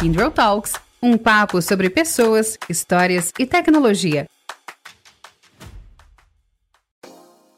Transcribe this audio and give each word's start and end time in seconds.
Kindle 0.00 0.30
Talks, 0.30 0.72
um 1.02 1.18
papo 1.18 1.60
sobre 1.60 1.90
pessoas, 1.90 2.56
histórias 2.70 3.34
e 3.38 3.44
tecnologia. 3.44 4.26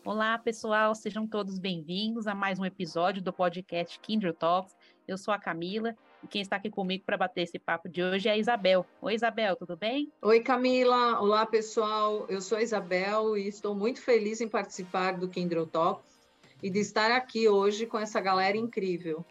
Olá, 0.04 0.36
pessoal, 0.38 0.92
sejam 0.92 1.24
todos 1.24 1.60
bem-vindos 1.60 2.26
a 2.26 2.34
mais 2.34 2.58
um 2.58 2.64
episódio 2.64 3.22
do 3.22 3.32
podcast 3.32 3.96
Kindle 4.00 4.34
Talks. 4.34 4.74
Eu 5.06 5.16
sou 5.16 5.32
a 5.32 5.38
Camila 5.38 5.94
e 6.20 6.26
quem 6.26 6.42
está 6.42 6.56
aqui 6.56 6.68
comigo 6.68 7.04
para 7.06 7.16
bater 7.16 7.42
esse 7.42 7.60
papo 7.60 7.88
de 7.88 8.02
hoje 8.02 8.28
é 8.28 8.32
a 8.32 8.36
Isabel. 8.36 8.84
Oi, 9.00 9.14
Isabel, 9.14 9.54
tudo 9.54 9.76
bem? 9.76 10.10
Oi, 10.20 10.40
Camila. 10.40 11.20
Olá, 11.20 11.46
pessoal. 11.46 12.26
Eu 12.28 12.40
sou 12.40 12.58
a 12.58 12.62
Isabel 12.62 13.38
e 13.38 13.46
estou 13.46 13.72
muito 13.72 14.00
feliz 14.00 14.40
em 14.40 14.48
participar 14.48 15.12
do 15.12 15.28
Kindle 15.28 15.68
Talks 15.68 16.18
e 16.60 16.68
de 16.68 16.80
estar 16.80 17.12
aqui 17.12 17.48
hoje 17.48 17.86
com 17.86 18.00
essa 18.00 18.20
galera 18.20 18.56
incrível. 18.56 19.24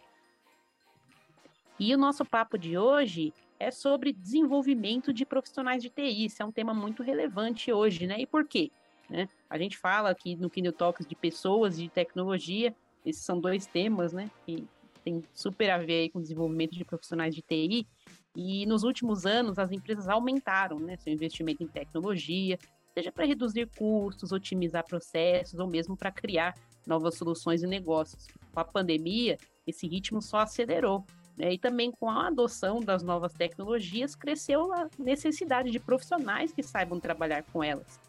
E 1.84 1.96
o 1.96 1.98
nosso 1.98 2.24
papo 2.24 2.60
de 2.60 2.78
hoje 2.78 3.34
é 3.60 3.72
sobre 3.72 4.14
desenvolvimento 4.14 5.12
de 5.12 5.26
profissionais 5.26 5.82
de 5.82 5.90
TI. 5.90 6.26
Isso 6.26 6.44
é 6.44 6.46
um 6.46 6.52
tema 6.52 6.76
muito 6.76 7.02
relevante 7.02 7.74
hoje, 7.74 8.06
né? 8.06 8.22
E 8.22 8.28
por 8.28 8.48
quê? 8.48 8.70
Né? 9.10 9.28
A 9.50 9.58
gente 9.58 9.80
fala 9.80 10.12
aqui 10.12 10.36
no 10.36 10.48
Kindle 10.48 10.74
Talks 10.74 11.08
de 11.08 11.16
pessoas 11.16 11.80
e 11.80 11.86
de 11.86 11.90
tecnologia. 11.90 12.72
Esses 13.04 13.24
são 13.24 13.42
dois 13.42 13.66
temas, 13.66 14.14
né? 14.14 14.30
Que 14.46 14.68
tem 15.04 15.24
super 15.34 15.72
a 15.72 15.80
ver 15.80 16.10
com 16.10 16.20
o 16.20 16.22
desenvolvimento 16.22 16.74
de 16.76 16.86
profissionais 16.86 17.34
de 17.34 17.42
TI. 17.42 17.88
E 18.36 18.64
nos 18.68 18.84
últimos 18.84 19.26
anos, 19.26 19.58
as 19.58 19.72
empresas 19.72 20.08
aumentaram 20.08 20.80
né, 20.80 20.98
seu 20.98 21.12
investimento 21.12 21.64
em 21.64 21.68
tecnologia, 21.68 22.60
seja 22.94 23.12
para 23.12 23.26
reduzir 23.26 23.68
custos, 23.76 24.32
otimizar 24.32 24.86
processos 24.86 25.60
ou 25.60 25.66
mesmo 25.66 25.98
para 25.98 26.12
criar 26.12 26.54
novas 26.86 27.16
soluções 27.18 27.64
e 27.64 27.68
negócios. 27.68 28.28
Com 28.54 28.60
a 28.60 28.66
pandemia, 28.66 29.36
esse 29.66 29.88
ritmo 29.88 30.22
só 30.22 30.38
acelerou. 30.38 31.04
Né? 31.42 31.54
E 31.54 31.58
também 31.58 31.92
com 31.92 32.08
a 32.08 32.28
adoção 32.28 32.80
das 32.80 33.02
novas 33.02 33.34
tecnologias, 33.34 34.16
cresceu 34.16 34.72
a 34.72 34.88
necessidade 35.00 35.72
de 35.72 35.80
profissionais 35.80 36.54
que 36.54 36.62
saibam 36.62 37.00
trabalhar 37.00 37.44
com 37.52 37.64
elas. 37.64 38.00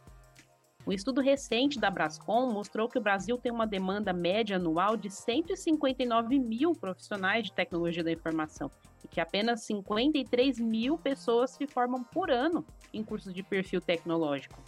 Um 0.86 0.92
estudo 0.92 1.20
recente 1.22 1.78
da 1.78 1.90
Brascom 1.90 2.52
mostrou 2.52 2.88
que 2.88 2.98
o 2.98 3.00
Brasil 3.00 3.38
tem 3.38 3.50
uma 3.50 3.66
demanda 3.66 4.12
média 4.12 4.56
anual 4.56 4.98
de 4.98 5.08
159 5.08 6.38
mil 6.38 6.74
profissionais 6.74 7.44
de 7.44 7.52
tecnologia 7.52 8.04
da 8.04 8.12
informação 8.12 8.70
e 9.02 9.08
que 9.08 9.20
apenas 9.20 9.62
53 9.62 10.58
mil 10.58 10.98
pessoas 10.98 11.52
se 11.52 11.66
formam 11.66 12.04
por 12.04 12.30
ano 12.30 12.66
em 12.92 13.02
cursos 13.02 13.32
de 13.32 13.42
perfil 13.42 13.80
tecnológico. 13.80 14.60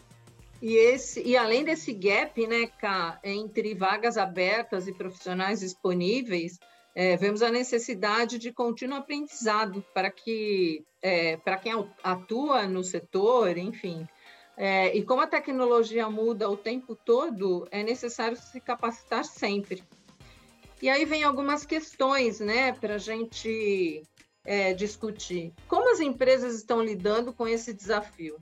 E, 0.62 0.76
esse, 0.76 1.22
e 1.22 1.36
além 1.36 1.64
desse 1.64 1.92
gap, 1.92 2.46
né, 2.46 2.68
Ká, 2.78 3.18
entre 3.22 3.74
vagas 3.74 4.16
abertas 4.16 4.88
e 4.88 4.94
profissionais 4.94 5.60
disponíveis, 5.60 6.58
é, 6.94 7.16
vemos 7.16 7.42
a 7.42 7.50
necessidade 7.50 8.38
de 8.38 8.52
contínuo 8.52 8.98
aprendizado 8.98 9.84
para 9.92 10.10
que 10.10 10.84
é, 11.02 11.36
para 11.38 11.58
quem 11.58 11.72
atua 12.02 12.66
no 12.66 12.84
setor, 12.84 13.58
enfim. 13.58 14.06
É, 14.56 14.96
e 14.96 15.02
como 15.02 15.20
a 15.20 15.26
tecnologia 15.26 16.08
muda 16.08 16.48
o 16.48 16.56
tempo 16.56 16.94
todo, 16.94 17.66
é 17.70 17.82
necessário 17.82 18.36
se 18.36 18.60
capacitar 18.60 19.24
sempre. 19.24 19.82
E 20.80 20.88
aí 20.88 21.04
vem 21.04 21.24
algumas 21.24 21.66
questões, 21.66 22.40
né, 22.40 22.72
para 22.72 22.94
a 22.94 22.98
gente 22.98 24.02
é, 24.44 24.72
discutir. 24.72 25.52
Como 25.66 25.90
as 25.90 26.00
empresas 26.00 26.54
estão 26.54 26.82
lidando 26.82 27.32
com 27.32 27.48
esse 27.48 27.72
desafio? 27.72 28.36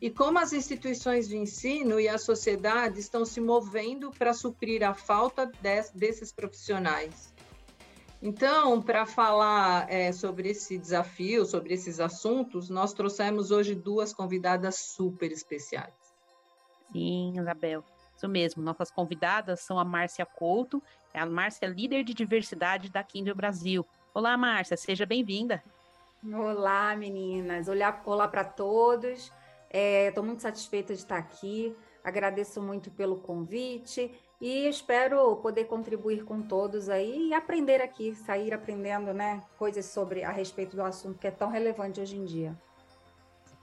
E 0.00 0.10
como 0.10 0.38
as 0.38 0.52
instituições 0.52 1.28
de 1.28 1.36
ensino 1.36 2.00
e 2.00 2.08
a 2.08 2.18
sociedade 2.18 3.00
estão 3.00 3.24
se 3.24 3.40
movendo 3.40 4.10
para 4.10 4.34
suprir 4.34 4.82
a 4.82 4.94
falta 4.94 5.50
desses 5.94 6.32
profissionais? 6.32 7.33
Então, 8.26 8.80
para 8.80 9.04
falar 9.04 9.86
é, 9.92 10.10
sobre 10.10 10.48
esse 10.48 10.78
desafio, 10.78 11.44
sobre 11.44 11.74
esses 11.74 12.00
assuntos, 12.00 12.70
nós 12.70 12.94
trouxemos 12.94 13.50
hoje 13.50 13.74
duas 13.74 14.14
convidadas 14.14 14.76
super 14.76 15.30
especiais. 15.30 15.92
Sim, 16.90 17.38
Isabel, 17.38 17.84
isso 18.16 18.26
mesmo. 18.26 18.62
Nossas 18.62 18.90
convidadas 18.90 19.60
são 19.60 19.78
a 19.78 19.84
Márcia 19.84 20.24
Couto, 20.24 20.82
é 21.12 21.20
a 21.20 21.26
Márcia 21.26 21.68
líder 21.68 22.02
de 22.02 22.14
diversidade 22.14 22.88
da 22.88 23.04
Kindle 23.04 23.34
Brasil. 23.34 23.86
Olá, 24.14 24.38
Márcia, 24.38 24.78
seja 24.78 25.04
bem-vinda. 25.04 25.62
Olá, 26.26 26.96
meninas. 26.96 27.68
Olá, 27.68 28.00
olá 28.06 28.26
para 28.26 28.42
todos. 28.42 29.30
Estou 29.68 30.24
é, 30.24 30.26
muito 30.26 30.40
satisfeita 30.40 30.94
de 30.94 31.00
estar 31.00 31.18
aqui. 31.18 31.76
Agradeço 32.02 32.62
muito 32.62 32.90
pelo 32.90 33.18
convite 33.18 34.10
e 34.44 34.68
espero 34.68 35.36
poder 35.36 35.64
contribuir 35.64 36.22
com 36.22 36.42
todos 36.42 36.90
aí 36.90 37.28
e 37.28 37.32
aprender 37.32 37.80
aqui, 37.80 38.14
sair 38.14 38.52
aprendendo, 38.52 39.14
né, 39.14 39.42
coisas 39.56 39.86
sobre 39.86 40.22
a 40.22 40.30
respeito 40.30 40.76
do 40.76 40.82
assunto 40.82 41.18
que 41.18 41.26
é 41.26 41.30
tão 41.30 41.48
relevante 41.48 41.98
hoje 41.98 42.14
em 42.14 42.26
dia. 42.26 42.54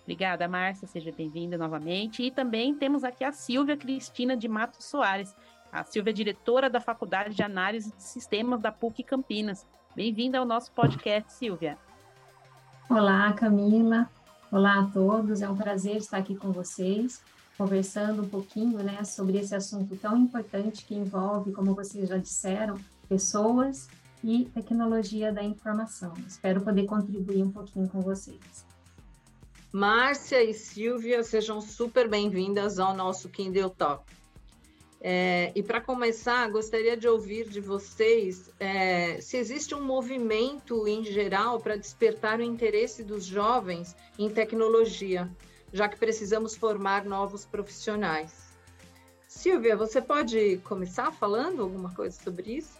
Obrigada, 0.02 0.48
Márcia, 0.48 0.88
seja 0.88 1.12
bem-vinda 1.16 1.56
novamente. 1.56 2.24
E 2.24 2.32
também 2.32 2.74
temos 2.74 3.04
aqui 3.04 3.24
a 3.24 3.32
Silvia 3.32 3.78
Cristina 3.78 4.36
de 4.36 4.48
Matos 4.48 4.86
Soares. 4.86 5.36
A 5.72 5.84
Silvia 5.84 6.10
é 6.10 6.14
diretora 6.16 6.68
da 6.68 6.82
Faculdade 6.82 7.36
de 7.36 7.44
Análise 7.44 7.92
de 7.96 8.02
Sistemas 8.02 8.60
da 8.60 8.72
PUC 8.72 9.04
Campinas. 9.04 9.68
Bem-vinda 9.96 10.40
ao 10.40 10.46
nosso 10.46 10.72
podcast, 10.72 11.32
Silvia. 11.32 11.78
Olá, 12.90 13.32
Camila. 13.34 14.10
Olá 14.52 14.80
a 14.80 14.88
todos. 14.88 15.44
É 15.44 15.48
um 15.48 15.56
prazer 15.56 15.98
estar 15.98 16.18
aqui 16.18 16.36
com 16.36 16.52
vocês 16.52 17.24
conversando 17.62 18.24
um 18.24 18.28
pouquinho 18.28 18.80
né, 18.80 19.04
sobre 19.04 19.38
esse 19.38 19.54
assunto 19.54 19.96
tão 19.96 20.18
importante 20.18 20.84
que 20.84 20.96
envolve, 20.96 21.52
como 21.52 21.76
vocês 21.76 22.10
já 22.10 22.18
disseram, 22.18 22.76
pessoas 23.08 23.88
e 24.24 24.46
tecnologia 24.46 25.32
da 25.32 25.44
informação. 25.44 26.12
Espero 26.28 26.62
poder 26.62 26.88
contribuir 26.88 27.44
um 27.44 27.52
pouquinho 27.52 27.88
com 27.88 28.02
vocês. 28.02 28.66
Márcia 29.72 30.44
e 30.44 30.56
Silvia, 30.56 31.24
sejam 31.24 31.62
super 31.62 32.10
bem-vindas 32.10 32.80
ao 32.80 32.96
nosso 32.96 33.30
Kindle 33.30 33.70
Talk. 33.70 34.06
É, 35.00 35.52
e 35.54 35.62
para 35.62 35.80
começar, 35.80 36.50
gostaria 36.50 36.98
de 36.98 37.08
ouvir 37.08 37.48
de 37.48 37.60
vocês 37.60 38.50
é, 38.60 39.22
se 39.22 39.38
existe 39.38 39.76
um 39.76 39.84
movimento 39.84 40.88
em 40.88 41.04
geral 41.04 41.60
para 41.60 41.76
despertar 41.76 42.40
o 42.40 42.44
interesse 42.44 43.04
dos 43.04 43.24
jovens 43.24 43.96
em 44.18 44.32
tecnologia, 44.32 45.30
já 45.74 45.88
que 45.88 45.98
precisamos 45.98 46.56
formar 46.56 47.06
novos 47.06 47.46
profissionais. 47.46 48.52
Silvia, 49.28 49.78
você 49.78 50.02
pode 50.02 50.58
começar 50.58 51.12
falando 51.12 51.62
alguma 51.62 51.94
coisa 51.94 52.18
sobre 52.22 52.58
isso? 52.58 52.78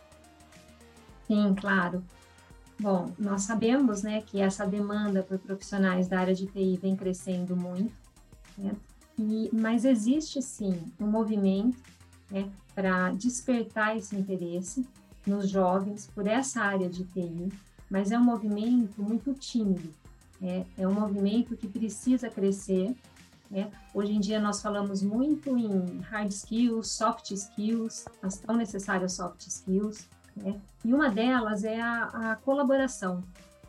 Sim, 1.26 1.56
claro. 1.60 2.04
Bom, 2.80 3.14
nós 3.18 3.44
sabemos 3.44 4.04
né, 4.04 4.22
que 4.22 4.42
essa 4.42 4.66
demanda 4.66 5.24
por 5.24 5.40
profissionais 5.40 6.08
da 6.08 6.20
área 6.20 6.34
de 6.34 6.48
TI 6.48 6.78
vem 6.82 6.96
crescendo 6.96 7.56
muito, 7.56 7.94
né? 8.58 8.76
e, 9.18 9.50
mas 9.54 9.86
existe 9.86 10.42
sim 10.42 10.92
um 11.00 11.06
movimento 11.06 11.78
né, 12.30 12.50
para 12.74 13.12
despertar 13.12 13.96
esse 13.96 14.16
interesse 14.16 14.86
nos 15.26 15.50
jovens 15.50 16.08
por 16.08 16.26
essa 16.26 16.62
área 16.62 16.90
de 16.90 17.04
TI, 17.06 17.50
mas 17.90 18.12
é 18.12 18.18
um 18.18 18.24
movimento 18.24 19.02
muito 19.02 19.34
tímido. 19.34 19.94
É, 20.42 20.66
é 20.78 20.88
um 20.88 20.94
movimento 20.94 21.56
que 21.56 21.68
precisa 21.68 22.30
crescer. 22.30 22.96
Né? 23.50 23.72
Hoje 23.94 24.14
em 24.14 24.20
dia 24.20 24.40
nós 24.40 24.62
falamos 24.62 25.04
muito 25.04 25.58
em 25.58 26.00
hard 26.00 26.32
skills, 26.32 26.88
soft 26.88 27.32
skills, 27.32 28.06
as 28.22 28.38
tão 28.38 28.56
necessárias 28.56 29.14
soft 29.14 29.46
skills. 29.48 30.08
Né? 30.36 30.60
E 30.84 30.94
uma 30.94 31.10
delas 31.10 31.64
é 31.64 31.80
a, 31.80 32.32
a 32.32 32.36
colaboração. 32.38 33.24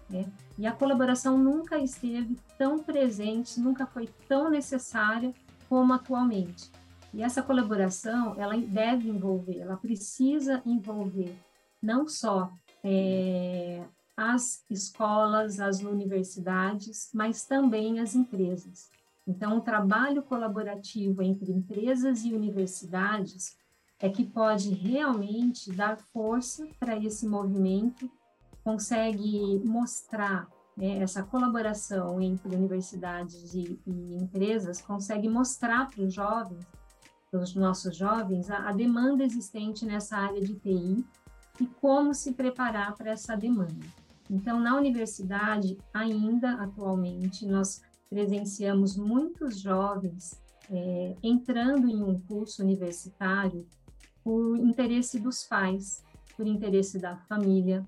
Né? 0.09 0.25
E 0.59 0.67
a 0.67 0.73
colaboração 0.73 1.37
nunca 1.37 1.79
esteve 1.79 2.39
tão 2.57 2.79
presente, 2.79 3.59
nunca 3.61 3.87
foi 3.87 4.09
tão 4.29 4.51
necessária 4.51 5.35
como 5.69 5.93
atualmente. 5.93 6.71
E 7.13 7.23
essa 7.23 7.43
colaboração, 7.43 8.35
ela 8.39 8.57
deve 8.57 9.09
envolver, 9.09 9.59
ela 9.59 9.77
precisa 9.77 10.63
envolver 10.65 11.37
não 11.83 12.09
só 12.09 12.51
é, 12.83 13.83
as 14.17 14.65
escolas, 14.69 15.61
as 15.61 15.81
universidades, 15.81 17.11
mas 17.15 17.45
também 17.45 18.01
as 18.01 18.15
empresas. 18.15 18.91
Então, 19.27 19.59
o 19.59 19.61
trabalho 19.61 20.23
colaborativo 20.23 21.23
entre 21.23 21.53
empresas 21.53 22.25
e 22.25 22.33
universidades 22.33 23.57
é 24.01 24.09
que 24.09 24.25
pode 24.25 24.71
realmente 24.71 25.71
dar 25.73 25.97
força 25.97 26.67
para 26.79 26.99
esse 26.99 27.27
movimento, 27.27 28.11
consegue 28.65 29.61
mostrar 29.65 30.49
né, 30.77 30.99
essa 30.99 31.23
colaboração 31.23 32.21
entre 32.21 32.55
universidades 32.55 33.55
e, 33.55 33.79
e 33.87 34.17
empresas, 34.17 34.81
consegue 34.81 35.29
mostrar 35.29 35.89
para 35.89 36.03
os 36.03 36.13
jovens, 36.13 36.67
para 37.31 37.41
os 37.41 37.55
nossos 37.55 37.97
jovens, 37.97 38.51
a, 38.51 38.69
a 38.69 38.73
demanda 38.73 39.25
existente 39.25 39.87
nessa 39.87 40.17
área 40.17 40.41
de 40.41 40.55
TI 40.55 41.05
e 41.61 41.67
como 41.81 42.13
se 42.13 42.33
preparar 42.33 42.95
para 42.97 43.13
essa 43.13 43.37
demanda. 43.37 43.87
Então, 44.33 44.59
na 44.59 44.75
universidade, 44.75 45.77
ainda 45.93 46.55
atualmente, 46.55 47.47
nós 47.47 47.83
presenciamos 48.09 48.97
muitos 48.97 49.61
jovens 49.61 50.43
é, 50.71 51.15
entrando 51.23 51.87
em 51.87 52.03
um 52.03 52.19
curso 52.19 52.63
universitário 52.63 53.67
por 54.25 54.57
interesse 54.57 55.21
dos 55.21 55.45
pais, 55.45 56.03
por 56.35 56.47
interesse 56.47 56.99
da 56.99 57.15
família. 57.15 57.87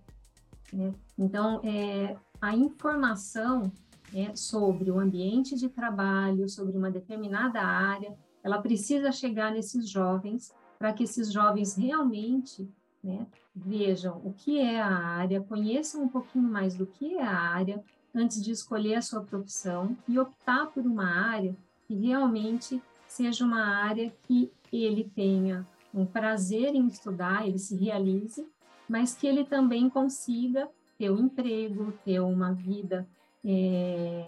Né? 0.71 0.93
Então, 1.17 1.63
é, 1.65 2.15
a 2.39 2.55
informação 2.55 3.73
né, 4.13 4.37
sobre 4.37 4.91
o 4.91 5.01
ambiente 5.01 5.57
de 5.57 5.71
trabalho, 5.71 6.47
sobre 6.47 6.77
uma 6.77 6.91
determinada 6.91 7.63
área, 7.63 8.15
ela 8.43 8.61
precisa 8.61 9.11
chegar 9.11 9.51
nesses 9.51 9.89
jovens 9.89 10.53
para 10.79 10.93
que 10.93 11.05
esses 11.05 11.33
jovens 11.33 11.75
realmente 11.75 12.69
né, 13.05 13.27
vejam 13.55 14.21
o 14.25 14.33
que 14.33 14.59
é 14.59 14.81
a 14.81 14.89
área, 14.89 15.43
conheçam 15.43 16.03
um 16.03 16.09
pouquinho 16.09 16.49
mais 16.49 16.75
do 16.75 16.87
que 16.87 17.15
é 17.15 17.23
a 17.23 17.39
área 17.39 17.85
antes 18.15 18.43
de 18.43 18.51
escolher 18.51 18.95
a 18.95 19.03
sua 19.03 19.23
profissão 19.23 19.97
e 20.09 20.19
optar 20.19 20.67
por 20.69 20.85
uma 20.85 21.05
área 21.05 21.55
que 21.87 21.95
realmente 21.95 22.83
seja 23.07 23.45
uma 23.45 23.63
área 23.63 24.11
que 24.23 24.51
ele 24.73 25.05
tenha 25.15 25.67
um 25.93 26.07
prazer 26.07 26.75
em 26.75 26.87
estudar, 26.87 27.47
ele 27.47 27.59
se 27.59 27.77
realize, 27.77 28.45
mas 28.89 29.15
que 29.15 29.27
ele 29.27 29.45
também 29.45 29.89
consiga 29.89 30.69
ter 30.99 31.11
um 31.11 31.19
emprego, 31.19 31.93
ter 32.05 32.21
uma 32.21 32.53
vida 32.53 33.07
é, 33.45 34.27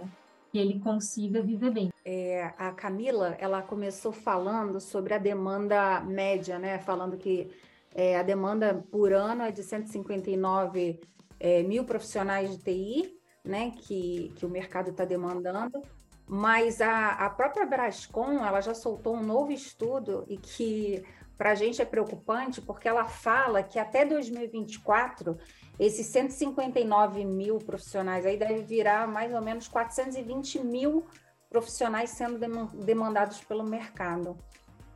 que 0.53 0.59
ele 0.59 0.79
consiga 0.81 1.43
viver 1.43 1.71
bem. 1.71 1.91
É, 2.05 2.53
a 2.59 2.71
Camila, 2.71 3.37
ela 3.41 3.63
começou 3.63 4.13
falando 4.13 4.81
sobre 4.81 5.15
a 5.15 5.19
demanda 5.19 6.01
média, 6.01 6.59
né? 6.59 6.79
Falando 6.79 7.17
que 7.17 7.51
é, 7.97 8.19
a 8.19 8.23
demanda 8.23 8.85
por 8.91 9.11
ano 9.11 9.43
é 9.43 9.51
de 9.51 9.63
159 9.63 11.01
é, 11.41 11.63
mil 11.63 11.83
profissionais 11.83 12.51
de 12.51 12.59
TI, 12.59 13.19
né? 13.43 13.73
Que, 13.75 14.33
que 14.37 14.45
o 14.45 14.51
mercado 14.51 14.91
está 14.91 15.07
demandando. 15.07 15.81
Mas 16.29 16.83
a, 16.83 17.13
a 17.13 17.31
própria 17.31 17.65
Brascom, 17.65 18.45
ela 18.45 18.61
já 18.61 18.75
soltou 18.75 19.17
um 19.17 19.23
novo 19.23 19.51
estudo 19.51 20.27
e 20.29 20.37
que 20.37 21.03
para 21.39 21.53
a 21.53 21.55
gente 21.55 21.81
é 21.81 21.87
preocupante 21.87 22.61
porque 22.61 22.87
ela 22.87 23.07
fala 23.07 23.63
que 23.63 23.79
até 23.79 24.05
2024 24.05 25.39
esses 25.79 26.07
159 26.07 27.25
mil 27.25 27.59
profissionais 27.59 28.27
aí 28.27 28.37
deve 28.37 28.63
virar 28.63 29.07
mais 29.07 29.33
ou 29.33 29.41
menos 29.41 29.69
420 29.69 30.63
mil 30.65 31.07
profissionais 31.49 32.11
sendo 32.11 32.39
demandados 32.85 33.43
pelo 33.45 33.65
mercado. 33.65 34.37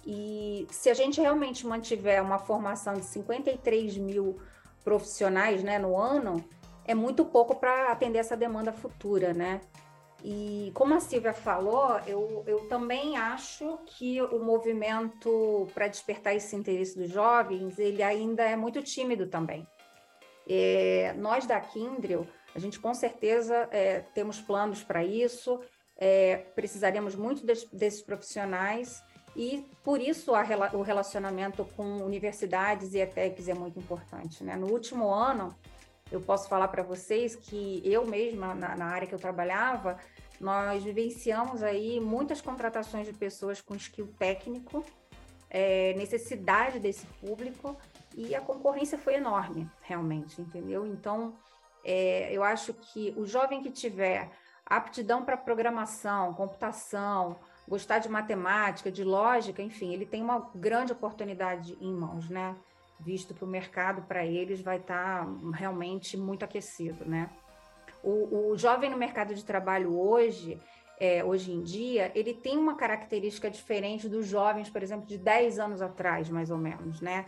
E 0.05 0.67
se 0.70 0.88
a 0.88 0.94
gente 0.94 1.20
realmente 1.20 1.67
mantiver 1.67 2.23
uma 2.23 2.38
formação 2.38 2.94
de 2.94 3.05
53 3.05 3.97
mil 3.99 4.41
profissionais 4.82 5.62
né, 5.62 5.79
no 5.79 5.97
ano, 5.97 6.43
é 6.85 6.94
muito 6.94 7.25
pouco 7.25 7.56
para 7.56 7.93
atender 7.93 8.19
essa 8.19 8.37
demanda 8.37 8.73
futura, 8.73 9.32
né? 9.32 9.61
E 10.23 10.70
como 10.75 10.94
a 10.94 11.00
Silvia 11.00 11.32
falou, 11.32 11.99
eu, 12.06 12.44
eu 12.47 12.69
também 12.69 13.17
acho 13.17 13.79
que 13.87 14.20
o 14.20 14.38
movimento 14.38 15.67
para 15.73 15.88
despertar 15.88 16.35
esse 16.35 16.55
interesse 16.55 16.99
dos 16.99 17.11
jovens, 17.11 17.79
ele 17.79 18.03
ainda 18.03 18.43
é 18.43 18.55
muito 18.55 18.82
tímido 18.82 19.26
também. 19.26 19.67
É, 20.46 21.14
nós 21.17 21.46
da 21.46 21.58
Kindrel, 21.61 22.26
a 22.55 22.58
gente 22.58 22.79
com 22.79 22.93
certeza 22.93 23.69
é, 23.70 24.00
temos 24.14 24.41
planos 24.41 24.82
para 24.82 25.03
isso, 25.03 25.61
é, 25.96 26.38
precisaremos 26.55 27.14
muito 27.14 27.46
de, 27.46 27.55
desses 27.73 28.03
profissionais 28.03 29.03
e 29.41 29.67
por 29.83 30.03
isso 30.03 30.35
a, 30.35 30.45
o 30.75 30.83
relacionamento 30.83 31.65
com 31.75 32.05
universidades 32.05 32.93
e 32.93 32.99
ETECs 32.99 33.49
é 33.49 33.55
muito 33.55 33.79
importante. 33.79 34.45
Né? 34.45 34.55
No 34.55 34.67
último 34.67 35.11
ano, 35.11 35.57
eu 36.13 36.21
posso 36.21 36.47
falar 36.47 36.69
para 36.69 36.83
vocês 36.83 37.35
que 37.35 37.81
eu 37.83 38.07
mesma, 38.07 38.55
na, 38.55 38.77
na, 38.77 38.85
área 38.85 39.09
que 39.09 39.15
eu 39.15 39.19
trabalhava, 39.19 39.97
nós 40.39 40.85
vivenciamos 40.85 41.63
aí 41.63 41.99
muitas 41.99 42.43
contratações 42.43 43.07
de 43.07 43.15
pessoas 43.15 43.63
com 43.63 43.75
skill 43.75 44.13
técnico, 44.19 44.85
é, 45.49 45.95
necessidade 45.95 46.79
desse 46.79 47.07
público, 47.07 47.75
e 48.15 48.35
a 48.35 48.43
concorrência 48.43 48.99
foi 48.99 49.15
enorme, 49.15 49.67
realmente, 49.81 50.39
entendeu? 50.39 50.85
Então, 50.85 51.33
é, 51.83 52.31
eu 52.31 52.45
acho 52.45 52.75
que 52.75 53.15
o 53.17 53.25
jovem 53.25 53.63
que 53.63 53.71
tiver 53.71 54.31
aptidão 54.67 55.25
para 55.25 55.39
programação, 55.39 56.35
computação, 56.35 57.39
gostar 57.70 58.00
de 58.00 58.08
matemática, 58.11 58.93
de 58.93 59.02
lógica, 59.02 59.62
enfim, 59.62 59.94
ele 59.94 60.05
tem 60.05 60.20
uma 60.20 60.50
grande 60.55 60.93
oportunidade 60.93 61.78
em 61.81 61.94
mãos, 61.94 62.28
né? 62.28 62.55
visto 63.02 63.34
que 63.34 63.44
o 63.44 63.46
mercado 63.46 64.02
para 64.02 64.25
eles 64.25 64.61
vai 64.61 64.76
estar 64.76 65.25
tá 65.25 65.32
realmente 65.55 66.17
muito 66.17 66.44
aquecido, 66.44 67.05
né? 67.05 67.31
O, 68.02 68.50
o, 68.52 68.56
jovem 68.56 68.88
no 68.90 68.96
mercado 68.96 69.34
de 69.34 69.44
trabalho 69.44 69.99
hoje, 69.99 70.61
é, 70.99 71.22
hoje 71.25 71.52
em 71.52 71.62
dia, 71.62 72.11
ele 72.14 72.32
tem 72.32 72.56
uma 72.56 72.75
característica 72.75 73.50
diferente 73.50 74.08
dos 74.08 74.26
jovens, 74.26 74.70
por 74.70 74.82
exemplo, 74.82 75.06
de 75.06 75.19
10 75.19 75.58
anos 75.58 75.82
atrás, 75.82 76.31
mais 76.31 76.50
ou 76.50 76.56
menos, 76.56 77.00
né? 77.00 77.26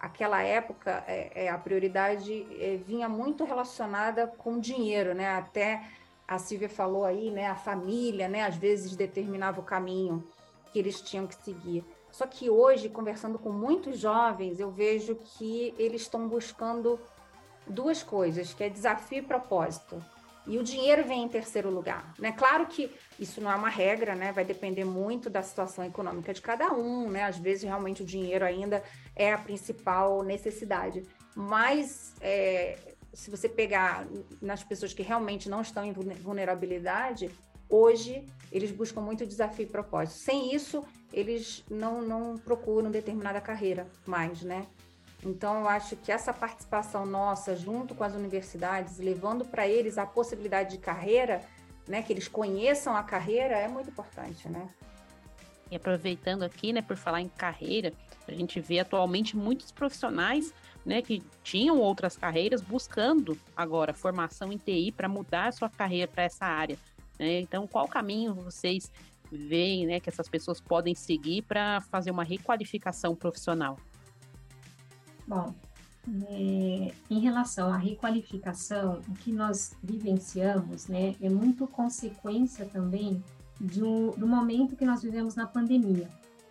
Aquela 0.00 0.42
época, 0.42 1.04
é, 1.06 1.44
é 1.46 1.48
a 1.48 1.58
prioridade 1.58 2.46
é, 2.58 2.76
vinha 2.76 3.08
muito 3.08 3.44
relacionada 3.44 4.26
com 4.26 4.58
dinheiro, 4.58 5.14
né? 5.14 5.28
Até 5.28 5.82
a 6.26 6.38
Silvia 6.38 6.68
falou 6.68 7.04
aí, 7.04 7.30
né? 7.30 7.46
A 7.46 7.54
família, 7.54 8.28
né? 8.28 8.42
Às 8.42 8.56
vezes 8.56 8.96
determinava 8.96 9.60
o 9.60 9.64
caminho 9.64 10.24
que 10.72 10.78
eles 10.78 11.00
tinham 11.00 11.26
que 11.26 11.36
seguir. 11.36 11.84
Só 12.10 12.26
que 12.26 12.48
hoje, 12.48 12.88
conversando 12.88 13.38
com 13.38 13.50
muitos 13.50 13.98
jovens, 13.98 14.60
eu 14.60 14.70
vejo 14.70 15.16
que 15.16 15.74
eles 15.78 16.02
estão 16.02 16.28
buscando 16.28 16.98
duas 17.66 18.02
coisas, 18.02 18.54
que 18.54 18.64
é 18.64 18.68
desafio 18.68 19.18
e 19.18 19.22
propósito. 19.22 20.02
E 20.46 20.58
o 20.58 20.62
dinheiro 20.62 21.04
vem 21.04 21.24
em 21.24 21.28
terceiro 21.28 21.70
lugar. 21.70 22.14
Né? 22.18 22.30
Claro 22.32 22.66
que 22.66 22.92
isso 23.18 23.40
não 23.40 23.50
é 23.50 23.54
uma 23.54 23.70
regra, 23.70 24.14
né? 24.14 24.30
vai 24.30 24.44
depender 24.44 24.84
muito 24.84 25.30
da 25.30 25.42
situação 25.42 25.84
econômica 25.84 26.34
de 26.34 26.42
cada 26.42 26.72
um. 26.72 27.08
Né? 27.08 27.24
Às 27.24 27.38
vezes, 27.38 27.64
realmente, 27.64 28.02
o 28.02 28.06
dinheiro 28.06 28.44
ainda 28.44 28.82
é 29.16 29.32
a 29.32 29.38
principal 29.38 30.22
necessidade. 30.22 31.02
Mas, 31.34 32.14
é, 32.20 32.93
se 33.14 33.30
você 33.30 33.48
pegar 33.48 34.06
nas 34.42 34.62
pessoas 34.62 34.92
que 34.92 35.02
realmente 35.02 35.48
não 35.48 35.62
estão 35.62 35.84
em 35.84 35.92
vulnerabilidade, 35.92 37.30
Hoje, 37.68 38.24
eles 38.52 38.70
buscam 38.70 39.00
muito 39.00 39.26
desafio 39.26 39.64
e 39.64 39.68
propósito. 39.68 40.18
Sem 40.18 40.54
isso, 40.54 40.84
eles 41.12 41.64
não, 41.70 42.02
não 42.02 42.36
procuram 42.38 42.90
determinada 42.90 43.40
carreira 43.40 43.86
mais, 44.06 44.42
né? 44.42 44.66
Então, 45.24 45.60
eu 45.60 45.68
acho 45.68 45.96
que 45.96 46.12
essa 46.12 46.32
participação 46.32 47.06
nossa, 47.06 47.56
junto 47.56 47.94
com 47.94 48.04
as 48.04 48.14
universidades, 48.14 48.98
levando 48.98 49.44
para 49.44 49.66
eles 49.66 49.96
a 49.96 50.04
possibilidade 50.04 50.76
de 50.76 50.78
carreira, 50.78 51.40
né, 51.88 52.02
que 52.02 52.12
eles 52.12 52.28
conheçam 52.28 52.94
a 52.94 53.02
carreira, 53.02 53.56
é 53.56 53.66
muito 53.66 53.90
importante, 53.90 54.48
né? 54.48 54.68
E 55.70 55.76
aproveitando 55.76 56.42
aqui, 56.42 56.72
né, 56.72 56.82
por 56.82 56.96
falar 56.96 57.22
em 57.22 57.28
carreira, 57.28 57.92
a 58.28 58.32
gente 58.32 58.60
vê 58.60 58.78
atualmente 58.78 59.34
muitos 59.36 59.72
profissionais, 59.72 60.52
né, 60.84 61.00
que 61.00 61.22
tinham 61.42 61.78
outras 61.78 62.16
carreiras 62.16 62.60
buscando 62.60 63.38
agora 63.56 63.94
formação 63.94 64.52
em 64.52 64.58
TI 64.58 64.92
para 64.92 65.08
mudar 65.08 65.52
sua 65.52 65.68
carreira 65.68 66.10
para 66.10 66.24
essa 66.24 66.44
área. 66.44 66.78
Né? 67.18 67.40
Então, 67.40 67.66
qual 67.66 67.88
caminho 67.88 68.34
vocês 68.34 68.92
veem 69.30 69.86
né, 69.86 70.00
que 70.00 70.08
essas 70.08 70.28
pessoas 70.28 70.60
podem 70.60 70.94
seguir 70.94 71.42
para 71.42 71.80
fazer 71.80 72.10
uma 72.10 72.24
requalificação 72.24 73.16
profissional? 73.16 73.78
Bom, 75.26 75.54
é, 76.28 76.92
em 77.10 77.18
relação 77.18 77.72
à 77.72 77.78
requalificação, 77.78 79.00
o 79.08 79.14
que 79.14 79.32
nós 79.32 79.74
vivenciamos 79.82 80.86
né, 80.86 81.14
é 81.20 81.30
muito 81.30 81.66
consequência 81.66 82.66
também 82.66 83.22
um, 83.60 84.10
do 84.10 84.26
momento 84.26 84.76
que 84.76 84.84
nós 84.84 85.02
vivemos 85.02 85.34
na 85.34 85.46
pandemia. 85.46 86.08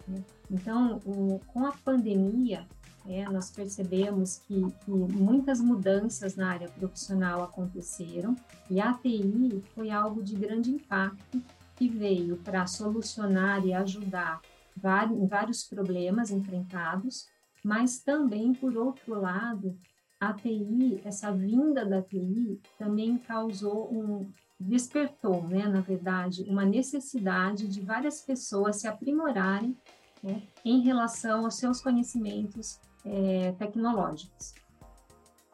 Né? 0.07 0.23
Então, 0.49 0.99
o, 1.05 1.39
com 1.47 1.65
a 1.67 1.71
pandemia, 1.71 2.67
é, 3.07 3.25
nós 3.25 3.51
percebemos 3.51 4.37
que, 4.47 4.65
que, 4.85 4.91
muitas 4.91 5.59
mudanças 5.59 6.35
na 6.35 6.51
área 6.51 6.69
profissional 6.69 7.43
aconteceram 7.43 8.35
e 8.69 8.79
a 8.79 8.93
TI 8.93 9.61
foi 9.75 9.89
algo 9.89 10.23
de 10.23 10.35
grande 10.35 10.71
impacto 10.71 11.41
que 11.75 11.89
veio 11.89 12.37
para 12.37 12.65
solucionar 12.65 13.65
e 13.65 13.73
ajudar 13.73 14.41
vários, 14.75 15.29
vários 15.29 15.63
problemas 15.63 16.31
enfrentados, 16.31 17.27
mas 17.63 17.99
também, 17.99 18.53
por 18.53 18.77
outro 18.77 19.19
lado, 19.19 19.77
a 20.19 20.33
TI, 20.33 21.01
essa 21.03 21.31
vinda 21.31 21.85
da 21.85 22.01
TI, 22.01 22.59
também 22.77 23.17
causou 23.17 23.93
um. 23.93 24.29
despertou, 24.57 25.45
né, 25.45 25.67
na 25.67 25.81
verdade, 25.81 26.43
uma 26.43 26.63
necessidade 26.63 27.67
de 27.67 27.81
várias 27.81 28.21
pessoas 28.21 28.77
se 28.77 28.87
aprimorarem 28.87 29.75
né, 30.21 30.41
em 30.63 30.81
relação 30.81 31.43
aos 31.43 31.55
seus 31.55 31.81
conhecimentos 31.81 32.79
é, 33.05 33.51
tecnológicos. 33.53 34.53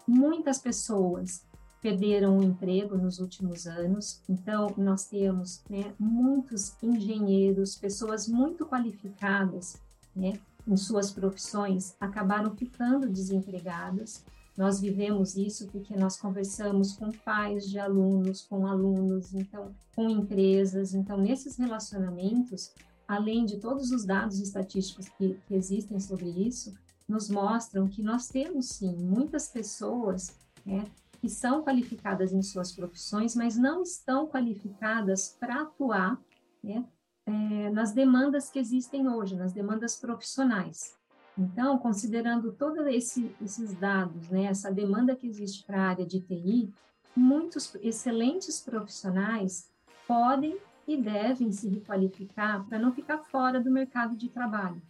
Muitas 0.08 0.60
pessoas 0.60 1.44
perderam 1.82 2.38
o 2.38 2.44
emprego 2.44 2.98
nos 2.98 3.20
últimos 3.20 3.65
anos, 3.65 4.22
então 4.27 4.74
nós 4.77 5.06
temos 5.06 5.62
né, 5.70 5.94
muitos 5.98 6.75
engenheiros, 6.84 7.75
pessoas 7.75 8.27
muito 8.27 8.65
qualificadas 8.65 9.77
né, 10.15 10.39
em 10.68 10.75
suas 10.75 11.12
profissões, 11.12 11.96
acabaram 12.00 12.56
ficando 12.56 13.08
desempregadas. 13.08 14.24
Nós 14.58 14.82
vivemos 14.82 15.38
isso 15.38 15.68
porque 15.68 15.96
nós 15.96 16.18
conversamos 16.18 16.91
com 16.94 17.12
pais 17.12 17.70
de 17.70 17.79
alunos, 17.79 18.41
com 18.41 18.68
alunos, 18.68 19.34
então 19.34 19.74
com 19.96 20.10
empresas. 20.10 20.94
Então, 20.94 21.18
nesses 21.18 21.56
relacionamentos, 21.56 22.74
além 23.08 23.46
de 23.46 23.58
todos 23.58 23.91
os 23.91 24.03
dados 24.03 24.39
estatísticos 24.39 25.08
que, 25.10 25.39
que 25.48 25.56
existem 25.56 25.98
sobre 26.00 26.29
isso, 26.29 26.74
nos 27.10 27.30
mostram 27.30 27.88
que 27.88 28.04
nós 28.04 28.28
temos 28.28 28.68
sim 28.70 28.96
muitas 28.96 29.50
pessoas 29.50 30.38
né, 30.66 30.86
que 31.20 31.28
são 31.28 31.63
qualificadas 31.63 32.32
em 32.32 32.42
suas 32.42 32.72
profissões, 32.72 33.36
mas 33.36 33.58
não 33.58 33.82
estão 33.82 34.28
qualificadas 34.28 35.36
para 35.39 35.63
atuar 35.63 36.22
né, 36.63 36.86
é, 37.25 37.70
nas 37.72 37.92
demandas 37.92 38.50
que 38.50 38.60
existem 38.60 39.10
hoje, 39.10 39.36
nas 39.36 39.51
demandas 39.51 39.96
profissionais. 39.96 40.98
Então, 41.38 41.78
considerando 41.78 42.51
todos 42.51 42.86
esse, 42.88 43.36
esses 43.42 43.74
dados, 43.74 44.30
né, 44.30 44.44
essa 44.46 44.72
demanda 44.72 45.16
que 45.16 45.28
existe 45.28 45.66
para 45.66 45.82
a 45.82 45.89
área 45.89 46.06
de 46.06 46.20
TI, 46.20 46.72
muitos 47.16 47.74
excelentes 47.82 48.62
profissionais 48.62 49.70
podem 50.08 50.58
e 50.88 50.98
devem 50.98 51.51
se 51.51 51.70
requalificar 51.70 52.66
para 52.66 52.80
não 52.80 52.92
ficar 52.92 53.20
fora 53.20 53.60
do 53.60 53.72
mercado 53.72 54.16
de 54.16 54.28
trabalho. 54.28 54.82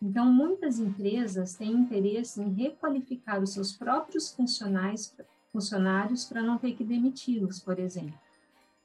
Então, 0.00 0.32
muitas 0.32 0.78
empresas 0.78 1.54
têm 1.54 1.72
interesse 1.72 2.40
em 2.40 2.52
requalificar 2.52 3.42
os 3.42 3.52
seus 3.52 3.72
próprios 3.72 4.32
funcionários 4.32 6.24
para 6.24 6.42
não 6.42 6.56
ter 6.56 6.74
que 6.74 6.84
demiti-los, 6.84 7.58
por 7.58 7.78
exemplo. 7.80 8.18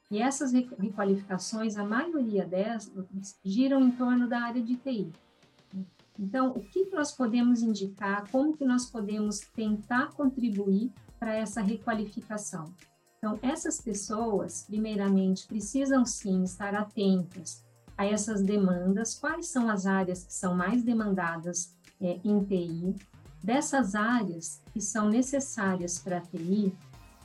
E 0.09 0.19
essas 0.19 0.51
requalificações, 0.51 1.77
a 1.77 1.83
maioria 1.83 2.45
delas, 2.45 2.91
giram 3.43 3.81
em 3.81 3.91
torno 3.91 4.27
da 4.27 4.41
área 4.41 4.61
de 4.61 4.75
TI. 4.75 5.11
Então, 6.19 6.51
o 6.51 6.61
que 6.61 6.89
nós 6.91 7.11
podemos 7.11 7.61
indicar, 7.61 8.29
como 8.31 8.55
que 8.55 8.65
nós 8.65 8.85
podemos 8.89 9.39
tentar 9.55 10.13
contribuir 10.13 10.91
para 11.19 11.35
essa 11.35 11.61
requalificação? 11.61 12.73
Então, 13.17 13.39
essas 13.41 13.79
pessoas, 13.79 14.65
primeiramente, 14.67 15.47
precisam 15.47 16.05
sim 16.05 16.43
estar 16.43 16.75
atentas 16.75 17.63
a 18.03 18.05
essas 18.05 18.41
demandas, 18.41 19.15
quais 19.15 19.47
são 19.47 19.69
as 19.69 19.85
áreas 19.85 20.23
que 20.23 20.33
são 20.33 20.53
mais 20.53 20.83
demandadas 20.83 21.73
é, 22.01 22.19
em 22.23 22.43
TI, 22.43 22.95
dessas 23.41 23.95
áreas 23.95 24.61
que 24.73 24.81
são 24.81 25.09
necessárias 25.09 25.99
para 25.99 26.17
a 26.17 26.21
TI, 26.21 26.75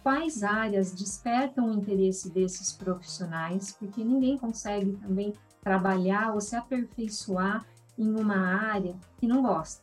quais 0.02 0.42
áreas 0.42 0.92
despertam 0.92 1.68
o 1.68 1.74
interesse 1.74 2.30
desses 2.30 2.72
profissionais, 2.72 3.72
porque 3.72 4.04
ninguém 4.04 4.38
consegue 4.38 4.92
também 4.96 5.34
trabalhar 5.62 6.32
ou 6.32 6.40
se 6.40 6.56
aperfeiçoar 6.56 7.66
em 7.98 8.14
uma 8.14 8.36
área 8.36 8.94
que 9.18 9.26
não 9.26 9.42
gosta. 9.42 9.82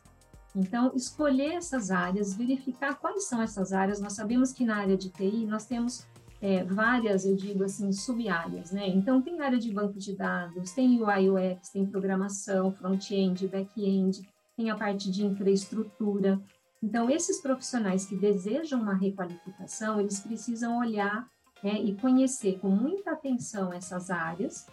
Então, 0.54 0.90
escolher 0.94 1.52
essas 1.52 1.90
áreas, 1.90 2.32
verificar 2.32 2.94
quais 2.94 3.24
são 3.24 3.42
essas 3.42 3.74
áreas. 3.74 4.00
Nós 4.00 4.14
sabemos 4.14 4.52
que 4.52 4.64
na 4.64 4.76
área 4.76 4.96
de 4.96 5.10
TI 5.10 5.44
nós 5.44 5.66
temos 5.66 6.06
é, 6.46 6.62
várias, 6.62 7.26
eu 7.26 7.34
digo 7.34 7.64
assim, 7.64 7.90
sub-áreas, 7.90 8.70
né? 8.70 8.86
Então, 8.86 9.20
tem 9.20 9.40
área 9.40 9.58
de 9.58 9.72
banco 9.72 9.98
de 9.98 10.14
dados, 10.14 10.70
tem 10.70 11.02
UI 11.02 11.28
UX, 11.28 11.70
tem 11.70 11.84
programação, 11.84 12.70
front-end, 12.70 13.48
back-end, 13.48 14.22
tem 14.56 14.70
a 14.70 14.76
parte 14.76 15.10
de 15.10 15.26
infraestrutura. 15.26 16.40
Então, 16.80 17.10
esses 17.10 17.40
profissionais 17.40 18.06
que 18.06 18.14
desejam 18.14 18.80
uma 18.80 18.94
requalificação, 18.94 20.00
eles 20.00 20.20
precisam 20.20 20.78
olhar 20.78 21.28
né, 21.64 21.80
e 21.82 21.96
conhecer 21.96 22.60
com 22.60 22.68
muita 22.68 23.10
atenção 23.10 23.72
essas 23.72 24.08
áreas, 24.08 24.68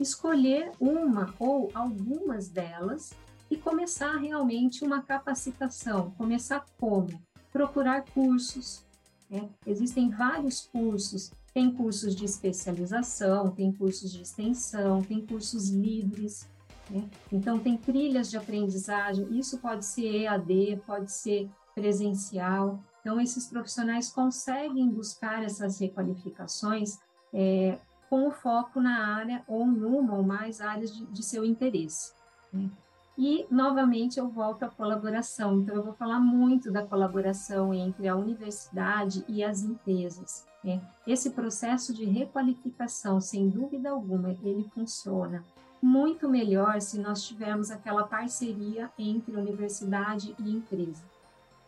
escolher 0.00 0.72
uma 0.80 1.32
ou 1.38 1.70
algumas 1.72 2.48
delas 2.48 3.12
e 3.48 3.56
começar 3.56 4.16
realmente 4.16 4.84
uma 4.84 5.00
capacitação. 5.00 6.10
Começar 6.18 6.66
como? 6.80 7.22
Procurar 7.52 8.02
cursos, 8.12 8.84
né? 9.32 9.48
Existem 9.66 10.10
vários 10.10 10.60
cursos, 10.60 11.32
tem 11.54 11.72
cursos 11.72 12.14
de 12.14 12.26
especialização, 12.26 13.50
tem 13.50 13.72
cursos 13.72 14.12
de 14.12 14.20
extensão, 14.20 15.00
tem 15.00 15.24
cursos 15.24 15.70
livres, 15.70 16.46
né? 16.90 17.08
então 17.32 17.58
tem 17.58 17.78
trilhas 17.78 18.30
de 18.30 18.36
aprendizagem, 18.36 19.26
isso 19.38 19.56
pode 19.56 19.86
ser 19.86 20.24
EAD, 20.24 20.82
pode 20.86 21.10
ser 21.10 21.48
presencial, 21.74 22.78
então 23.00 23.18
esses 23.18 23.46
profissionais 23.46 24.10
conseguem 24.10 24.86
buscar 24.90 25.42
essas 25.42 25.80
requalificações 25.80 26.98
é, 27.32 27.78
com 28.10 28.28
o 28.28 28.30
foco 28.30 28.82
na 28.82 29.16
área 29.16 29.42
ou 29.48 29.66
em 29.66 29.82
uma 29.82 30.14
ou 30.14 30.22
mais 30.22 30.60
áreas 30.60 30.94
de, 30.94 31.06
de 31.06 31.22
seu 31.22 31.42
interesse. 31.42 32.12
Né? 32.52 32.70
E, 33.16 33.46
novamente, 33.50 34.18
eu 34.18 34.28
volto 34.28 34.62
à 34.62 34.68
colaboração. 34.68 35.60
Então, 35.60 35.76
eu 35.76 35.82
vou 35.82 35.92
falar 35.92 36.18
muito 36.18 36.70
da 36.70 36.84
colaboração 36.86 37.72
entre 37.74 38.08
a 38.08 38.16
universidade 38.16 39.24
e 39.28 39.44
as 39.44 39.62
empresas. 39.62 40.46
Né? 40.64 40.80
Esse 41.06 41.30
processo 41.30 41.92
de 41.92 42.04
requalificação, 42.04 43.20
sem 43.20 43.48
dúvida 43.48 43.90
alguma, 43.90 44.30
ele 44.42 44.70
funciona 44.74 45.44
muito 45.82 46.28
melhor 46.28 46.80
se 46.80 46.98
nós 47.00 47.24
tivermos 47.24 47.70
aquela 47.70 48.04
parceria 48.04 48.90
entre 48.96 49.36
universidade 49.36 50.34
e 50.38 50.50
empresa. 50.50 51.02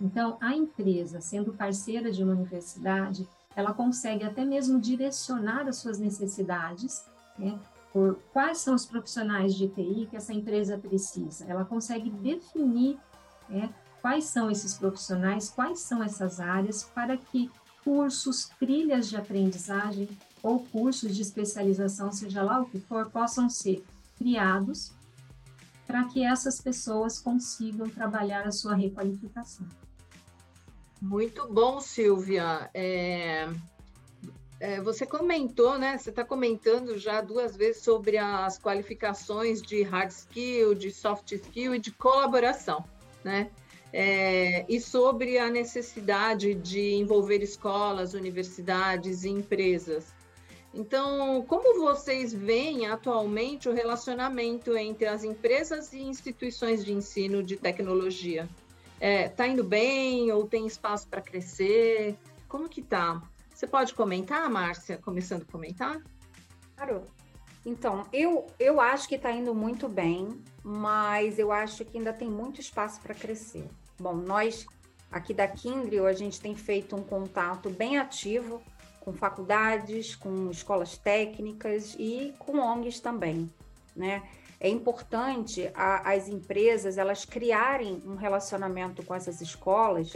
Então, 0.00 0.38
a 0.40 0.54
empresa, 0.54 1.20
sendo 1.20 1.52
parceira 1.52 2.12
de 2.12 2.22
uma 2.22 2.32
universidade, 2.32 3.28
ela 3.56 3.74
consegue 3.74 4.24
até 4.24 4.44
mesmo 4.44 4.80
direcionar 4.80 5.66
as 5.68 5.76
suas 5.76 5.98
necessidades, 5.98 7.04
né? 7.38 7.58
Por 7.94 8.18
quais 8.32 8.58
são 8.58 8.74
os 8.74 8.84
profissionais 8.84 9.54
de 9.54 9.68
TI 9.68 10.08
que 10.10 10.16
essa 10.16 10.32
empresa 10.32 10.76
precisa. 10.76 11.44
Ela 11.44 11.64
consegue 11.64 12.10
definir 12.10 12.98
né, 13.48 13.72
quais 14.02 14.24
são 14.24 14.50
esses 14.50 14.74
profissionais, 14.74 15.48
quais 15.48 15.78
são 15.78 16.02
essas 16.02 16.40
áreas, 16.40 16.82
para 16.92 17.16
que 17.16 17.48
cursos, 17.84 18.50
trilhas 18.58 19.08
de 19.08 19.16
aprendizagem 19.16 20.08
ou 20.42 20.58
cursos 20.58 21.14
de 21.14 21.22
especialização, 21.22 22.10
seja 22.10 22.42
lá 22.42 22.60
o 22.60 22.66
que 22.66 22.80
for, 22.80 23.08
possam 23.10 23.48
ser 23.48 23.84
criados 24.18 24.92
para 25.86 26.04
que 26.06 26.24
essas 26.24 26.60
pessoas 26.60 27.20
consigam 27.20 27.88
trabalhar 27.88 28.44
a 28.44 28.50
sua 28.50 28.74
requalificação. 28.74 29.68
Muito 31.00 31.46
bom, 31.46 31.80
Silvia. 31.80 32.68
É, 32.74 33.48
é, 34.60 34.80
você 34.80 35.04
comentou, 35.04 35.78
né? 35.78 35.98
Você 35.98 36.10
está 36.10 36.24
comentando 36.24 36.96
já 36.98 37.20
duas 37.20 37.56
vezes 37.56 37.82
sobre 37.82 38.16
as 38.16 38.58
qualificações 38.58 39.60
de 39.60 39.82
hard 39.82 40.10
skill, 40.10 40.74
de 40.74 40.90
soft 40.90 41.32
skill 41.32 41.74
e 41.74 41.78
de 41.78 41.90
colaboração, 41.90 42.84
né? 43.22 43.50
É, 43.92 44.64
e 44.68 44.80
sobre 44.80 45.38
a 45.38 45.48
necessidade 45.48 46.54
de 46.54 46.94
envolver 46.94 47.42
escolas, 47.42 48.14
universidades 48.14 49.24
e 49.24 49.28
empresas. 49.28 50.12
Então, 50.72 51.44
como 51.46 51.80
vocês 51.80 52.34
veem 52.34 52.86
atualmente 52.86 53.68
o 53.68 53.72
relacionamento 53.72 54.76
entre 54.76 55.06
as 55.06 55.22
empresas 55.22 55.92
e 55.92 56.02
instituições 56.02 56.84
de 56.84 56.92
ensino 56.92 57.42
de 57.42 57.56
tecnologia? 57.56 58.48
Está 58.94 59.06
é, 59.06 59.28
tá 59.28 59.46
indo 59.46 59.62
bem 59.62 60.32
ou 60.32 60.46
tem 60.48 60.66
espaço 60.66 61.06
para 61.06 61.20
crescer? 61.20 62.16
Como 62.48 62.68
que 62.68 62.80
está? 62.80 63.22
Você 63.54 63.68
pode 63.68 63.94
comentar, 63.94 64.50
Márcia, 64.50 64.98
começando 64.98 65.42
a 65.42 65.52
comentar? 65.52 66.02
Claro. 66.76 67.04
Então, 67.64 68.02
eu, 68.12 68.46
eu 68.58 68.80
acho 68.80 69.08
que 69.08 69.14
está 69.14 69.30
indo 69.30 69.54
muito 69.54 69.88
bem, 69.88 70.42
mas 70.62 71.38
eu 71.38 71.52
acho 71.52 71.84
que 71.84 71.96
ainda 71.96 72.12
tem 72.12 72.28
muito 72.28 72.60
espaço 72.60 73.00
para 73.00 73.14
crescer. 73.14 73.66
Bom, 73.98 74.14
nós 74.14 74.66
aqui 75.10 75.32
da 75.32 75.46
Kindle, 75.46 76.06
a 76.06 76.12
gente 76.12 76.40
tem 76.40 76.56
feito 76.56 76.96
um 76.96 77.02
contato 77.02 77.70
bem 77.70 77.96
ativo 77.96 78.60
com 78.98 79.12
faculdades, 79.12 80.16
com 80.16 80.50
escolas 80.50 80.98
técnicas 80.98 81.94
e 81.98 82.34
com 82.38 82.58
ONGs 82.58 82.98
também, 82.98 83.48
né? 83.94 84.22
É 84.58 84.68
importante 84.68 85.70
a, 85.74 86.10
as 86.12 86.28
empresas 86.28 86.98
elas 86.98 87.24
criarem 87.24 88.02
um 88.04 88.16
relacionamento 88.16 89.04
com 89.04 89.14
essas 89.14 89.40
escolas 89.40 90.12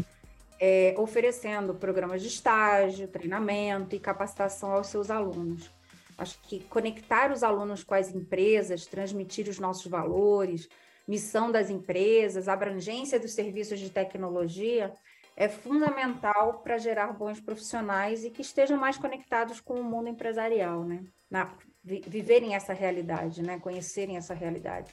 é, 0.60 0.94
oferecendo 0.98 1.74
programas 1.74 2.22
de 2.22 2.28
estágio, 2.28 3.08
treinamento 3.08 3.94
e 3.94 4.00
capacitação 4.00 4.72
aos 4.72 4.88
seus 4.88 5.10
alunos. 5.10 5.70
Acho 6.16 6.38
que 6.42 6.60
conectar 6.64 7.30
os 7.30 7.42
alunos 7.42 7.84
com 7.84 7.94
as 7.94 8.12
empresas, 8.12 8.86
transmitir 8.86 9.48
os 9.48 9.58
nossos 9.58 9.86
valores, 9.86 10.68
missão 11.06 11.50
das 11.50 11.70
empresas, 11.70 12.48
abrangência 12.48 13.20
dos 13.20 13.32
serviços 13.32 13.78
de 13.78 13.88
tecnologia 13.88 14.92
é 15.36 15.48
fundamental 15.48 16.58
para 16.64 16.78
gerar 16.78 17.12
bons 17.12 17.40
profissionais 17.40 18.24
e 18.24 18.30
que 18.30 18.42
estejam 18.42 18.76
mais 18.76 18.98
conectados 18.98 19.60
com 19.60 19.74
o 19.74 19.84
mundo 19.84 20.08
empresarial, 20.08 20.82
né? 20.82 21.04
Na, 21.30 21.54
viverem 21.84 22.56
essa 22.56 22.72
realidade, 22.72 23.40
né? 23.40 23.60
Conhecerem 23.60 24.16
essa 24.16 24.34
realidade. 24.34 24.92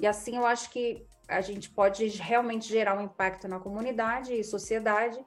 E 0.00 0.06
assim 0.06 0.36
eu 0.36 0.44
acho 0.44 0.70
que 0.70 1.06
a 1.28 1.42
gente 1.42 1.68
pode 1.68 2.06
realmente 2.08 2.66
gerar 2.66 2.98
um 2.98 3.02
impacto 3.02 3.46
na 3.46 3.60
comunidade 3.60 4.32
e 4.32 4.42
sociedade 4.42 5.22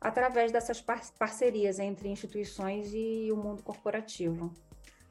através 0.00 0.50
dessas 0.50 0.80
par 0.80 1.00
parcerias 1.16 1.78
entre 1.78 2.08
instituições 2.08 2.92
e 2.92 3.30
o 3.32 3.36
mundo 3.36 3.62
corporativo. 3.62 4.46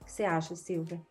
O 0.01 0.05
que 0.05 0.11
você 0.11 0.25
acha, 0.25 0.55
Silvia? 0.55 1.01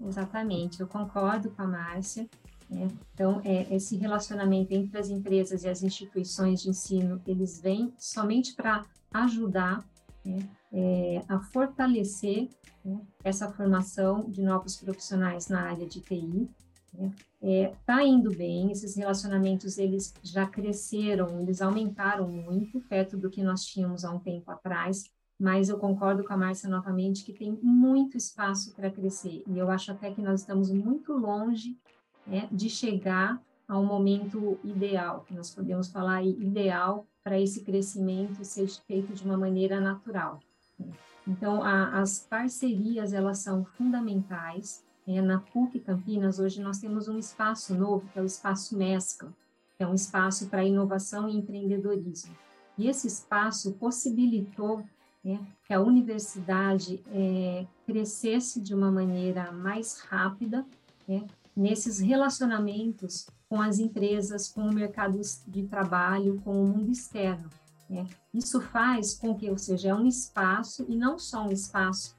Exatamente, 0.00 0.80
eu 0.80 0.86
concordo 0.86 1.50
com 1.50 1.62
a 1.62 1.66
Márcia. 1.66 2.28
Né? 2.70 2.88
Então, 3.12 3.42
é, 3.44 3.74
esse 3.74 3.96
relacionamento 3.96 4.72
entre 4.72 4.96
as 4.98 5.10
empresas 5.10 5.64
e 5.64 5.68
as 5.68 5.82
instituições 5.82 6.62
de 6.62 6.70
ensino, 6.70 7.20
eles 7.26 7.60
vêm 7.60 7.92
somente 7.98 8.54
para 8.54 8.84
ajudar 9.12 9.84
né, 10.24 10.38
é, 10.72 11.22
a 11.28 11.40
fortalecer 11.40 12.48
né, 12.84 13.00
essa 13.22 13.50
formação 13.52 14.24
de 14.30 14.40
novos 14.40 14.76
profissionais 14.76 15.48
na 15.48 15.62
área 15.62 15.86
de 15.86 16.00
TI 16.00 16.48
Está 16.92 17.02
né? 17.02 17.12
é, 17.40 17.74
tá 17.86 18.02
indo 18.02 18.30
bem, 18.36 18.70
esses 18.70 18.96
relacionamentos 18.96 19.78
eles 19.78 20.12
já 20.22 20.46
cresceram, 20.46 21.40
eles 21.40 21.62
aumentaram 21.62 22.28
muito, 22.28 22.80
perto 22.82 23.16
do 23.16 23.30
que 23.30 23.42
nós 23.42 23.64
tínhamos 23.64 24.04
há 24.04 24.10
um 24.10 24.18
tempo 24.18 24.50
atrás, 24.50 25.10
mas 25.40 25.68
eu 25.68 25.78
concordo 25.78 26.22
com 26.22 26.32
a 26.32 26.36
Márcia 26.36 26.68
novamente 26.68 27.24
que 27.24 27.32
tem 27.32 27.58
muito 27.62 28.16
espaço 28.16 28.74
para 28.74 28.90
crescer, 28.90 29.42
e 29.46 29.58
eu 29.58 29.70
acho 29.70 29.90
até 29.90 30.12
que 30.12 30.20
nós 30.20 30.40
estamos 30.40 30.70
muito 30.70 31.12
longe 31.14 31.78
né, 32.26 32.48
de 32.52 32.68
chegar 32.68 33.40
a 33.66 33.78
um 33.78 33.86
momento 33.86 34.58
ideal, 34.62 35.24
que 35.26 35.34
nós 35.34 35.50
podemos 35.54 35.88
falar 35.88 36.22
ideal 36.22 37.06
para 37.24 37.40
esse 37.40 37.62
crescimento 37.62 38.44
ser 38.44 38.68
feito 38.68 39.14
de 39.14 39.24
uma 39.24 39.36
maneira 39.36 39.80
natural. 39.80 40.40
Né? 40.78 40.90
Então, 41.26 41.62
a, 41.62 42.00
as 42.00 42.18
parcerias, 42.18 43.12
elas 43.12 43.38
são 43.38 43.64
fundamentais, 43.64 44.84
é, 45.06 45.20
na 45.20 45.40
PUC 45.40 45.80
Campinas, 45.80 46.38
hoje 46.38 46.60
nós 46.60 46.78
temos 46.78 47.08
um 47.08 47.18
espaço 47.18 47.74
novo, 47.74 48.08
que 48.12 48.18
é 48.18 48.22
o 48.22 48.26
Espaço 48.26 48.76
Mescla, 48.76 49.32
que 49.76 49.82
é 49.82 49.86
um 49.86 49.94
espaço 49.94 50.48
para 50.48 50.64
inovação 50.64 51.28
e 51.28 51.36
empreendedorismo. 51.36 52.36
E 52.78 52.88
esse 52.88 53.06
espaço 53.06 53.72
possibilitou 53.72 54.84
né, 55.24 55.40
que 55.66 55.74
a 55.74 55.80
universidade 55.80 57.02
é, 57.08 57.66
crescesse 57.86 58.60
de 58.60 58.74
uma 58.74 58.90
maneira 58.90 59.50
mais 59.52 60.00
rápida 60.00 60.64
né, 61.06 61.26
nesses 61.54 61.98
relacionamentos 61.98 63.26
com 63.48 63.60
as 63.60 63.78
empresas, 63.78 64.48
com 64.48 64.62
o 64.62 64.72
mercado 64.72 65.20
de 65.46 65.64
trabalho, 65.64 66.40
com 66.44 66.62
o 66.62 66.66
mundo 66.66 66.90
externo. 66.90 67.50
Né. 67.88 68.06
Isso 68.32 68.60
faz 68.60 69.14
com 69.14 69.34
que, 69.34 69.50
ou 69.50 69.58
seja, 69.58 69.90
é 69.90 69.94
um 69.94 70.06
espaço, 70.06 70.86
e 70.88 70.96
não 70.96 71.18
só 71.18 71.46
um 71.46 71.52
espaço 71.52 72.16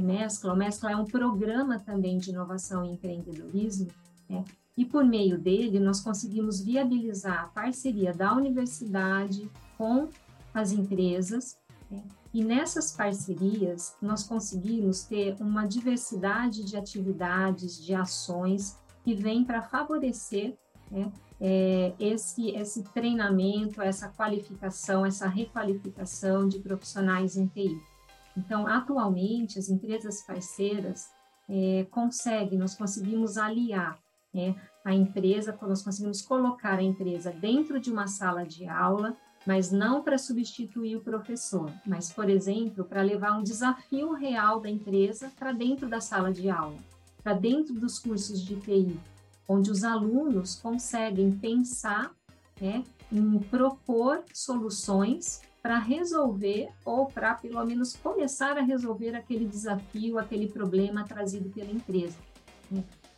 Mescla. 0.00 0.52
O 0.52 0.56
Mescla 0.56 0.92
é 0.92 0.96
um 0.96 1.04
programa 1.04 1.78
também 1.78 2.18
de 2.18 2.30
inovação 2.30 2.84
e 2.84 2.92
empreendedorismo, 2.92 3.88
né? 4.28 4.44
e 4.76 4.84
por 4.84 5.04
meio 5.04 5.38
dele 5.38 5.78
nós 5.78 6.00
conseguimos 6.00 6.60
viabilizar 6.60 7.44
a 7.44 7.48
parceria 7.48 8.12
da 8.12 8.34
universidade 8.34 9.50
com 9.78 10.08
as 10.52 10.72
empresas, 10.72 11.56
né? 11.90 12.02
e 12.32 12.44
nessas 12.44 12.92
parcerias 12.92 13.94
nós 14.02 14.24
conseguimos 14.24 15.04
ter 15.04 15.36
uma 15.40 15.66
diversidade 15.66 16.64
de 16.64 16.76
atividades, 16.76 17.82
de 17.82 17.94
ações 17.94 18.78
que 19.04 19.14
vem 19.14 19.44
para 19.44 19.62
favorecer 19.62 20.56
né? 20.90 21.12
é, 21.40 21.92
esse, 21.98 22.50
esse 22.50 22.82
treinamento, 22.84 23.82
essa 23.82 24.08
qualificação, 24.08 25.04
essa 25.04 25.28
requalificação 25.28 26.48
de 26.48 26.58
profissionais 26.58 27.36
em 27.36 27.46
TI. 27.46 27.93
Então, 28.36 28.66
atualmente, 28.66 29.58
as 29.58 29.68
empresas 29.68 30.22
parceiras 30.22 31.08
é, 31.48 31.86
conseguem, 31.90 32.58
nós 32.58 32.74
conseguimos 32.74 33.36
aliar 33.36 33.98
né, 34.32 34.54
a 34.84 34.92
empresa, 34.92 35.56
nós 35.62 35.82
conseguimos 35.82 36.20
colocar 36.20 36.78
a 36.78 36.82
empresa 36.82 37.30
dentro 37.30 37.78
de 37.78 37.90
uma 37.90 38.08
sala 38.08 38.44
de 38.44 38.66
aula, 38.66 39.16
mas 39.46 39.70
não 39.70 40.02
para 40.02 40.18
substituir 40.18 40.96
o 40.96 41.02
professor, 41.02 41.70
mas, 41.86 42.10
por 42.10 42.28
exemplo, 42.28 42.84
para 42.84 43.02
levar 43.02 43.38
um 43.38 43.42
desafio 43.42 44.12
real 44.12 44.58
da 44.58 44.70
empresa 44.70 45.30
para 45.38 45.52
dentro 45.52 45.88
da 45.88 46.00
sala 46.00 46.32
de 46.32 46.48
aula, 46.48 46.78
para 47.22 47.34
dentro 47.34 47.74
dos 47.74 47.98
cursos 47.98 48.42
de 48.42 48.56
TI, 48.56 48.98
onde 49.46 49.70
os 49.70 49.84
alunos 49.84 50.56
conseguem 50.56 51.30
pensar 51.30 52.10
né, 52.60 52.82
em 53.12 53.38
propor 53.38 54.24
soluções 54.32 55.42
para 55.64 55.78
resolver 55.78 56.68
ou 56.84 57.06
para 57.06 57.32
pelo 57.36 57.64
menos 57.64 57.96
começar 57.96 58.58
a 58.58 58.60
resolver 58.60 59.16
aquele 59.16 59.46
desafio, 59.46 60.18
aquele 60.18 60.46
problema 60.46 61.04
trazido 61.04 61.48
pela 61.48 61.70
empresa. 61.70 62.18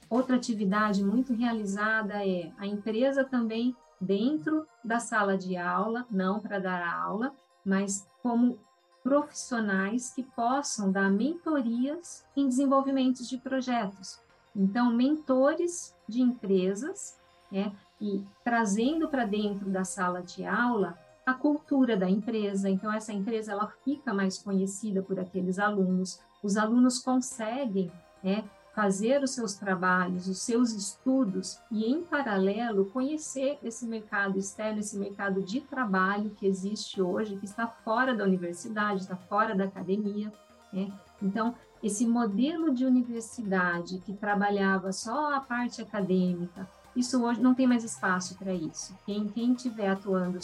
Outra 0.08 0.36
atividade 0.36 1.02
muito 1.02 1.34
realizada 1.34 2.24
é 2.24 2.52
a 2.56 2.64
empresa 2.64 3.24
também 3.24 3.74
dentro 4.00 4.64
da 4.84 5.00
sala 5.00 5.36
de 5.36 5.56
aula, 5.56 6.06
não 6.08 6.38
para 6.38 6.60
dar 6.60 6.86
aula, 6.86 7.34
mas 7.64 8.06
como 8.22 8.56
profissionais 9.02 10.12
que 10.14 10.22
possam 10.22 10.92
dar 10.92 11.10
mentorias 11.10 12.24
em 12.36 12.46
desenvolvimentos 12.46 13.28
de 13.28 13.38
projetos. 13.38 14.20
Então, 14.54 14.92
mentores 14.92 15.96
de 16.08 16.22
empresas, 16.22 17.18
né, 17.50 17.72
e 18.00 18.24
trazendo 18.44 19.08
para 19.08 19.24
dentro 19.24 19.68
da 19.68 19.84
sala 19.84 20.22
de 20.22 20.44
aula 20.44 20.96
a 21.26 21.34
cultura 21.34 21.96
da 21.96 22.08
empresa. 22.08 22.70
Então 22.70 22.92
essa 22.92 23.12
empresa 23.12 23.50
ela 23.50 23.66
fica 23.84 24.14
mais 24.14 24.38
conhecida 24.38 25.02
por 25.02 25.18
aqueles 25.18 25.58
alunos. 25.58 26.20
Os 26.40 26.56
alunos 26.56 27.00
conseguem 27.00 27.90
né, 28.22 28.44
fazer 28.72 29.20
os 29.22 29.32
seus 29.32 29.54
trabalhos, 29.54 30.28
os 30.28 30.38
seus 30.38 30.72
estudos 30.72 31.58
e 31.68 31.84
em 31.84 32.04
paralelo 32.04 32.86
conhecer 32.86 33.58
esse 33.64 33.84
mercado 33.86 34.38
externo, 34.38 34.78
esse 34.78 34.96
mercado 34.96 35.42
de 35.42 35.60
trabalho 35.60 36.30
que 36.30 36.46
existe 36.46 37.02
hoje, 37.02 37.36
que 37.36 37.44
está 37.44 37.66
fora 37.66 38.14
da 38.14 38.22
universidade, 38.22 39.00
está 39.00 39.16
fora 39.16 39.54
da 39.54 39.64
academia. 39.64 40.32
Né? 40.72 40.92
Então 41.20 41.56
esse 41.82 42.06
modelo 42.06 42.72
de 42.72 42.86
universidade 42.86 43.98
que 43.98 44.12
trabalhava 44.12 44.92
só 44.92 45.34
a 45.34 45.40
parte 45.40 45.82
acadêmica, 45.82 46.68
isso 46.96 47.22
hoje 47.22 47.40
não 47.40 47.54
tem 47.54 47.66
mais 47.66 47.84
espaço 47.84 48.34
para 48.36 48.54
isso. 48.54 48.96
Quem, 49.04 49.30
estiver 49.52 49.88
atuando 49.88 50.38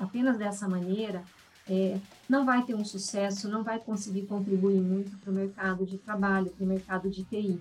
apenas 0.00 0.38
dessa 0.38 0.66
maneira 0.66 1.22
é, 1.68 1.98
não 2.28 2.44
vai 2.44 2.64
ter 2.64 2.74
um 2.74 2.84
sucesso, 2.84 3.48
não 3.48 3.62
vai 3.62 3.78
conseguir 3.78 4.22
contribuir 4.22 4.80
muito 4.80 5.16
para 5.18 5.30
o 5.30 5.34
mercado 5.34 5.86
de 5.86 5.98
trabalho, 5.98 6.50
para 6.50 6.64
o 6.64 6.68
mercado 6.68 7.10
de 7.10 7.22
TI. 7.24 7.60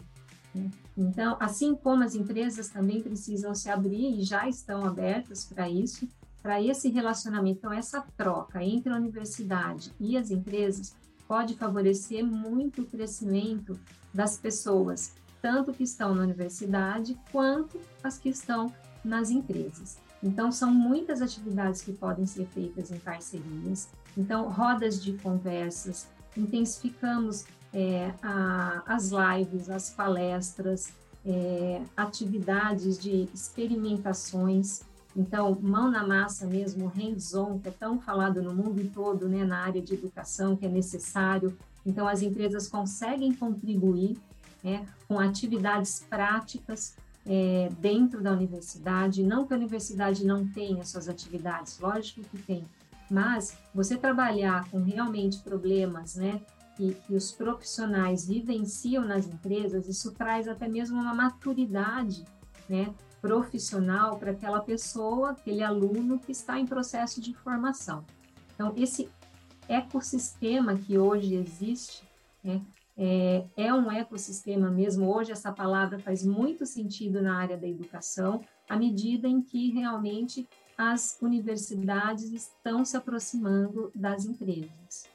Né? 0.55 0.71
Então, 0.97 1.36
assim 1.39 1.75
como 1.75 2.03
as 2.03 2.15
empresas 2.15 2.69
também 2.69 3.01
precisam 3.01 3.53
se 3.53 3.69
abrir 3.69 4.19
e 4.19 4.23
já 4.23 4.47
estão 4.47 4.86
abertas 4.86 5.45
para 5.45 5.69
isso, 5.69 6.07
para 6.41 6.62
esse 6.62 6.89
relacionamento, 6.89 7.59
então 7.59 7.73
essa 7.73 8.01
troca 8.17 8.63
entre 8.63 8.91
a 8.91 8.97
universidade 8.97 9.93
e 9.99 10.17
as 10.17 10.29
empresas 10.29 10.93
pode 11.25 11.55
favorecer 11.55 12.23
muito 12.25 12.81
o 12.81 12.86
crescimento 12.86 13.79
das 14.13 14.38
pessoas 14.38 15.13
tanto 15.43 15.73
que 15.73 15.84
estão 15.84 16.15
na 16.15 16.23
universidade 16.23 17.19
quanto 17.29 17.77
as 18.01 18.17
que 18.17 18.29
estão 18.29 18.73
nas 19.03 19.29
empresas. 19.29 19.97
Então, 20.23 20.53
são 20.53 20.73
muitas 20.73 21.21
atividades 21.21 21.82
que 21.82 21.91
podem 21.91 22.25
ser 22.25 22.47
feitas 22.47 22.89
em 22.89 22.97
parcerias. 22.97 23.89
Então, 24.17 24.49
rodas 24.49 25.03
de 25.03 25.12
conversas, 25.17 26.08
intensificamos 26.38 27.43
é, 27.73 28.13
a, 28.21 28.84
as 28.86 29.12
lives, 29.12 29.69
as 29.69 29.89
palestras, 29.89 30.93
é, 31.25 31.82
atividades 31.97 32.97
de 32.97 33.27
experimentações. 33.34 34.84
Então, 35.13 35.58
mão 35.62 35.91
na 35.91 36.08
massa 36.08 36.47
mesmo, 36.47 36.88
hands-on, 36.88 37.60
que 37.60 37.67
é 37.67 37.71
tão 37.71 37.99
falado 37.99 38.41
no 38.41 38.53
mundo 38.53 38.89
todo, 38.93 39.27
né, 39.27 39.43
na 39.43 39.58
área 39.58 39.82
de 39.82 39.93
educação, 39.93 40.56
que 40.56 40.65
é 40.65 40.69
necessário. 40.69 41.58
Então, 41.86 42.08
as 42.08 42.21
empresas 42.21 42.69
conseguem 42.69 43.34
contribuir 43.34 44.17
né, 44.63 44.88
com 45.08 45.19
atividades 45.19 46.06
práticas 46.10 46.95
é, 47.26 47.69
dentro 47.80 48.21
da 48.21 48.32
universidade. 48.32 49.23
Não 49.23 49.45
que 49.45 49.54
a 49.54 49.58
universidade 49.58 50.26
não 50.26 50.47
tenha 50.47 50.84
suas 50.84 51.10
atividades, 51.10 51.80
lógico 51.80 52.21
que 52.21 52.38
tem, 52.38 52.65
mas 53.10 53.58
você 53.73 53.97
trabalhar 53.97 54.69
com 54.69 54.82
realmente 54.82 55.39
problemas, 55.39 56.15
né, 56.15 56.41
que, 56.76 56.93
que 56.93 57.15
os 57.15 57.32
profissionais 57.32 58.28
vivenciam 58.28 59.06
nas 59.06 59.28
empresas, 59.28 59.88
isso 59.88 60.12
traz 60.12 60.47
até 60.47 60.67
mesmo 60.67 60.99
uma 60.99 61.13
maturidade, 61.13 62.26
né, 62.67 62.93
profissional 63.21 64.17
para 64.17 64.32
aquela 64.32 64.60
pessoa, 64.60 65.32
aquele 65.32 65.63
aluno 65.63 66.19
que 66.19 66.32
está 66.32 66.60
em 66.60 66.65
processo 66.65 67.21
de 67.21 67.34
formação. 67.34 68.04
Então, 68.54 68.73
esse 68.76 69.10
ecossistema 69.67 70.76
que 70.76 70.97
hoje 70.97 71.36
existe, 71.36 72.04
né, 72.43 72.62
é, 72.97 73.45
é 73.58 73.73
um 73.73 73.91
ecossistema 73.91 74.69
mesmo. 74.69 75.13
Hoje, 75.13 75.32
essa 75.32 75.51
palavra 75.51 75.99
faz 75.99 76.23
muito 76.23 76.65
sentido 76.65 77.21
na 77.21 77.38
área 77.38 77.58
da 77.58 77.67
educação, 77.67 78.41
à 78.69 78.77
medida 78.77 79.27
em 79.27 79.41
que 79.41 79.71
realmente 79.71 80.47
as 80.77 81.17
universidades 81.21 82.32
estão 82.32 82.84
se 82.84 82.97
aproximando 82.97 83.91
das 83.93 84.25
empresas. 84.25 85.08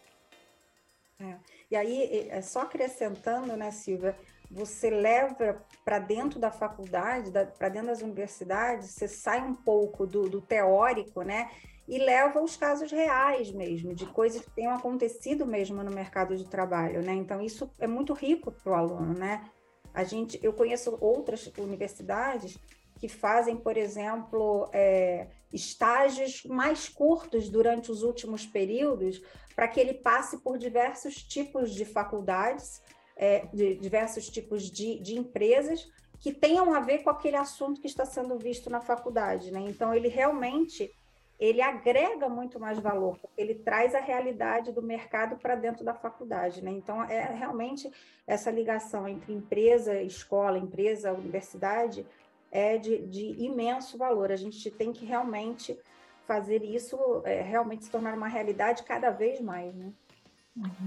É. 1.21 1.37
E 1.71 1.77
aí, 1.77 2.29
é 2.29 2.41
só 2.41 2.62
acrescentando, 2.62 3.57
né, 3.57 3.71
Silvia, 3.71 4.17
você 4.51 4.88
leva 4.88 5.62
para 5.85 5.99
dentro 5.99 6.38
da 6.38 6.51
faculdade, 6.51 7.31
para 7.59 7.69
dentro 7.69 7.88
das 7.88 8.01
universidades, 8.01 8.91
você 8.91 9.07
sai 9.07 9.43
um 9.43 9.55
pouco 9.55 10.07
do, 10.07 10.29
do 10.29 10.41
teórico, 10.41 11.23
né? 11.23 11.51
E 11.88 11.98
leva 11.98 12.38
aos 12.38 12.55
casos 12.55 12.92
reais 12.92 13.51
mesmo, 13.51 13.94
de 13.94 14.05
coisas 14.05 14.42
que 14.42 14.51
tenham 14.51 14.74
acontecido 14.74 15.46
mesmo 15.46 15.83
no 15.83 15.90
mercado 15.90 16.37
de 16.37 16.44
trabalho, 16.44 17.03
né? 17.03 17.14
Então 17.14 17.40
isso 17.40 17.70
é 17.79 17.87
muito 17.87 18.12
rico 18.12 18.53
para 18.53 18.72
o 18.72 18.74
aluno, 18.74 19.14
né? 19.14 19.48
A 19.94 20.05
gente, 20.05 20.38
eu 20.42 20.53
conheço 20.53 20.98
outras 21.01 21.51
universidades 21.57 22.59
que 22.98 23.09
fazem, 23.09 23.57
por 23.57 23.77
exemplo, 23.77 24.68
é, 24.72 25.29
estágios 25.53 26.44
mais 26.44 26.88
curtos 26.88 27.48
durante 27.48 27.90
os 27.90 28.03
últimos 28.03 28.44
períodos, 28.44 29.22
para 29.57 29.66
que 29.66 29.81
ele 29.81 29.94
passe 29.94 30.38
por 30.38 30.59
diversos 30.59 31.22
tipos 31.22 31.74
de 31.74 31.87
faculdades, 31.87 32.83
é, 33.16 33.46
de 33.46 33.77
diversos 33.77 34.29
tipos 34.29 34.70
de, 34.70 35.01
de 35.01 35.16
empresas, 35.16 35.88
que 36.20 36.33
tenham 36.33 36.74
a 36.74 36.81
ver 36.81 36.98
com 36.98 37.11
aquele 37.11 37.37
assunto 37.37 37.81
que 37.81 37.87
está 37.87 38.05
sendo 38.05 38.37
visto 38.37 38.68
na 38.68 38.81
faculdade, 38.81 39.51
né? 39.51 39.61
Então 39.61 39.94
ele 39.94 40.09
realmente 40.09 40.92
ele 41.38 41.62
agrega 41.62 42.29
muito 42.29 42.59
mais 42.59 42.79
valor, 42.79 43.16
porque 43.18 43.40
ele 43.40 43.55
traz 43.55 43.94
a 43.94 44.01
realidade 44.01 44.72
do 44.72 44.83
mercado 44.83 45.37
para 45.37 45.55
dentro 45.55 45.85
da 45.85 45.94
faculdade, 45.94 46.62
né? 46.62 46.70
Então 46.72 47.03
é 47.05 47.33
realmente 47.33 47.90
essa 48.27 48.51
ligação 48.51 49.07
entre 49.07 49.33
empresa, 49.33 50.03
escola, 50.03 50.59
empresa, 50.59 51.12
universidade 51.12 52.05
é 52.51 52.77
de, 52.77 53.07
de 53.07 53.42
imenso 53.42 53.96
valor. 53.96 54.33
A 54.33 54.37
gente 54.37 54.70
tem 54.70 54.92
que 54.92 55.05
realmente 55.05 55.79
fazer 56.27 56.62
isso 56.62 56.98
é, 57.24 57.40
realmente 57.40 57.85
se 57.85 57.90
tornar 57.90 58.14
uma 58.14 58.29
realidade 58.29 58.83
cada 58.83 59.11
vez 59.11 59.40
mais, 59.40 59.74
né? 59.74 59.92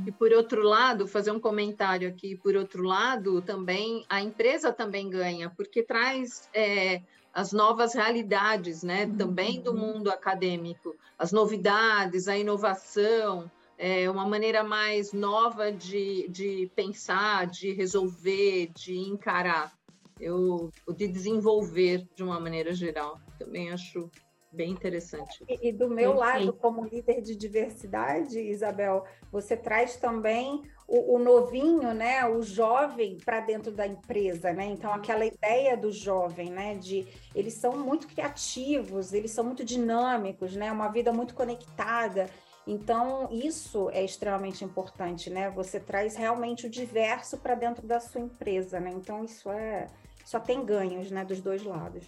E 0.05 0.11
por 0.11 0.33
outro 0.33 0.61
lado, 0.61 1.07
fazer 1.07 1.31
um 1.31 1.39
comentário 1.39 2.07
aqui, 2.09 2.35
por 2.35 2.57
outro 2.57 2.83
lado, 2.83 3.41
também 3.41 4.05
a 4.09 4.21
empresa 4.21 4.73
também 4.73 5.09
ganha, 5.09 5.49
porque 5.49 5.81
traz 5.81 6.49
é, 6.53 7.01
as 7.33 7.51
novas 7.51 7.93
realidades, 7.93 8.83
né? 8.83 9.05
Uhum. 9.05 9.17
Também 9.17 9.61
do 9.61 9.73
mundo 9.73 10.09
acadêmico, 10.09 10.95
as 11.17 11.31
novidades, 11.31 12.27
a 12.27 12.37
inovação, 12.37 13.49
é, 13.77 14.09
uma 14.09 14.27
maneira 14.27 14.63
mais 14.63 15.11
nova 15.11 15.71
de, 15.71 16.27
de 16.29 16.69
pensar, 16.75 17.47
de 17.47 17.71
resolver, 17.73 18.71
de 18.75 18.97
encarar, 18.97 19.73
eu, 20.19 20.71
de 20.95 21.07
desenvolver 21.07 22.07
de 22.15 22.23
uma 22.23 22.39
maneira 22.39 22.73
geral. 22.73 23.19
Também 23.39 23.71
acho 23.71 24.09
bem 24.51 24.71
interessante. 24.71 25.43
E, 25.47 25.69
e 25.69 25.71
do 25.71 25.89
meu 25.89 26.13
lado, 26.13 26.53
como 26.53 26.83
líder 26.83 27.21
de 27.21 27.35
diversidade, 27.35 28.39
Isabel, 28.39 29.05
você 29.31 29.55
traz 29.55 29.95
também 29.95 30.61
o, 30.87 31.15
o 31.15 31.19
novinho, 31.19 31.93
né, 31.93 32.25
o 32.27 32.41
jovem 32.41 33.17
para 33.23 33.39
dentro 33.39 33.71
da 33.71 33.87
empresa, 33.87 34.51
né? 34.51 34.65
Então 34.65 34.93
aquela 34.93 35.25
ideia 35.25 35.77
do 35.77 35.91
jovem, 35.91 36.51
né, 36.51 36.75
de 36.75 37.07
eles 37.33 37.53
são 37.53 37.77
muito 37.77 38.07
criativos, 38.07 39.13
eles 39.13 39.31
são 39.31 39.43
muito 39.43 39.63
dinâmicos, 39.63 40.55
né, 40.55 40.71
uma 40.71 40.89
vida 40.89 41.13
muito 41.13 41.33
conectada. 41.33 42.29
Então, 42.67 43.27
isso 43.31 43.89
é 43.89 44.03
extremamente 44.03 44.63
importante, 44.63 45.31
né? 45.31 45.49
Você 45.49 45.79
traz 45.79 46.15
realmente 46.15 46.67
o 46.67 46.69
diverso 46.69 47.39
para 47.39 47.55
dentro 47.55 47.87
da 47.87 47.99
sua 47.99 48.21
empresa, 48.21 48.79
né? 48.79 48.91
Então, 48.91 49.23
isso 49.23 49.49
é 49.49 49.87
só 50.23 50.39
tem 50.39 50.63
ganhos, 50.63 51.09
né, 51.09 51.25
dos 51.25 51.41
dois 51.41 51.63
lados. 51.63 52.05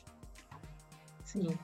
Sim. 1.25 1.57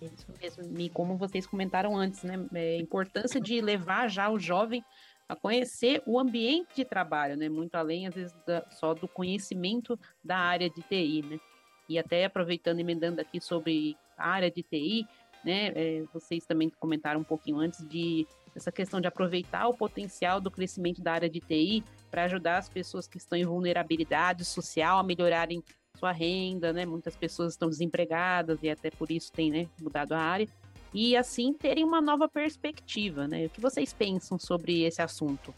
Isso 0.00 0.26
mesmo. 0.40 0.80
E 0.80 0.88
como 0.90 1.16
vocês 1.16 1.46
comentaram 1.46 1.96
antes, 1.96 2.22
né? 2.22 2.46
É, 2.54 2.76
importância 2.76 3.40
de 3.40 3.60
levar 3.60 4.08
já 4.08 4.30
o 4.30 4.38
jovem 4.38 4.84
a 5.28 5.34
conhecer 5.34 6.02
o 6.06 6.18
ambiente 6.18 6.76
de 6.76 6.84
trabalho, 6.84 7.36
né? 7.36 7.48
Muito 7.48 7.74
além, 7.74 8.06
às 8.06 8.14
vezes, 8.14 8.34
da, 8.46 8.64
só 8.70 8.94
do 8.94 9.08
conhecimento 9.08 9.98
da 10.22 10.36
área 10.36 10.68
de 10.68 10.82
TI, 10.82 11.22
né? 11.22 11.40
E 11.88 11.98
até 11.98 12.24
aproveitando 12.24 12.78
e 12.78 12.82
emendando 12.82 13.20
aqui 13.20 13.40
sobre 13.40 13.96
a 14.16 14.28
área 14.30 14.50
de 14.50 14.62
TI, 14.62 15.06
né? 15.44 15.72
É, 15.74 16.04
vocês 16.12 16.44
também 16.44 16.70
comentaram 16.70 17.20
um 17.20 17.24
pouquinho 17.24 17.58
antes 17.58 17.86
de 17.88 18.26
essa 18.54 18.70
questão 18.70 19.00
de 19.00 19.08
aproveitar 19.08 19.66
o 19.66 19.74
potencial 19.74 20.40
do 20.40 20.50
crescimento 20.50 21.02
da 21.02 21.12
área 21.12 21.28
de 21.28 21.40
TI 21.40 21.82
para 22.10 22.24
ajudar 22.24 22.58
as 22.58 22.68
pessoas 22.68 23.08
que 23.08 23.18
estão 23.18 23.36
em 23.36 23.44
vulnerabilidade 23.44 24.44
social 24.44 24.98
a 24.98 25.02
melhorarem 25.02 25.62
sua 25.96 26.12
renda, 26.12 26.72
né? 26.72 26.84
Muitas 26.84 27.16
pessoas 27.16 27.52
estão 27.52 27.68
desempregadas 27.68 28.58
e 28.62 28.70
até 28.70 28.90
por 28.90 29.10
isso 29.10 29.32
tem, 29.32 29.50
né, 29.50 29.68
mudado 29.80 30.12
a 30.12 30.18
área. 30.18 30.48
E 30.92 31.16
assim 31.16 31.52
terem 31.52 31.84
uma 31.84 32.00
nova 32.00 32.28
perspectiva, 32.28 33.26
né? 33.26 33.46
O 33.46 33.50
que 33.50 33.60
vocês 33.60 33.92
pensam 33.92 34.38
sobre 34.38 34.82
esse 34.82 35.02
assunto? 35.02 35.54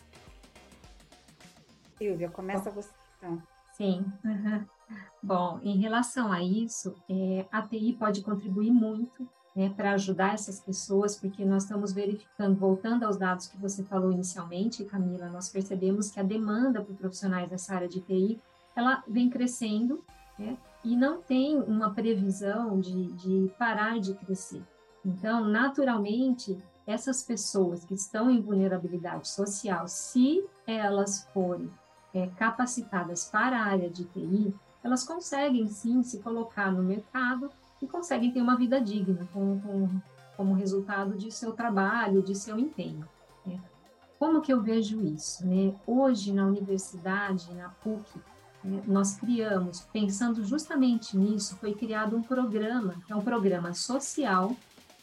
Silvia, 1.98 2.30
começa 2.30 2.70
você 2.70 2.90
então. 3.18 3.42
Sim. 3.72 4.04
Uhum. 4.24 4.64
Bom, 5.22 5.60
em 5.62 5.78
relação 5.78 6.32
a 6.32 6.42
isso, 6.42 6.94
é, 7.08 7.46
a 7.50 7.60
TI 7.62 7.94
pode 7.98 8.22
contribuir 8.22 8.70
muito 8.70 9.28
né, 9.54 9.72
para 9.74 9.92
ajudar 9.92 10.34
essas 10.34 10.60
pessoas, 10.60 11.16
porque 11.16 11.44
nós 11.44 11.64
estamos 11.64 11.92
verificando, 11.92 12.56
voltando 12.56 13.04
aos 13.04 13.16
dados 13.16 13.46
que 13.46 13.56
você 13.56 13.82
falou 13.82 14.12
inicialmente, 14.12 14.84
Camila, 14.84 15.28
nós 15.28 15.48
percebemos 15.48 16.10
que 16.10 16.20
a 16.20 16.22
demanda 16.22 16.82
por 16.82 16.94
profissionais 16.94 17.48
dessa 17.48 17.74
área 17.74 17.88
de 17.88 18.00
TI, 18.00 18.40
ela 18.74 19.02
vem 19.08 19.30
crescendo 19.30 20.04
né? 20.38 20.56
e 20.84 20.96
não 20.96 21.20
tem 21.20 21.58
uma 21.60 21.92
previsão 21.92 22.80
de, 22.80 23.12
de 23.12 23.50
parar 23.58 23.98
de 23.98 24.14
crescer. 24.14 24.62
Então, 25.04 25.44
naturalmente, 25.44 26.56
essas 26.86 27.22
pessoas 27.22 27.84
que 27.84 27.94
estão 27.94 28.30
em 28.30 28.40
vulnerabilidade 28.40 29.28
social, 29.28 29.88
se 29.88 30.44
elas 30.66 31.28
forem 31.32 31.70
é, 32.14 32.28
capacitadas 32.28 33.24
para 33.24 33.58
a 33.58 33.64
área 33.64 33.90
de 33.90 34.04
TI, 34.04 34.54
elas 34.82 35.04
conseguem 35.04 35.68
sim 35.68 36.02
se 36.02 36.20
colocar 36.20 36.70
no 36.70 36.82
mercado 36.82 37.50
e 37.82 37.86
conseguem 37.86 38.30
ter 38.30 38.40
uma 38.40 38.56
vida 38.56 38.80
digna 38.80 39.26
com, 39.32 39.60
com, 39.60 40.00
como 40.36 40.54
resultado 40.54 41.16
de 41.16 41.32
seu 41.32 41.52
trabalho, 41.52 42.22
de 42.22 42.34
seu 42.34 42.58
empenho. 42.58 43.06
Né? 43.44 43.60
Como 44.18 44.40
que 44.40 44.52
eu 44.52 44.62
vejo 44.62 45.00
isso? 45.02 45.44
Né? 45.46 45.74
Hoje, 45.86 46.32
na 46.32 46.46
universidade, 46.46 47.52
na 47.54 47.68
PUC, 47.68 48.20
nós 48.86 49.16
criamos, 49.16 49.80
pensando 49.92 50.44
justamente 50.44 51.16
nisso, 51.16 51.56
foi 51.56 51.74
criado 51.74 52.16
um 52.16 52.22
programa, 52.22 52.94
que 53.06 53.12
é 53.12 53.16
um 53.16 53.22
programa 53.22 53.72
social, 53.74 54.56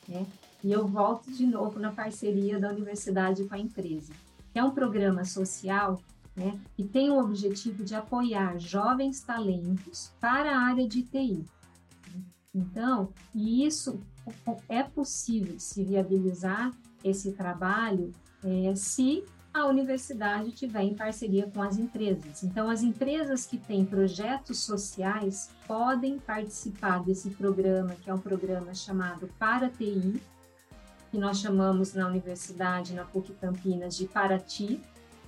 né? 0.08 0.26
e 0.64 0.72
eu 0.72 0.88
volto 0.88 1.32
de 1.32 1.46
novo 1.46 1.80
na 1.80 1.92
parceria 1.92 2.60
da 2.60 2.70
universidade 2.70 3.44
com 3.46 3.56
a 3.56 3.60
empresa, 3.60 4.14
que 4.52 4.60
é 4.60 4.64
um 4.64 4.72
programa 4.72 5.24
social 5.26 6.00
né, 6.36 6.60
que 6.76 6.84
tem 6.84 7.12
o 7.12 7.20
objetivo 7.20 7.84
de 7.84 7.96
apoiar 7.96 8.58
jovens 8.60 9.22
talentos 9.22 10.12
para 10.20 10.56
a 10.56 10.62
área 10.62 10.88
de 10.88 11.04
TI. 11.04 11.46
Então, 12.54 13.14
e 13.34 13.66
isso 13.66 14.00
é 14.68 14.84
possível 14.84 15.60
se 15.60 15.84
viabilizar 15.84 16.72
esse 17.04 17.32
trabalho 17.34 18.12
é, 18.44 18.76
se 18.76 19.24
a 19.54 19.68
universidade 19.68 20.52
tiver 20.52 20.82
em 20.82 20.96
parceria 20.96 21.50
com 21.54 21.62
as 21.62 21.78
empresas. 21.78 22.44
Então, 22.44 22.70
as 22.70 22.82
empresas 22.82 23.46
que 23.46 23.58
têm 23.58 23.86
projetos 23.86 24.60
sociais 24.60 25.52
podem 25.68 26.18
participar 26.18 27.04
desse 27.04 27.30
programa, 27.30 27.96
que 28.02 28.10
é 28.10 28.14
um 28.14 28.20
programa 28.20 28.74
chamado 28.74 29.30
Para 29.38 29.70
TI, 29.70 30.20
que 31.12 31.18
nós 31.20 31.38
chamamos 31.38 31.94
na 31.94 32.08
universidade, 32.08 32.96
na 32.96 33.06
PUC 33.06 33.34
Campinas, 33.34 33.96
de 33.96 34.08
Paraty, 34.08 34.82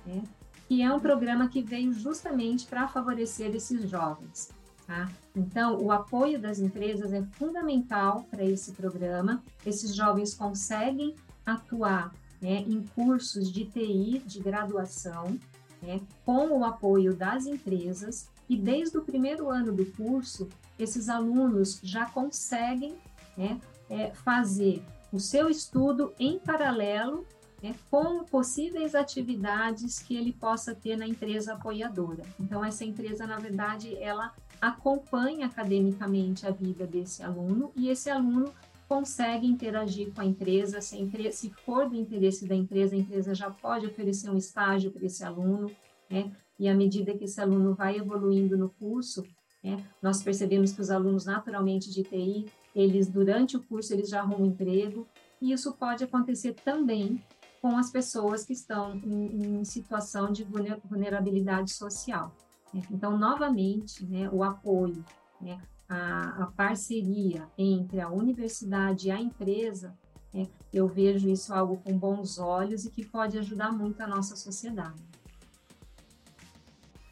né? 0.04 0.24
que 0.66 0.82
é 0.82 0.92
um 0.92 0.98
programa 0.98 1.48
que 1.48 1.62
veio 1.62 1.92
justamente 1.92 2.66
para 2.66 2.88
favorecer 2.88 3.54
esses 3.54 3.88
jovens. 3.88 4.50
Tá? 4.84 5.08
Então, 5.36 5.80
o 5.80 5.92
apoio 5.92 6.40
das 6.40 6.58
empresas 6.58 7.12
é 7.12 7.22
fundamental 7.32 8.26
para 8.28 8.44
esse 8.44 8.72
programa. 8.72 9.40
Esses 9.64 9.94
jovens 9.94 10.34
conseguem 10.34 11.14
atuar 11.44 12.12
né, 12.46 12.64
em 12.64 12.80
cursos 12.94 13.50
de 13.50 13.64
TI 13.64 14.22
de 14.24 14.38
graduação, 14.38 15.36
né, 15.82 16.00
com 16.24 16.60
o 16.60 16.64
apoio 16.64 17.12
das 17.12 17.44
empresas, 17.44 18.28
e 18.48 18.56
desde 18.56 18.96
o 18.96 19.02
primeiro 19.02 19.50
ano 19.50 19.72
do 19.72 19.84
curso, 19.84 20.48
esses 20.78 21.08
alunos 21.08 21.80
já 21.82 22.06
conseguem 22.06 22.94
né, 23.36 23.60
é, 23.90 24.12
fazer 24.12 24.80
o 25.12 25.18
seu 25.18 25.50
estudo 25.50 26.14
em 26.20 26.38
paralelo 26.38 27.26
né, 27.60 27.74
com 27.90 28.22
possíveis 28.22 28.94
atividades 28.94 29.98
que 29.98 30.16
ele 30.16 30.32
possa 30.32 30.72
ter 30.72 30.96
na 30.96 31.08
empresa 31.08 31.54
apoiadora. 31.54 32.22
Então, 32.38 32.64
essa 32.64 32.84
empresa, 32.84 33.26
na 33.26 33.40
verdade, 33.40 33.96
ela 33.96 34.32
acompanha 34.60 35.46
academicamente 35.46 36.46
a 36.46 36.52
vida 36.52 36.86
desse 36.86 37.24
aluno 37.24 37.72
e 37.74 37.88
esse 37.88 38.08
aluno 38.08 38.52
consegue 38.88 39.46
interagir 39.46 40.12
com 40.12 40.20
a 40.20 40.24
empresa, 40.24 40.80
se, 40.80 40.96
a 40.96 41.00
empresa, 41.00 41.36
se 41.36 41.50
for 41.50 41.88
do 41.88 41.96
interesse 41.96 42.46
da 42.46 42.54
empresa, 42.54 42.94
a 42.94 42.98
empresa 42.98 43.34
já 43.34 43.50
pode 43.50 43.86
oferecer 43.86 44.30
um 44.30 44.36
estágio 44.36 44.90
para 44.90 45.04
esse 45.04 45.24
aluno, 45.24 45.70
né? 46.08 46.32
E 46.58 46.68
à 46.68 46.74
medida 46.74 47.16
que 47.16 47.24
esse 47.24 47.40
aluno 47.40 47.74
vai 47.74 47.98
evoluindo 47.98 48.56
no 48.56 48.70
curso, 48.70 49.22
né, 49.62 49.84
nós 50.00 50.22
percebemos 50.22 50.72
que 50.72 50.80
os 50.80 50.90
alunos 50.90 51.26
naturalmente 51.26 51.90
de 51.90 52.02
TI, 52.02 52.46
eles 52.74 53.08
durante 53.08 53.56
o 53.56 53.62
curso 53.62 53.92
eles 53.92 54.08
já 54.08 54.20
arrumam 54.20 54.46
emprego, 54.46 55.06
e 55.40 55.52
isso 55.52 55.72
pode 55.74 56.04
acontecer 56.04 56.54
também 56.64 57.22
com 57.60 57.76
as 57.76 57.90
pessoas 57.90 58.44
que 58.44 58.52
estão 58.52 58.94
em, 58.96 59.58
em 59.58 59.64
situação 59.64 60.32
de 60.32 60.46
vulnerabilidade 60.84 61.72
social. 61.72 62.34
Né? 62.72 62.82
Então, 62.90 63.18
novamente, 63.18 64.04
né, 64.06 64.30
o 64.30 64.42
apoio, 64.42 65.04
né, 65.40 65.60
a, 65.88 66.44
a 66.44 66.46
parceria 66.46 67.48
entre 67.56 68.00
a 68.00 68.08
universidade 68.08 69.08
e 69.08 69.10
a 69.10 69.20
empresa, 69.20 69.96
né, 70.32 70.48
eu 70.72 70.86
vejo 70.86 71.28
isso 71.28 71.54
algo 71.54 71.76
com 71.78 71.96
bons 71.96 72.38
olhos 72.38 72.84
e 72.84 72.90
que 72.90 73.04
pode 73.04 73.38
ajudar 73.38 73.72
muito 73.72 74.00
a 74.00 74.06
nossa 74.06 74.36
sociedade. 74.36 75.02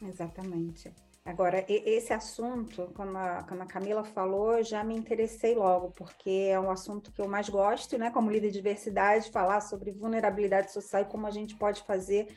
Exatamente. 0.01 0.91
Agora, 1.25 1.65
esse 1.67 2.13
assunto, 2.13 2.87
como 2.93 3.17
a, 3.17 3.41
como 3.49 3.63
a 3.63 3.65
Camila 3.65 4.03
falou, 4.03 4.63
já 4.63 4.83
me 4.83 4.95
interessei 4.95 5.55
logo, 5.55 5.89
porque 5.97 6.49
é 6.51 6.59
um 6.59 6.69
assunto 6.69 7.11
que 7.11 7.19
eu 7.19 7.27
mais 7.27 7.49
gosto, 7.49 7.97
né, 7.97 8.11
como 8.11 8.29
líder 8.29 8.49
de 8.49 8.53
diversidade, 8.53 9.31
falar 9.31 9.61
sobre 9.61 9.91
vulnerabilidade 9.91 10.71
social 10.71 11.01
e 11.01 11.05
como 11.05 11.25
a 11.25 11.31
gente 11.31 11.55
pode 11.55 11.81
fazer 11.81 12.27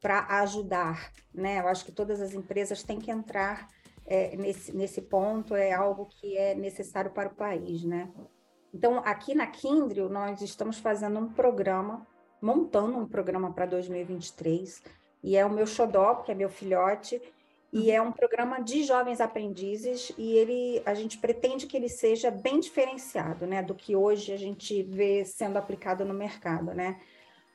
para 0.00 0.26
ajudar, 0.40 1.12
né? 1.34 1.60
Eu 1.60 1.68
acho 1.68 1.84
que 1.84 1.92
todas 1.92 2.18
as 2.22 2.32
empresas 2.32 2.82
têm 2.82 2.98
que 2.98 3.10
entrar 3.10 3.68
é, 4.10 4.36
nesse, 4.36 4.76
nesse 4.76 5.00
ponto 5.00 5.54
é 5.54 5.72
algo 5.72 6.06
que 6.06 6.36
é 6.36 6.52
necessário 6.52 7.12
para 7.12 7.28
o 7.28 7.34
país, 7.34 7.84
né? 7.84 8.10
Então, 8.74 8.98
aqui 9.04 9.34
na 9.34 9.46
Kindrio, 9.46 10.08
nós 10.08 10.42
estamos 10.42 10.78
fazendo 10.78 11.20
um 11.20 11.32
programa, 11.32 12.04
montando 12.42 12.98
um 12.98 13.06
programa 13.06 13.52
para 13.52 13.66
2023, 13.66 14.82
e 15.22 15.36
é 15.36 15.46
o 15.46 15.50
meu 15.50 15.66
xodó, 15.66 16.16
que 16.16 16.32
é 16.32 16.34
meu 16.34 16.48
filhote, 16.48 17.22
e 17.72 17.90
é 17.92 18.02
um 18.02 18.10
programa 18.10 18.60
de 18.60 18.82
jovens 18.82 19.20
aprendizes 19.20 20.12
e 20.18 20.36
ele 20.36 20.82
a 20.84 20.92
gente 20.92 21.18
pretende 21.18 21.66
que 21.66 21.76
ele 21.76 21.88
seja 21.88 22.28
bem 22.28 22.58
diferenciado, 22.58 23.46
né, 23.46 23.62
do 23.62 23.76
que 23.76 23.94
hoje 23.94 24.32
a 24.32 24.36
gente 24.36 24.82
vê 24.82 25.24
sendo 25.24 25.56
aplicado 25.56 26.04
no 26.04 26.12
mercado, 26.12 26.74
né? 26.74 27.00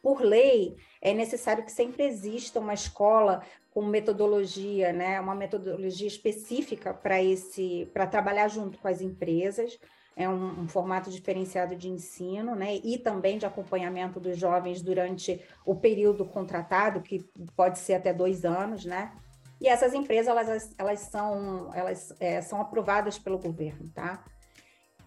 Por 0.06 0.22
lei, 0.22 0.78
é 1.02 1.16
necessário 1.16 1.66
que 1.66 1.72
sempre 1.72 2.04
exista 2.04 2.60
uma 2.60 2.76
escola 2.76 3.42
com 3.72 3.82
metodologia, 3.82 4.94
né, 4.94 5.20
uma 5.20 5.34
metodologia 5.34 6.08
específica 6.08 6.94
para 6.94 7.24
esse 7.24 7.90
para 7.92 8.06
trabalhar 8.06 8.48
junto 8.48 8.78
com 8.78 8.88
as 8.88 9.02
empresas. 9.02 9.80
É 10.16 10.30
um, 10.30 10.62
um, 10.62 10.68
formato 10.68 11.10
diferenciado 11.10 11.76
de 11.76 11.90
ensino, 11.90 12.54
né, 12.54 12.76
e 12.84 13.00
também 13.00 13.40
de 13.40 13.48
acompanhamento 13.48 14.20
dos 14.20 14.38
jovens 14.38 14.80
durante 14.80 15.44
o 15.66 15.74
período 15.74 16.24
contratado, 16.24 17.02
que 17.02 17.28
pode 17.56 17.80
ser 17.80 17.96
até 17.96 18.14
dois 18.14 18.46
anos, 18.46 18.86
né? 18.86 19.12
E 19.60 19.68
essas 19.68 19.92
empresas, 19.96 20.28
elas, 20.28 20.76
elas, 20.78 21.00
são, 21.00 21.74
elas 21.74 22.14
é, 22.20 22.44
são 22.44 22.62
aprovadas 22.62 23.18
pelo 23.18 23.40
governo, 23.40 23.90
tá? 23.90 24.24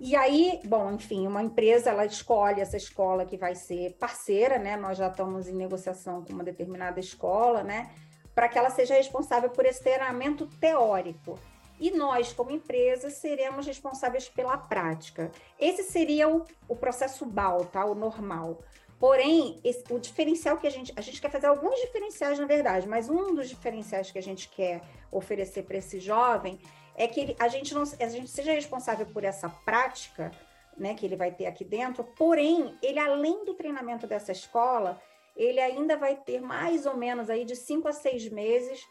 E 0.01 0.15
aí, 0.15 0.61
bom, 0.65 0.93
enfim, 0.93 1.27
uma 1.27 1.43
empresa, 1.43 1.91
ela 1.91 2.07
escolhe 2.07 2.61
essa 2.61 2.77
escola 2.77 3.25
que 3.25 3.37
vai 3.37 3.57
ser 3.57 3.95
parceira, 3.95 4.57
né? 4.57 4.77
Nós 4.77 4.97
já 4.97 5.09
estamos 5.09 5.49
em 5.49 5.55
negociação 5.55 6.25
com 6.25 6.33
uma 6.33 6.45
determinada 6.45 7.01
escola, 7.01 7.65
né? 7.65 7.91
Para 8.33 8.49
que 8.49 8.57
ela 8.57 8.71
seja 8.71 8.95
responsável 8.95 9.51
por 9.51 9.67
esse 9.67 9.83
treinamento 9.83 10.47
teórico. 10.61 11.37
E 11.81 11.91
nós, 11.91 12.33
como 12.33 12.53
empresa, 12.53 13.11
seremos 13.11 13.67
responsáveis 13.67 14.29
pela 14.29 14.57
prática. 14.57 15.33
Esse 15.59 15.83
seria 15.83 16.29
o, 16.29 16.45
o 16.69 16.77
processo 16.77 17.27
BAL, 17.27 17.65
tá? 17.65 17.85
O 17.85 17.95
normal. 17.95 18.61
Porém, 19.01 19.61
esse, 19.65 19.85
o 19.91 19.99
diferencial 19.99 20.59
que 20.59 20.67
a 20.67 20.71
gente. 20.71 20.93
A 20.97 21.01
gente 21.01 21.21
quer 21.21 21.31
fazer 21.31 21.47
alguns 21.47 21.81
diferenciais, 21.81 22.39
na 22.39 22.47
verdade, 22.47 22.89
mas 22.89 23.09
um 23.09 23.35
dos 23.35 23.49
diferenciais 23.49 24.11
que 24.13 24.19
a 24.19 24.23
gente 24.23 24.49
quer 24.49 24.81
oferecer 25.11 25.65
para 25.65 25.79
esse 25.79 25.99
jovem 25.99 26.59
é 26.99 27.07
que 27.07 27.37
a, 27.39 27.47
gente 27.47 27.73
não, 27.73 27.83
a 27.83 28.09
gente 28.09 28.29
seja 28.29 28.53
responsável 28.53 29.07
por 29.07 29.23
essa 29.23 29.49
prática 29.49 30.33
né, 30.77 30.95
que 30.95 31.07
ele 31.07 31.17
vai 31.17 31.31
ter 31.31 31.47
aqui 31.47 31.65
dentro, 31.65 32.03
porém, 32.05 32.77
ele, 32.83 32.99
além 32.99 33.45
do 33.45 33.55
treinamento 33.55 34.07
dessa 34.07 34.33
escola, 34.33 35.01
ele 35.37 35.61
ainda 35.61 35.97
vai 35.97 36.17
ter 36.17 36.41
mais 36.41 36.87
ou 36.87 36.97
menos 36.97 37.31
aí 37.31 37.45
de 37.45 37.55
cinco 37.55 37.87
a 37.87 37.93
seis 37.93 38.29
meses 38.29 38.85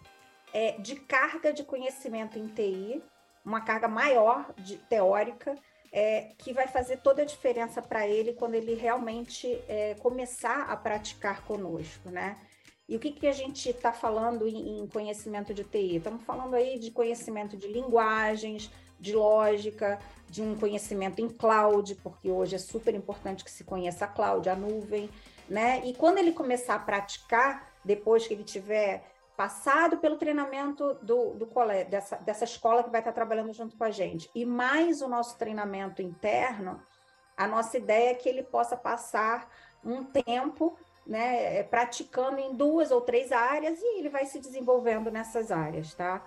é, 0.53 0.71
de 0.79 0.95
carga 0.95 1.51
de 1.51 1.63
conhecimento 1.63 2.39
em 2.39 2.47
TI, 2.47 3.03
uma 3.43 3.61
carga 3.61 3.87
maior 3.87 4.53
de, 4.57 4.77
teórica, 4.77 5.55
é, 5.91 6.31
que 6.37 6.53
vai 6.53 6.67
fazer 6.67 6.97
toda 6.97 7.21
a 7.21 7.25
diferença 7.25 7.81
para 7.81 8.07
ele 8.07 8.33
quando 8.33 8.55
ele 8.55 8.73
realmente 8.73 9.61
é, 9.67 9.95
começar 9.95 10.63
a 10.69 10.75
praticar 10.77 11.43
conosco, 11.45 12.09
né? 12.09 12.37
E 12.87 12.95
o 12.95 12.99
que, 12.99 13.11
que 13.11 13.27
a 13.27 13.33
gente 13.33 13.69
está 13.69 13.91
falando 13.91 14.47
em, 14.47 14.87
conhecimento 14.87 15.53
de 15.53 15.63
TI? 15.65 15.97
Estamos 15.97 16.23
falando 16.23 16.53
aí 16.53 16.79
de 16.79 16.89
conhecimento 16.89 17.57
de 17.57 17.67
linguagens, 17.67 18.71
de 18.97 19.13
lógica, 19.13 19.99
de 20.29 20.41
um 20.41 20.57
conhecimento 20.57 21.21
em 21.21 21.27
cloud, 21.27 21.95
porque 21.95 22.31
hoje 22.31 22.55
é 22.55 22.59
super 22.59 22.95
importante 22.95 23.43
que 23.43 23.51
se 23.51 23.65
conheça 23.65 24.05
a 24.05 24.07
cloud, 24.07 24.49
a 24.49 24.55
nuvem, 24.55 25.09
né? 25.49 25.85
E 25.85 25.93
quando 25.93 26.17
ele 26.17 26.31
começar 26.31 26.75
a 26.75 26.79
praticar, 26.79 27.73
depois 27.83 28.25
que 28.25 28.33
ele 28.33 28.43
tiver 28.45 29.03
passado 29.35 29.97
pelo 29.97 30.17
treinamento 30.17 30.95
do, 31.01 31.33
do 31.33 31.45
colégio, 31.45 31.91
dessa, 31.91 32.15
dessa 32.17 32.45
escola 32.45 32.83
que 32.83 32.89
vai 32.89 33.01
estar 33.01 33.11
trabalhando 33.11 33.53
junto 33.53 33.77
com 33.77 33.83
a 33.83 33.91
gente, 33.91 34.29
e 34.33 34.45
mais 34.45 35.01
o 35.01 35.09
nosso 35.09 35.37
treinamento 35.37 36.01
interno, 36.01 36.81
a 37.35 37.45
nossa 37.45 37.77
ideia 37.77 38.11
é 38.11 38.15
que 38.15 38.27
ele 38.29 38.43
possa 38.43 38.75
passar 38.75 39.49
um 39.83 40.03
tempo 40.03 40.77
né, 41.07 41.63
praticando 41.63 42.39
em 42.39 42.53
duas 42.53 42.91
ou 42.91 43.01
três 43.01 43.31
áreas 43.31 43.79
e 43.81 43.99
ele 43.99 44.09
vai 44.09 44.25
se 44.25 44.39
desenvolvendo 44.39 45.09
nessas 45.09 45.51
áreas, 45.51 45.93
tá? 45.93 46.23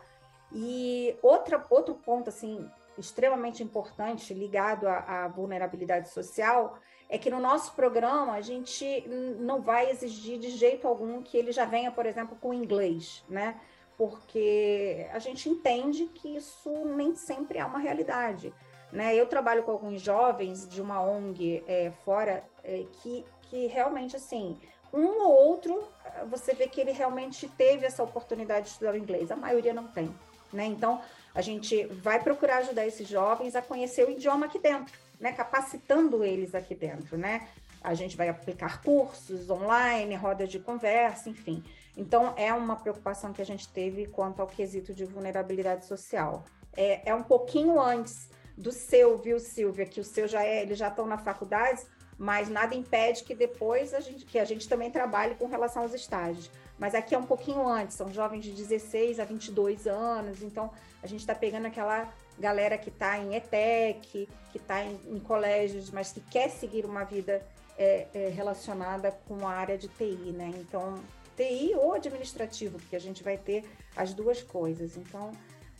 E 0.52 1.14
outra, 1.22 1.64
outro 1.70 1.94
ponto, 1.94 2.28
assim, 2.28 2.68
extremamente 2.98 3.62
importante 3.62 4.34
ligado 4.34 4.88
à, 4.88 5.24
à 5.24 5.28
vulnerabilidade 5.28 6.08
social 6.08 6.78
é 7.08 7.18
que 7.18 7.30
no 7.30 7.40
nosso 7.40 7.74
programa 7.74 8.34
a 8.34 8.40
gente 8.40 9.04
não 9.38 9.60
vai 9.60 9.90
exigir 9.90 10.38
de 10.38 10.50
jeito 10.50 10.86
algum 10.86 11.22
que 11.22 11.36
ele 11.36 11.52
já 11.52 11.64
venha, 11.64 11.90
por 11.90 12.06
exemplo, 12.06 12.36
com 12.40 12.54
inglês, 12.54 13.24
né? 13.28 13.60
Porque 13.98 15.06
a 15.12 15.18
gente 15.18 15.48
entende 15.48 16.06
que 16.06 16.36
isso 16.36 16.70
nem 16.86 17.14
sempre 17.14 17.58
é 17.58 17.64
uma 17.64 17.78
realidade. 17.78 18.54
Né? 18.92 19.14
Eu 19.14 19.26
trabalho 19.26 19.62
com 19.62 19.72
alguns 19.72 20.00
jovens 20.00 20.68
de 20.68 20.80
uma 20.80 21.02
ONG 21.02 21.62
é, 21.66 21.90
fora 22.04 22.44
é, 22.64 22.86
que, 22.92 23.24
que 23.42 23.66
realmente, 23.66 24.16
assim, 24.16 24.58
um 24.92 25.22
ou 25.22 25.32
outro, 25.32 25.82
você 26.28 26.54
vê 26.54 26.66
que 26.66 26.80
ele 26.80 26.92
realmente 26.92 27.48
teve 27.48 27.86
essa 27.86 28.02
oportunidade 28.02 28.66
de 28.66 28.72
estudar 28.72 28.94
o 28.94 28.98
inglês. 28.98 29.30
A 29.30 29.36
maioria 29.36 29.72
não 29.72 29.86
tem. 29.86 30.14
Né? 30.52 30.66
Então, 30.66 31.00
a 31.34 31.40
gente 31.40 31.86
vai 31.86 32.20
procurar 32.20 32.58
ajudar 32.58 32.86
esses 32.86 33.08
jovens 33.08 33.54
a 33.54 33.62
conhecer 33.62 34.06
o 34.06 34.10
idioma 34.10 34.46
aqui 34.46 34.58
dentro 34.58 34.92
né, 35.20 35.32
capacitando 35.32 36.24
eles 36.24 36.54
aqui 36.54 36.74
dentro, 36.74 37.18
né? 37.18 37.46
A 37.82 37.94
gente 37.94 38.16
vai 38.16 38.28
aplicar 38.28 38.82
cursos 38.82 39.48
online, 39.50 40.14
rodas 40.16 40.48
de 40.48 40.58
conversa, 40.58 41.28
enfim. 41.28 41.62
Então, 41.96 42.34
é 42.36 42.52
uma 42.52 42.76
preocupação 42.76 43.32
que 43.32 43.42
a 43.42 43.46
gente 43.46 43.68
teve 43.68 44.06
quanto 44.06 44.40
ao 44.40 44.46
quesito 44.46 44.94
de 44.94 45.04
vulnerabilidade 45.04 45.86
social. 45.86 46.44
É, 46.74 47.10
é 47.10 47.14
um 47.14 47.22
pouquinho 47.22 47.80
antes 47.80 48.30
do 48.56 48.72
seu, 48.72 49.16
viu, 49.18 49.38
Silvia, 49.38 49.86
que 49.86 50.00
o 50.00 50.04
seu 50.04 50.26
já 50.26 50.44
é, 50.44 50.62
eles 50.62 50.78
já 50.78 50.88
estão 50.88 51.06
na 51.06 51.18
faculdade, 51.18 51.82
mas 52.20 52.50
nada 52.50 52.74
impede 52.74 53.24
que 53.24 53.34
depois 53.34 53.94
a 53.94 54.00
gente, 54.00 54.26
que 54.26 54.38
a 54.38 54.44
gente 54.44 54.68
também 54.68 54.90
trabalhe 54.90 55.34
com 55.36 55.46
relação 55.46 55.84
aos 55.84 55.94
estágios. 55.94 56.50
Mas 56.78 56.94
aqui 56.94 57.14
é 57.14 57.18
um 57.18 57.24
pouquinho 57.24 57.66
antes, 57.66 57.96
são 57.96 58.12
jovens 58.12 58.44
de 58.44 58.52
16 58.52 59.18
a 59.18 59.24
22 59.24 59.86
anos, 59.86 60.42
então 60.42 60.70
a 61.02 61.06
gente 61.06 61.20
está 61.20 61.34
pegando 61.34 61.64
aquela 61.64 62.12
galera 62.38 62.76
que 62.76 62.90
está 62.90 63.18
em 63.18 63.34
ETEC, 63.34 64.28
que 64.52 64.58
está 64.58 64.84
em, 64.84 65.00
em, 65.06 65.18
colégios, 65.18 65.90
mas 65.90 66.12
que 66.12 66.20
quer 66.20 66.50
seguir 66.50 66.84
uma 66.84 67.04
vida 67.04 67.42
é, 67.78 68.06
é, 68.12 68.28
relacionada 68.28 69.12
com 69.26 69.48
a 69.48 69.52
área 69.52 69.78
de 69.78 69.88
TI, 69.88 70.34
né? 70.36 70.52
Então, 70.56 71.02
TI 71.34 71.72
ou 71.74 71.94
administrativo, 71.94 72.78
porque 72.78 72.96
a 72.96 73.00
gente 73.00 73.22
vai 73.22 73.38
ter 73.38 73.64
as 73.96 74.12
duas 74.12 74.42
coisas. 74.42 74.98
Então, 74.98 75.32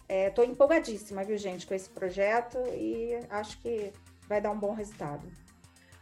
estou 0.08 0.42
é, 0.42 0.48
empolgadíssima, 0.48 1.22
viu, 1.22 1.36
gente, 1.36 1.66
com 1.66 1.74
esse 1.74 1.90
projeto 1.90 2.56
e 2.74 3.18
acho 3.28 3.60
que 3.60 3.92
vai 4.26 4.40
dar 4.40 4.50
um 4.50 4.58
bom 4.58 4.72
resultado. 4.72 5.28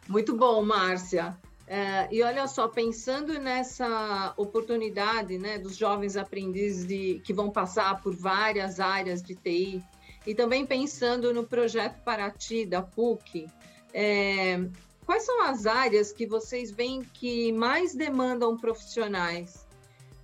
Muito 0.09 0.35
bom, 0.35 0.63
Márcia. 0.63 1.37
É, 1.67 2.09
e 2.11 2.23
olha 2.23 2.49
só, 2.49 2.67
pensando 2.67 3.39
nessa 3.39 4.33
oportunidade 4.39 5.37
né, 5.37 5.59
dos 5.59 5.77
jovens 5.77 6.17
aprendizes 6.17 6.87
de, 6.87 7.21
que 7.21 7.35
vão 7.35 7.51
passar 7.51 8.01
por 8.01 8.17
várias 8.17 8.81
áreas 8.81 9.23
de 9.23 9.35
TI, 9.35 9.85
e 10.27 10.35
também 10.35 10.65
pensando 10.65 11.33
no 11.33 11.45
projeto 11.45 12.03
Paraty 12.03 12.65
da 12.65 12.81
PUC, 12.81 13.47
é, 13.93 14.59
quais 15.05 15.25
são 15.25 15.43
as 15.43 15.67
áreas 15.67 16.11
que 16.11 16.27
vocês 16.27 16.71
veem 16.71 17.03
que 17.03 17.53
mais 17.53 17.95
demandam 17.95 18.57
profissionais? 18.57 19.67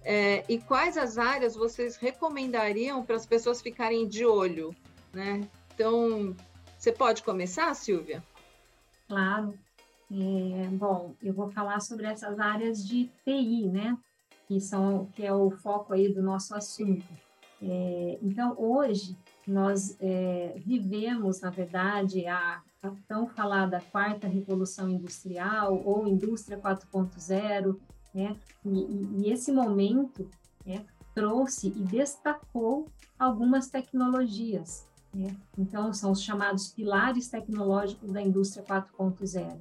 É, 0.03 0.45
e 0.49 0.59
quais 0.59 0.97
as 0.97 1.19
áreas 1.19 1.55
vocês 1.55 1.97
recomendariam 1.97 3.05
para 3.05 3.17
as 3.17 3.27
pessoas 3.27 3.61
ficarem 3.61 4.09
de 4.09 4.25
olho? 4.25 4.75
Né? 5.13 5.47
Então, 5.75 6.35
você 6.79 6.93
pode 6.93 7.23
começar, 7.23 7.73
Silvia? 7.75 8.23
Claro. 9.09 9.59
É, 10.11 10.69
bom, 10.69 11.15
eu 11.23 11.33
vou 11.33 11.51
falar 11.51 11.81
sobre 11.81 12.07
essas 12.07 12.39
áreas 12.39 12.87
de 12.87 13.11
TI, 13.25 13.69
né? 13.69 13.97
Que, 14.47 14.61
são, 14.61 15.07
que 15.15 15.25
é 15.25 15.33
o 15.33 15.51
foco 15.51 15.93
aí 15.95 16.13
do 16.13 16.23
nosso 16.23 16.55
assunto. 16.55 17.05
É, 17.63 18.19
então, 18.23 18.55
hoje, 18.59 19.17
nós 19.47 19.97
é, 20.01 20.55
vivemos, 20.59 21.41
na 21.41 21.51
verdade, 21.51 22.27
a, 22.27 22.63
a, 22.83 22.93
tão 23.09 23.27
falada 23.27 23.83
quarta 23.91 24.27
revolução 24.27 24.89
industrial 24.89 25.81
ou 25.85 26.07
indústria 26.07 26.59
4.0, 26.59 27.77
né? 28.15 28.37
E, 28.65 29.23
e, 29.23 29.33
esse 29.33 29.51
momento 29.51 30.29
né, 30.65 30.85
trouxe 31.15 31.69
e 31.69 31.83
destacou 31.83 32.89
algumas 33.19 33.69
tecnologias. 33.69 34.87
Né? 35.13 35.35
Então, 35.57 35.93
são 35.93 36.13
os 36.13 36.23
chamados 36.23 36.69
pilares 36.69 37.29
tecnológicos 37.29 38.13
da 38.13 38.21
indústria 38.21 38.65
4.0. 38.65 39.59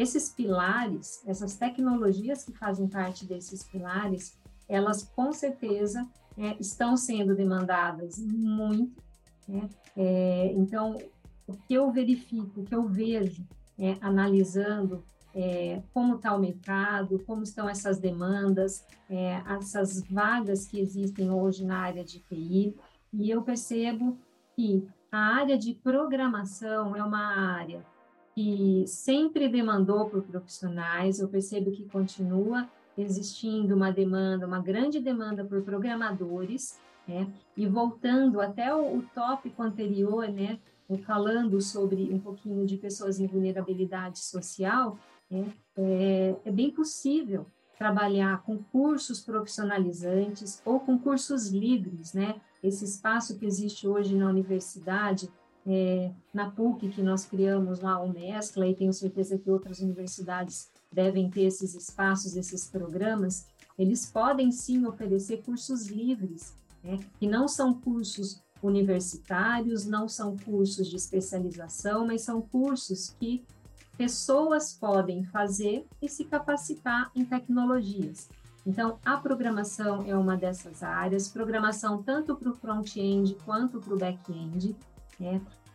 Esses 0.00 0.30
pilares, 0.30 1.22
essas 1.26 1.56
tecnologias 1.56 2.44
que 2.44 2.52
fazem 2.52 2.88
parte 2.88 3.26
desses 3.26 3.62
pilares, 3.62 4.38
elas 4.68 5.02
com 5.02 5.32
certeza 5.32 6.06
é, 6.38 6.56
estão 6.58 6.96
sendo 6.96 7.34
demandadas 7.34 8.18
muito 8.18 9.10
né? 9.50 9.68
É, 9.96 10.52
então, 10.52 10.96
o 11.46 11.52
que 11.52 11.74
eu 11.74 11.90
verifico, 11.90 12.60
o 12.60 12.64
que 12.64 12.74
eu 12.74 12.86
vejo, 12.86 13.44
é, 13.78 13.96
analisando 14.00 15.02
como 15.94 16.16
está 16.16 16.34
o 16.34 16.40
mercado, 16.40 17.22
como 17.24 17.44
estão 17.44 17.68
essas 17.68 18.00
demandas, 18.00 18.84
é, 19.08 19.40
essas 19.56 20.02
vagas 20.10 20.66
que 20.66 20.80
existem 20.80 21.30
hoje 21.30 21.64
na 21.64 21.78
área 21.78 22.04
de 22.04 22.18
TI, 22.18 22.74
E 23.12 23.30
eu 23.30 23.40
percebo 23.40 24.18
que 24.56 24.88
a 25.10 25.36
área 25.36 25.56
de 25.56 25.72
programação 25.72 26.96
é 26.96 27.02
uma 27.02 27.54
área 27.54 27.84
que 28.34 28.84
sempre 28.86 29.48
demandou 29.48 30.08
por 30.08 30.22
profissionais, 30.22 31.18
eu 31.18 31.28
percebo 31.28 31.70
que 31.70 31.88
continua 31.88 32.68
existindo 32.96 33.74
uma 33.74 33.90
demanda, 33.90 34.46
uma 34.46 34.60
grande 34.60 35.00
demanda 35.00 35.44
por 35.44 35.62
programadores, 35.62 36.78
né? 37.06 37.32
E 37.56 37.66
voltando 37.66 38.40
até 38.40 38.74
o, 38.74 38.98
o 38.98 39.02
tópico 39.14 39.62
anterior, 39.62 40.28
né, 40.28 40.58
falando 41.04 41.60
sobre 41.60 42.12
um 42.12 42.18
pouquinho 42.18 42.66
de 42.66 42.76
pessoas 42.76 43.20
em 43.20 43.26
vulnerabilidade 43.26 44.18
social, 44.18 44.98
né, 45.30 45.52
é, 45.76 46.36
é 46.44 46.50
bem 46.50 46.70
possível 46.70 47.46
trabalhar 47.78 48.42
com 48.42 48.58
cursos 48.58 49.20
profissionalizantes 49.20 50.60
ou 50.64 50.80
com 50.80 50.98
cursos 50.98 51.48
livres, 51.48 52.12
né? 52.12 52.40
Esse 52.62 52.84
espaço 52.84 53.38
que 53.38 53.46
existe 53.46 53.88
hoje 53.88 54.14
na 54.14 54.28
universidade, 54.28 55.30
é, 55.66 56.10
na 56.32 56.50
PUC, 56.50 56.88
que 56.88 57.02
nós 57.02 57.24
criamos 57.24 57.80
lá 57.80 58.00
o 58.02 58.12
Mescla, 58.12 58.66
e 58.66 58.74
tenho 58.74 58.92
certeza 58.92 59.38
que 59.38 59.50
outras 59.50 59.80
universidades 59.80 60.70
devem 60.92 61.30
ter 61.30 61.42
esses 61.42 61.74
espaços, 61.74 62.36
esses 62.36 62.66
programas, 62.66 63.46
eles 63.78 64.06
podem 64.06 64.50
sim 64.50 64.84
oferecer 64.86 65.42
cursos 65.42 65.86
livres, 65.86 66.54
né? 66.82 66.98
que 67.18 67.26
não 67.26 67.46
são 67.46 67.74
cursos 67.74 68.42
universitários, 68.62 69.86
não 69.86 70.08
são 70.08 70.36
cursos 70.36 70.88
de 70.88 70.96
especialização, 70.96 72.06
mas 72.06 72.22
são 72.22 72.42
cursos 72.42 73.14
que 73.18 73.44
pessoas 73.96 74.72
podem 74.72 75.24
fazer 75.24 75.86
e 76.00 76.08
se 76.08 76.24
capacitar 76.24 77.10
em 77.14 77.24
tecnologias. 77.24 78.28
Então, 78.66 78.98
a 79.04 79.16
programação 79.16 80.02
é 80.06 80.14
uma 80.14 80.36
dessas 80.36 80.82
áreas, 80.82 81.28
programação 81.28 82.02
tanto 82.02 82.36
para 82.36 82.50
o 82.50 82.54
front-end 82.54 83.34
quanto 83.44 83.80
para 83.80 83.94
o 83.94 83.98
back-end. 83.98 84.76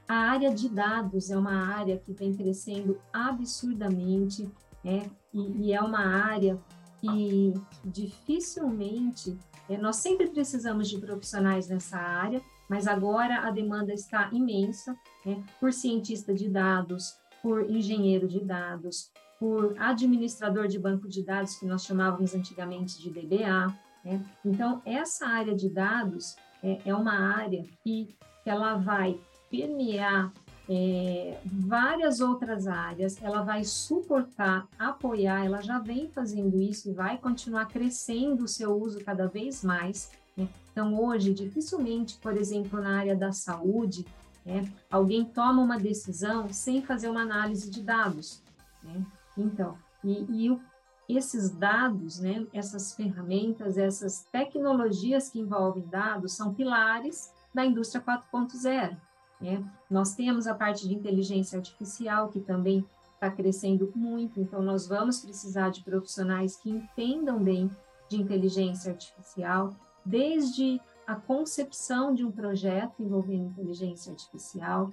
A 0.08 0.16
área 0.16 0.54
de 0.54 0.70
dados 0.70 1.32
é 1.32 1.38
uma 1.38 1.76
área 1.76 1.98
que 1.98 2.14
vem 2.14 2.36
crescendo 2.36 3.00
absurdamente, 3.12 4.50
né? 4.84 5.10
e, 5.34 5.68
e 5.68 5.74
é 5.74 5.82
uma 5.82 6.06
área 6.06 6.60
que 7.00 7.54
dificilmente, 7.84 9.38
é, 9.70 9.78
nós 9.78 9.98
sempre 9.98 10.30
precisamos 10.30 10.90
de 10.90 11.00
profissionais 11.00 11.68
nessa 11.68 11.98
área, 11.98 12.42
mas 12.70 12.88
agora 12.88 13.48
a 13.48 13.52
demanda 13.52 13.94
está 13.94 14.30
imensa 14.32 14.96
né, 15.26 15.44
por 15.60 15.72
cientista 15.72 16.34
de 16.34 16.50
dados, 16.50 17.16
por 17.42 17.70
engenheiro 17.70 18.28
de 18.28 18.44
dados, 18.44 19.12
por 19.40 19.76
administrador 19.78 20.68
de 20.68 20.80
banco 20.80 21.08
de 21.08 21.24
dados, 21.24 21.56
que 21.56 21.66
nós 21.66 21.84
chamávamos 21.84 22.34
antigamente 22.34 23.02
de 23.02 23.10
DBA. 23.10 23.68
Né? 24.04 24.26
Então, 24.44 24.82
essa 24.86 25.28
área 25.28 25.56
de 25.56 25.70
dados 25.70 26.36
é, 26.64 26.80
é 26.86 26.96
uma 26.96 27.14
área 27.36 27.64
que, 27.84 28.16
que 28.44 28.50
ela 28.50 28.78
vai 28.78 29.20
permear 29.56 30.34
é, 30.68 31.40
várias 31.46 32.20
outras 32.20 32.68
áreas, 32.68 33.22
ela 33.22 33.42
vai 33.42 33.64
suportar, 33.64 34.68
apoiar, 34.78 35.46
ela 35.46 35.62
já 35.62 35.80
vem 35.80 36.10
fazendo 36.10 36.60
isso 36.60 36.90
e 36.90 36.94
vai 36.94 37.18
continuar 37.18 37.68
crescendo 37.68 38.44
o 38.44 38.48
seu 38.48 38.76
uso 38.76 39.04
cada 39.04 39.28
vez 39.28 39.64
mais. 39.64 40.12
Né? 40.36 40.48
Então, 40.72 41.00
hoje, 41.00 41.34
dificilmente, 41.34 42.18
por 42.18 42.36
exemplo, 42.36 42.82
na 42.82 42.98
área 42.98 43.16
da 43.16 43.32
saúde, 43.32 44.06
né, 44.46 44.68
alguém 44.90 45.24
toma 45.24 45.62
uma 45.62 45.78
decisão 45.78 46.52
sem 46.52 46.82
fazer 46.82 47.10
uma 47.10 47.22
análise 47.22 47.70
de 47.70 47.82
dados. 47.82 48.42
Né? 48.84 49.06
Então, 49.38 49.78
e, 50.04 50.46
e 50.46 50.50
o, 50.50 50.60
esses 51.08 51.52
dados, 51.52 52.20
né, 52.20 52.46
essas 52.52 52.94
ferramentas, 52.94 53.78
essas 53.78 54.26
tecnologias 54.32 55.30
que 55.30 55.40
envolvem 55.40 55.86
dados 55.88 56.34
são 56.34 56.54
pilares 56.54 57.32
da 57.54 57.64
indústria 57.64 58.04
4.0. 58.04 58.98
Né? 59.40 59.64
Nós 59.90 60.16
temos 60.16 60.48
a 60.48 60.56
parte 60.56 60.88
de 60.88 60.94
inteligência 60.94 61.58
artificial, 61.58 62.30
que 62.30 62.40
também 62.40 62.86
está 63.14 63.32
crescendo 63.32 63.92
muito, 63.96 64.40
então 64.40 64.62
nós 64.62 64.88
vamos 64.88 65.20
precisar 65.20 65.70
de 65.70 65.84
profissionais 65.84 66.56
que 66.58 66.70
entendam 66.70 67.40
bem 67.40 67.70
de 68.10 68.18
inteligência 68.18 68.92
artificial, 68.92 69.74
desde 70.06 70.80
a 71.08 71.16
concepção 71.16 72.14
de 72.14 72.24
um 72.24 72.32
projeto 72.32 73.02
envolvendo 73.02 73.48
inteligência 73.48 74.12
artificial, 74.12 74.92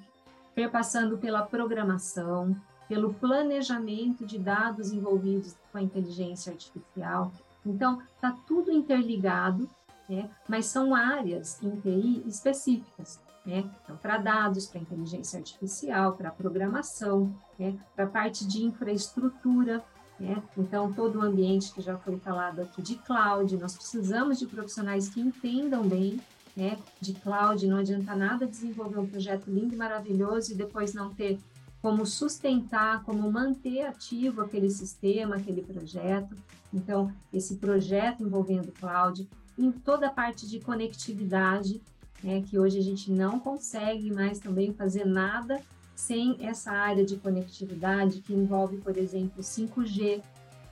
perpassando 0.55 1.19
pela 1.19 1.43
programação, 1.43 2.57
pelo 2.89 3.15
planejamento 3.15 4.25
de 4.27 4.39
dados 4.39 4.93
envolvidos 4.93 5.57
com 5.71 5.79
a 5.79 5.83
inteligência 5.83 6.53
artificial. 6.53 7.33
Então, 7.65 8.03
está 8.15 8.37
tudo 8.47 8.71
interligado, 8.71 9.69
né? 10.09 10.29
mas 10.49 10.67
são 10.67 10.95
áreas 10.95 11.63
em 11.63 11.71
TI 11.81 12.23
específicas. 12.27 13.21
Né? 13.45 13.69
Então, 13.83 13.97
para 13.97 14.19
dados, 14.19 14.67
para 14.67 14.81
inteligência 14.81 15.39
artificial, 15.39 16.13
para 16.13 16.31
programação, 16.31 17.35
né? 17.59 17.77
para 17.95 18.07
parte 18.07 18.47
de 18.47 18.65
infraestrutura, 18.65 19.85
né? 20.21 20.41
Então, 20.57 20.93
todo 20.93 21.19
o 21.19 21.23
ambiente 21.23 21.73
que 21.73 21.83
já 21.83 21.99
foi 21.99 22.17
falado 22.19 22.61
aqui 22.61 22.81
de 22.81 22.95
cloud, 22.95 23.57
nós 23.57 23.75
precisamos 23.75 24.39
de 24.39 24.47
profissionais 24.47 25.09
que 25.09 25.21
entendam 25.21 25.83
bem 25.83 26.21
né, 26.57 26.79
de 27.01 27.15
cloud, 27.15 27.67
não 27.67 27.79
adianta 27.79 28.15
nada 28.15 28.47
desenvolver 28.47 28.99
um 28.99 29.07
projeto 29.07 29.51
lindo 29.51 29.75
e 29.75 29.77
maravilhoso 29.77 30.53
e 30.53 30.55
depois 30.55 30.95
não 30.95 31.13
ter 31.13 31.41
como 31.81 32.07
sustentar, 32.07 33.03
como 33.03 33.31
manter 33.33 33.87
ativo 33.87 34.43
aquele 34.43 34.71
sistema, 34.71 35.37
aquele 35.37 35.63
projeto. 35.63 36.37
Então, 36.73 37.13
esse 37.33 37.57
projeto 37.57 38.23
envolvendo 38.23 38.71
cloud, 38.71 39.29
em 39.59 39.73
toda 39.73 40.07
a 40.07 40.11
parte 40.11 40.49
de 40.49 40.61
conectividade, 40.61 41.83
né, 42.23 42.43
que 42.43 42.59
hoje 42.59 42.79
a 42.79 42.83
gente 42.83 43.11
não 43.11 43.39
consegue 43.39 44.13
mais 44.13 44.39
também 44.39 44.73
fazer 44.73 45.05
nada 45.05 45.61
sem 45.95 46.37
essa 46.41 46.71
área 46.71 47.05
de 47.05 47.17
conectividade 47.17 48.21
que 48.21 48.33
envolve, 48.33 48.79
por 48.79 48.97
exemplo, 48.97 49.43
5G, 49.43 50.23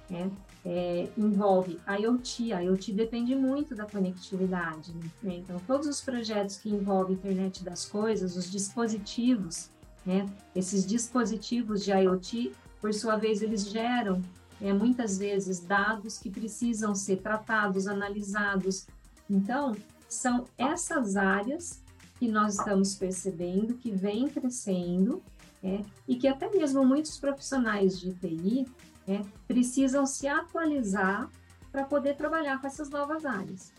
né? 0.09 0.31
É, 0.63 1.09
envolve 1.17 1.79
IoT. 1.89 2.53
A 2.53 2.61
IoT 2.61 2.93
depende 2.93 3.35
muito 3.35 3.75
da 3.75 3.87
conectividade. 3.87 4.93
Né? 5.23 5.37
Então, 5.37 5.59
todos 5.67 5.87
os 5.87 6.03
projetos 6.03 6.59
que 6.59 6.69
envolvem 6.69 7.15
internet 7.15 7.65
das 7.65 7.87
coisas, 7.87 8.37
os 8.37 8.51
dispositivos, 8.51 9.71
né? 10.05 10.27
esses 10.55 10.85
dispositivos 10.85 11.83
de 11.83 11.93
IoT, 11.93 12.53
por 12.79 12.93
sua 12.93 13.17
vez, 13.17 13.41
eles 13.41 13.69
geram 13.69 14.21
é, 14.61 14.71
muitas 14.73 15.17
vezes 15.17 15.61
dados 15.61 16.19
que 16.19 16.29
precisam 16.29 16.95
ser 16.95 17.17
tratados, 17.19 17.87
analisados. 17.87 18.87
Então, 19.31 19.75
são 20.11 20.45
essas 20.59 21.17
áreas 21.17 21.83
que 22.19 22.29
nós 22.29 22.59
estamos 22.59 22.95
percebendo 22.97 23.75
que 23.75 23.91
vem 23.91 24.29
crescendo 24.29 25.23
é, 25.63 25.83
e 26.07 26.17
que 26.17 26.29
até 26.29 26.51
mesmo 26.51 26.85
muitos 26.85 27.17
profissionais 27.19 27.99
de 27.99 28.13
TI 28.13 28.67
é, 29.09 29.23
precisam 29.47 30.05
se 30.05 30.27
atualizar 30.27 31.31
para 31.73 31.85
poder 31.85 32.17
trabalhar 32.17 32.61
com 32.61 32.67
essas 32.67 32.91
novas 32.91 33.25
áreas. 33.25 33.73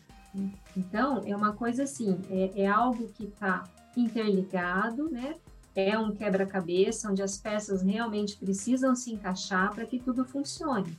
Então, 0.76 1.22
é 1.26 1.36
uma 1.36 1.54
coisa 1.54 1.84
assim, 1.84 2.20
é, 2.30 2.64
é 2.64 2.68
algo 2.68 3.10
que 3.10 3.26
está 3.26 3.66
interligado, 3.96 5.12
né? 5.12 5.36
É 5.76 5.98
um 5.98 6.12
quebra-cabeça 6.12 7.10
onde 7.10 7.22
as 7.22 7.38
peças 7.38 7.82
realmente 7.82 8.38
precisam 8.38 8.96
se 8.96 9.12
encaixar 9.12 9.74
para 9.74 9.86
que 9.86 10.00
tudo 10.00 10.24
funcione. 10.26 10.98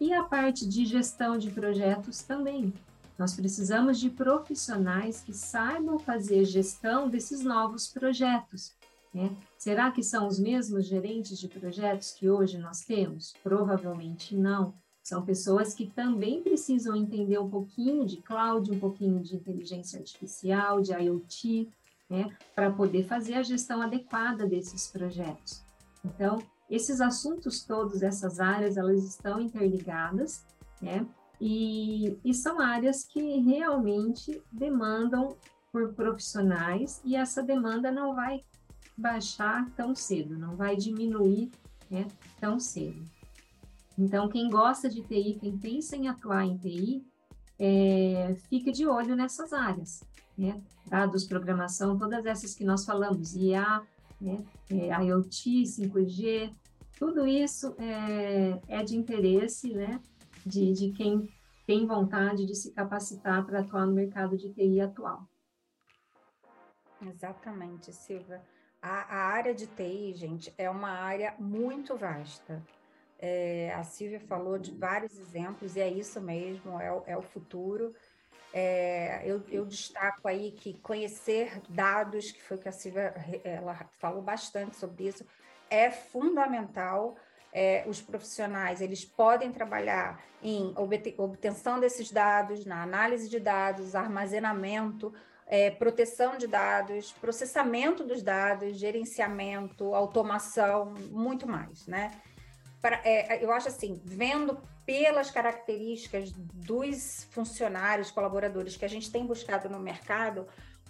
E 0.00 0.12
a 0.12 0.24
parte 0.24 0.68
de 0.68 0.84
gestão 0.84 1.38
de 1.38 1.50
projetos 1.50 2.22
também. 2.22 2.72
Nós 3.18 3.34
precisamos 3.34 3.98
de 3.98 4.10
profissionais 4.10 5.20
que 5.20 5.32
saibam 5.32 5.98
fazer 5.98 6.44
gestão 6.44 7.08
desses 7.08 7.42
novos 7.42 7.88
projetos. 7.88 8.74
Né? 9.12 9.34
Será 9.56 9.90
que 9.90 10.02
são 10.02 10.28
os 10.28 10.38
mesmos 10.38 10.86
gerentes 10.86 11.38
de 11.38 11.48
projetos 11.48 12.12
que 12.12 12.28
hoje 12.28 12.58
nós 12.58 12.80
temos? 12.82 13.34
Provavelmente 13.42 14.36
não. 14.36 14.74
São 15.02 15.24
pessoas 15.24 15.72
que 15.72 15.86
também 15.86 16.42
precisam 16.42 16.94
entender 16.94 17.38
um 17.38 17.48
pouquinho 17.48 18.04
de 18.04 18.18
cloud, 18.18 18.70
um 18.70 18.78
pouquinho 18.78 19.20
de 19.20 19.36
inteligência 19.36 19.98
artificial, 19.98 20.82
de 20.82 20.92
IoT, 20.92 21.70
né? 22.10 22.36
para 22.54 22.70
poder 22.70 23.04
fazer 23.04 23.34
a 23.34 23.42
gestão 23.42 23.80
adequada 23.80 24.46
desses 24.46 24.88
projetos. 24.88 25.62
Então, 26.04 26.42
esses 26.68 27.00
assuntos 27.00 27.64
todos, 27.64 28.02
essas 28.02 28.40
áreas, 28.40 28.76
elas 28.76 29.02
estão 29.04 29.40
interligadas, 29.40 30.44
né? 30.82 31.06
E, 31.40 32.18
e 32.24 32.32
são 32.32 32.60
áreas 32.60 33.04
que 33.04 33.40
realmente 33.40 34.42
demandam 34.50 35.36
por 35.70 35.92
profissionais 35.92 37.00
e 37.04 37.14
essa 37.14 37.42
demanda 37.42 37.92
não 37.92 38.14
vai 38.14 38.40
baixar 38.96 39.68
tão 39.76 39.94
cedo, 39.94 40.38
não 40.38 40.56
vai 40.56 40.74
diminuir 40.74 41.50
né, 41.90 42.06
tão 42.40 42.58
cedo. 42.58 43.04
Então, 43.98 44.28
quem 44.28 44.48
gosta 44.48 44.88
de 44.88 45.02
TI, 45.02 45.38
quem 45.40 45.56
pensa 45.56 45.96
em 45.96 46.08
atuar 46.08 46.44
em 46.44 46.56
TI, 46.56 47.04
é, 47.58 48.36
fique 48.48 48.70
de 48.70 48.86
olho 48.86 49.16
nessas 49.16 49.52
áreas, 49.52 50.02
né? 50.36 50.60
Dados, 50.86 51.24
programação, 51.24 51.98
todas 51.98 52.26
essas 52.26 52.54
que 52.54 52.64
nós 52.64 52.84
falamos, 52.84 53.34
IA, 53.34 53.82
né? 54.20 54.44
É, 54.68 55.02
IoT, 55.02 55.62
5G, 55.62 56.52
tudo 56.98 57.26
isso 57.26 57.74
é, 57.78 58.60
é 58.68 58.82
de 58.82 58.96
interesse, 58.96 59.72
né? 59.72 60.00
De, 60.46 60.72
de 60.72 60.92
quem 60.92 61.28
tem 61.66 61.84
vontade 61.84 62.46
de 62.46 62.54
se 62.54 62.70
capacitar 62.70 63.44
para 63.44 63.60
atuar 63.60 63.84
no 63.84 63.92
mercado 63.92 64.38
de 64.38 64.52
TI 64.54 64.80
atual. 64.80 65.28
Exatamente, 67.02 67.92
Silvia. 67.92 68.40
A, 68.80 69.16
a, 69.16 69.26
área 69.32 69.52
de 69.52 69.66
TI, 69.66 70.14
gente, 70.14 70.54
é 70.56 70.70
uma 70.70 70.90
área 70.90 71.34
muito 71.38 71.96
vasta. 71.96 72.62
É, 73.18 73.72
a 73.74 73.82
Silvia 73.82 74.20
falou 74.20 74.58
de 74.58 74.70
vários 74.70 75.18
exemplos, 75.18 75.74
e 75.74 75.80
é 75.80 75.88
isso 75.88 76.20
mesmo, 76.20 76.80
é, 76.80 77.02
é 77.06 77.16
o 77.16 77.22
futuro. 77.22 77.92
É, 78.52 79.22
eu, 79.24 79.42
eu, 79.48 79.66
destaco 79.66 80.28
aí 80.28 80.52
que 80.52 80.74
conhecer 80.74 81.60
dados, 81.68 82.30
que 82.30 82.42
foi 82.42 82.56
o 82.56 82.60
que 82.60 82.68
a 82.68 82.72
Silvia 82.72 83.12
ela 83.42 83.74
falou 83.98 84.22
bastante 84.22 84.76
sobre 84.76 85.08
isso, 85.08 85.26
é 85.68 85.90
fundamental. 85.90 87.16
É, 87.58 87.84
os 87.86 88.02
profissionais 88.02 88.82
eles 88.82 89.02
podem 89.02 89.50
trabalhar 89.50 90.22
em 90.42 90.74
obtenção 91.16 91.80
desses 91.80 92.12
dados, 92.12 92.66
na 92.66 92.82
análise 92.82 93.30
de 93.30 93.40
dados, 93.40 93.94
armazenamento, 93.94 95.10
é, 95.46 95.70
proteção 95.70 96.36
de 96.36 96.46
dados, 96.46 97.12
processamento 97.12 98.04
dos 98.04 98.22
dados, 98.22 98.76
gerenciamento, 98.76 99.94
automação, 99.94 100.92
muito 101.10 101.48
mais, 101.48 101.86
né? 101.86 102.20
Pra, 102.82 103.00
é, 103.02 103.42
eu 103.42 103.50
acho 103.50 103.68
assim, 103.68 104.02
vendo 104.04 104.60
pelas 104.84 105.30
características 105.30 106.30
dos 106.32 107.26
funcionários, 107.30 108.10
colaboradores 108.10 108.76
que 108.76 108.84
a 108.84 108.88
gente 108.88 109.10
tem 109.10 109.24
buscado 109.24 109.70
no 109.70 109.80
mercado, 109.80 110.46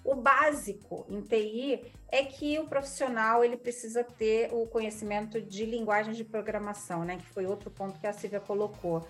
o 0.06 0.14
básico 0.14 1.04
em 1.08 1.20
TI 1.20 1.92
é 2.08 2.24
que 2.24 2.58
o 2.60 2.68
profissional 2.68 3.44
ele 3.44 3.56
precisa 3.56 4.04
ter 4.04 4.54
o 4.54 4.64
conhecimento 4.68 5.42
de 5.42 5.66
linguagens 5.66 6.16
de 6.16 6.22
programação, 6.22 7.04
né? 7.04 7.16
Que 7.16 7.26
foi 7.26 7.44
outro 7.44 7.72
ponto 7.72 7.98
que 7.98 8.06
a 8.06 8.12
Silvia 8.12 8.38
colocou. 8.38 9.04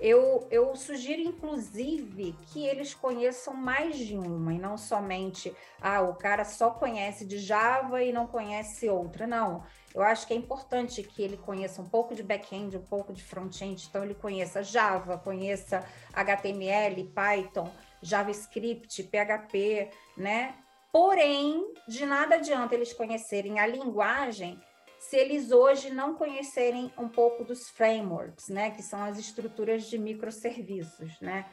Eu, 0.00 0.46
eu 0.50 0.74
sugiro, 0.76 1.22
inclusive, 1.22 2.36
que 2.48 2.66
eles 2.66 2.92
conheçam 2.92 3.54
mais 3.54 3.96
de 3.96 4.18
uma 4.18 4.52
e 4.52 4.58
não 4.58 4.76
somente, 4.76 5.54
ah, 5.80 6.02
o 6.02 6.14
cara 6.14 6.44
só 6.44 6.70
conhece 6.70 7.24
de 7.24 7.38
Java 7.38 8.02
e 8.02 8.12
não 8.12 8.26
conhece 8.26 8.88
outra. 8.88 9.26
Não. 9.26 9.64
Eu 9.94 10.02
acho 10.02 10.26
que 10.26 10.34
é 10.34 10.36
importante 10.36 11.02
que 11.02 11.22
ele 11.22 11.36
conheça 11.36 11.80
um 11.80 11.88
pouco 11.88 12.14
de 12.14 12.22
back-end, 12.22 12.76
um 12.76 12.82
pouco 12.82 13.12
de 13.12 13.22
front-end. 13.22 13.86
Então, 13.88 14.04
ele 14.04 14.14
conheça 14.14 14.62
Java, 14.62 15.16
conheça 15.16 15.84
HTML, 16.12 17.04
Python, 17.04 17.70
JavaScript, 18.04 19.02
PHP, 19.02 19.90
né? 20.16 20.54
Porém, 20.92 21.72
de 21.88 22.06
nada 22.06 22.36
adianta 22.36 22.74
eles 22.74 22.92
conhecerem 22.92 23.58
a 23.58 23.66
linguagem 23.66 24.60
se 24.98 25.16
eles 25.16 25.50
hoje 25.50 25.90
não 25.90 26.14
conhecerem 26.14 26.90
um 26.96 27.08
pouco 27.08 27.44
dos 27.44 27.68
frameworks, 27.68 28.48
né? 28.48 28.70
Que 28.70 28.82
são 28.82 29.02
as 29.02 29.18
estruturas 29.18 29.84
de 29.84 29.98
microserviços, 29.98 31.20
né? 31.20 31.46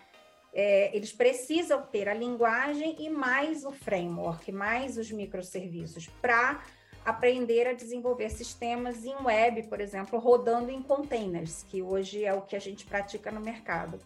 É, 0.53 0.95
eles 0.95 1.11
precisam 1.13 1.81
ter 1.81 2.09
a 2.09 2.13
linguagem 2.13 2.95
e 2.99 3.09
mais 3.09 3.65
o 3.65 3.71
framework, 3.71 4.51
mais 4.51 4.97
os 4.97 5.09
microserviços, 5.11 6.07
para 6.21 6.61
aprender 7.05 7.67
a 7.67 7.73
desenvolver 7.73 8.29
sistemas 8.29 9.05
em 9.05 9.15
web, 9.23 9.63
por 9.63 9.81
exemplo, 9.81 10.19
rodando 10.19 10.69
em 10.69 10.81
containers, 10.81 11.63
que 11.63 11.81
hoje 11.81 12.23
é 12.23 12.33
o 12.33 12.41
que 12.41 12.55
a 12.55 12.59
gente 12.59 12.85
pratica 12.85 13.31
no 13.31 13.41
mercado. 13.41 13.99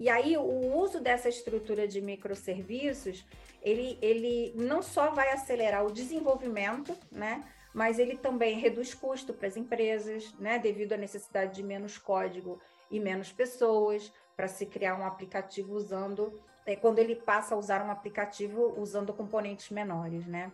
E 0.00 0.08
aí 0.08 0.34
o 0.38 0.78
uso 0.78 0.98
dessa 0.98 1.28
estrutura 1.28 1.86
de 1.86 2.00
microserviços, 2.00 3.22
ele, 3.60 3.98
ele 4.00 4.54
não 4.56 4.80
só 4.80 5.10
vai 5.10 5.30
acelerar 5.30 5.84
o 5.84 5.92
desenvolvimento, 5.92 6.96
né? 7.12 7.44
Mas 7.74 7.98
ele 7.98 8.16
também 8.16 8.58
reduz 8.58 8.94
custo 8.94 9.34
para 9.34 9.46
as 9.46 9.58
empresas, 9.58 10.32
né? 10.38 10.58
Devido 10.58 10.94
à 10.94 10.96
necessidade 10.96 11.54
de 11.54 11.62
menos 11.62 11.98
código 11.98 12.58
e 12.90 12.98
menos 12.98 13.30
pessoas 13.30 14.10
para 14.34 14.48
se 14.48 14.64
criar 14.64 14.96
um 14.96 15.04
aplicativo 15.04 15.74
usando 15.74 16.40
é, 16.64 16.74
quando 16.74 16.98
ele 16.98 17.14
passa 17.14 17.54
a 17.54 17.58
usar 17.58 17.84
um 17.84 17.90
aplicativo 17.90 18.74
usando 18.80 19.12
componentes 19.12 19.68
menores, 19.68 20.26
né? 20.26 20.50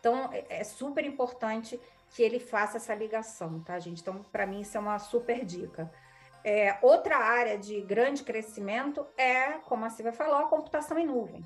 Então 0.00 0.28
é, 0.32 0.44
é 0.48 0.64
super 0.64 1.04
importante 1.04 1.80
que 2.10 2.20
ele 2.20 2.40
faça 2.40 2.78
essa 2.78 2.96
ligação, 2.96 3.60
tá, 3.60 3.78
gente? 3.78 4.02
Então, 4.02 4.24
para 4.32 4.44
mim, 4.44 4.60
isso 4.60 4.76
é 4.76 4.80
uma 4.80 4.98
super 4.98 5.44
dica. 5.44 5.88
É, 6.44 6.76
outra 6.82 7.16
área 7.16 7.56
de 7.56 7.80
grande 7.80 8.22
crescimento 8.22 9.06
é, 9.16 9.52
como 9.68 9.84
a 9.84 9.90
Silvia 9.90 10.12
falou, 10.12 10.36
a 10.36 10.48
computação 10.48 10.98
em 10.98 11.06
nuvem. 11.06 11.44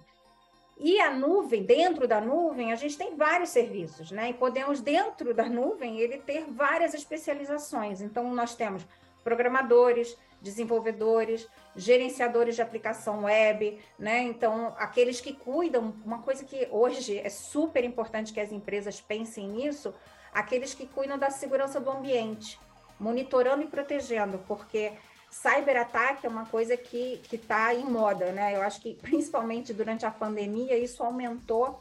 E 0.78 1.00
a 1.00 1.10
nuvem, 1.10 1.62
dentro 1.62 2.06
da 2.06 2.20
nuvem, 2.20 2.70
a 2.70 2.76
gente 2.76 2.98
tem 2.98 3.16
vários 3.16 3.50
serviços, 3.50 4.10
né? 4.10 4.30
E 4.30 4.34
podemos, 4.34 4.80
dentro 4.80 5.32
da 5.32 5.44
nuvem, 5.44 6.00
ele 6.00 6.18
ter 6.18 6.44
várias 6.50 6.92
especializações. 6.92 8.02
Então, 8.02 8.34
nós 8.34 8.54
temos 8.54 8.86
programadores, 9.24 10.16
desenvolvedores, 10.40 11.48
gerenciadores 11.74 12.54
de 12.54 12.62
aplicação 12.62 13.24
web, 13.24 13.78
né? 13.98 14.22
Então, 14.22 14.74
aqueles 14.78 15.18
que 15.18 15.32
cuidam, 15.32 15.94
uma 16.04 16.20
coisa 16.20 16.44
que 16.44 16.68
hoje 16.70 17.18
é 17.18 17.30
super 17.30 17.82
importante 17.82 18.32
que 18.32 18.40
as 18.40 18.52
empresas 18.52 19.00
pensem 19.00 19.48
nisso, 19.48 19.94
aqueles 20.32 20.74
que 20.74 20.86
cuidam 20.86 21.18
da 21.18 21.30
segurança 21.30 21.80
do 21.80 21.90
ambiente 21.90 22.60
monitorando 22.98 23.62
e 23.62 23.66
protegendo, 23.66 24.38
porque 24.46 24.92
cyberataque 25.30 26.26
é 26.26 26.28
uma 26.28 26.46
coisa 26.46 26.76
que 26.76 27.20
está 27.32 27.74
em 27.74 27.84
moda, 27.84 28.32
né? 28.32 28.56
Eu 28.56 28.62
acho 28.62 28.80
que 28.80 28.94
principalmente 29.02 29.72
durante 29.72 30.06
a 30.06 30.10
pandemia 30.10 30.76
isso 30.76 31.02
aumentou 31.02 31.80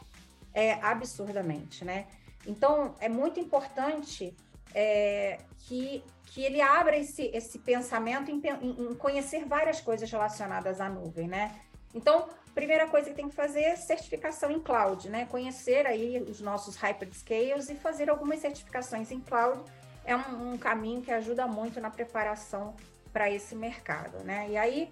é, 0.53 0.73
absurdamente, 0.81 1.83
né? 1.85 2.07
Então 2.45 2.95
é 2.99 3.09
muito 3.09 3.39
importante 3.39 4.35
é, 4.73 5.39
que, 5.59 6.03
que 6.25 6.43
ele 6.43 6.61
abra 6.61 6.97
esse, 6.97 7.23
esse 7.33 7.59
pensamento 7.59 8.29
em, 8.29 8.41
em, 8.61 8.91
em 8.91 8.95
conhecer 8.95 9.45
várias 9.45 9.79
coisas 9.81 10.09
relacionadas 10.11 10.81
à 10.81 10.89
nuvem, 10.89 11.27
né? 11.27 11.55
Então, 11.93 12.27
primeira 12.53 12.87
coisa 12.87 13.09
que 13.09 13.15
tem 13.15 13.29
que 13.29 13.35
fazer 13.35 13.61
é 13.61 13.75
certificação 13.77 14.51
em 14.51 14.59
cloud, 14.59 15.09
né? 15.09 15.25
Conhecer 15.31 15.87
aí 15.87 16.21
os 16.21 16.41
nossos 16.41 16.75
hyperscales 16.75 17.69
e 17.69 17.75
fazer 17.75 18.09
algumas 18.09 18.39
certificações 18.39 19.11
em 19.11 19.19
cloud 19.21 19.63
é 20.05 20.15
um, 20.15 20.53
um 20.53 20.57
caminho 20.57 21.01
que 21.01 21.11
ajuda 21.11 21.47
muito 21.47 21.79
na 21.81 21.89
preparação 21.89 22.75
para 23.11 23.31
esse 23.31 23.55
mercado, 23.55 24.19
né? 24.23 24.47
E 24.49 24.57
aí, 24.57 24.89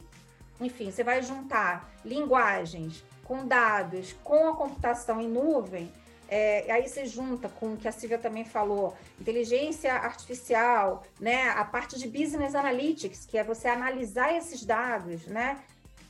enfim, 0.59 0.91
você 0.91 1.03
vai 1.03 1.21
juntar 1.21 1.89
linguagens 2.03 3.03
com 3.23 3.45
dados, 3.45 4.13
com 4.23 4.49
a 4.49 4.55
computação 4.55 5.21
em 5.21 5.27
nuvem, 5.27 5.91
é, 6.35 6.71
aí 6.71 6.87
você 6.87 7.05
junta 7.05 7.47
com 7.47 7.73
o 7.73 7.77
que 7.77 7.87
a 7.87 7.91
Silvia 7.91 8.17
também 8.17 8.43
falou, 8.43 8.95
inteligência 9.19 9.93
artificial, 9.93 11.03
né? 11.19 11.49
A 11.49 11.63
parte 11.63 11.99
de 11.99 12.07
business 12.07 12.55
analytics, 12.55 13.25
que 13.25 13.37
é 13.37 13.43
você 13.43 13.67
analisar 13.67 14.35
esses 14.35 14.65
dados, 14.65 15.27
né? 15.27 15.61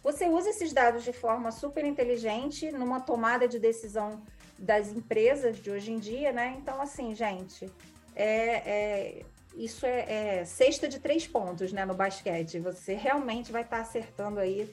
Você 0.01 0.27
usa 0.27 0.49
esses 0.49 0.71
dados 0.71 1.03
de 1.03 1.11
forma 1.11 1.51
super 1.51 1.83
inteligente 1.83 2.71
numa 2.71 3.01
tomada 3.01 3.47
de 3.47 3.59
decisão 3.59 4.21
das 4.57 4.89
empresas 4.89 5.57
de 5.57 5.69
hoje 5.69 5.91
em 5.91 5.99
dia, 5.99 6.31
né? 6.31 6.55
Então, 6.57 6.81
assim, 6.81 7.13
gente, 7.13 7.69
é, 8.15 8.25
é 8.25 9.25
isso 9.55 9.85
é, 9.85 10.39
é, 10.39 10.45
cesta 10.45 10.87
de 10.87 10.99
três 10.99 11.27
pontos 11.27 11.71
né, 11.71 11.85
no 11.85 11.93
basquete. 11.93 12.59
Você 12.59 12.95
realmente 12.95 13.51
vai 13.51 13.61
estar 13.61 13.77
tá 13.77 13.81
acertando 13.83 14.39
aí 14.39 14.69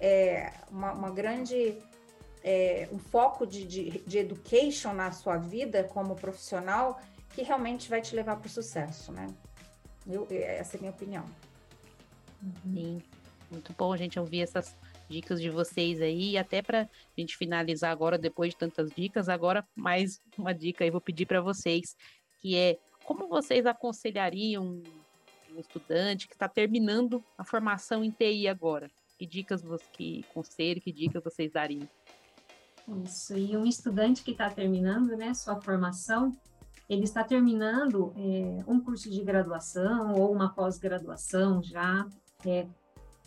é, 0.00 0.52
uma, 0.70 0.92
uma, 0.92 1.10
grande. 1.10 1.78
É, 2.42 2.88
um 2.90 2.98
foco 2.98 3.46
de, 3.46 3.64
de, 3.64 3.90
de 4.00 4.18
education 4.18 4.92
na 4.92 5.12
sua 5.12 5.36
vida 5.36 5.84
como 5.84 6.16
profissional 6.16 7.00
que 7.34 7.42
realmente 7.42 7.88
vai 7.88 8.00
te 8.00 8.16
levar 8.16 8.36
para 8.36 8.46
o 8.46 8.50
sucesso, 8.50 9.12
né? 9.12 9.28
Eu, 10.06 10.26
essa 10.30 10.76
é 10.76 10.78
a 10.78 10.80
minha 10.80 10.92
opinião. 10.92 11.24
Sim, 12.64 13.00
muito 13.50 13.72
bom, 13.78 13.96
gente, 13.96 14.18
ouvir 14.18 14.42
essas 14.42 14.76
dicas 15.08 15.40
de 15.40 15.48
vocês 15.50 16.00
aí. 16.00 16.32
E 16.32 16.38
até 16.38 16.60
para 16.60 16.82
a 16.82 16.88
gente 17.20 17.36
finalizar 17.36 17.92
agora, 17.92 18.18
depois 18.18 18.50
de 18.50 18.56
tantas 18.56 18.90
dicas, 18.90 19.28
agora 19.28 19.64
mais 19.74 20.20
uma 20.36 20.52
dica 20.52 20.82
aí 20.82 20.90
vou 20.90 21.00
pedir 21.00 21.26
para 21.26 21.40
vocês 21.40 21.96
que 22.42 22.56
é 22.56 22.78
como 23.04 23.28
vocês 23.28 23.64
aconselhariam 23.66 24.82
um 25.54 25.60
estudante 25.60 26.26
que 26.26 26.34
está 26.34 26.48
terminando 26.48 27.22
a 27.38 27.44
formação 27.44 28.02
em 28.02 28.10
TI 28.10 28.48
agora? 28.48 28.90
Que 29.16 29.24
dicas, 29.24 29.62
que 29.92 30.24
conselho, 30.34 30.80
que 30.80 30.92
dicas 30.92 31.22
vocês 31.22 31.52
dariam? 31.52 31.88
Isso, 33.04 33.36
e 33.38 33.56
um 33.56 33.64
estudante 33.64 34.24
que 34.24 34.32
está 34.32 34.50
terminando 34.50 35.16
né, 35.16 35.32
sua 35.34 35.60
formação, 35.60 36.36
ele 36.88 37.04
está 37.04 37.22
terminando 37.22 38.12
é, 38.16 38.64
um 38.66 38.80
curso 38.80 39.08
de 39.08 39.22
graduação 39.22 40.14
ou 40.14 40.32
uma 40.32 40.52
pós-graduação 40.52 41.62
já, 41.62 42.06
é, 42.44 42.66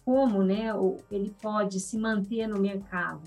como 0.03 0.43
né, 0.43 0.67
ele 1.09 1.33
pode 1.41 1.79
se 1.79 1.97
manter 1.97 2.47
no 2.47 2.59
mercado. 2.59 3.23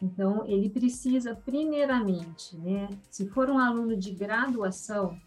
Então, 0.00 0.44
ele 0.46 0.70
precisa, 0.70 1.34
primeiramente, 1.34 2.56
né, 2.56 2.88
se 3.10 3.28
for 3.28 3.50
um 3.50 3.58
aluno 3.58 3.96
de 3.96 4.12
graduação? 4.12 5.18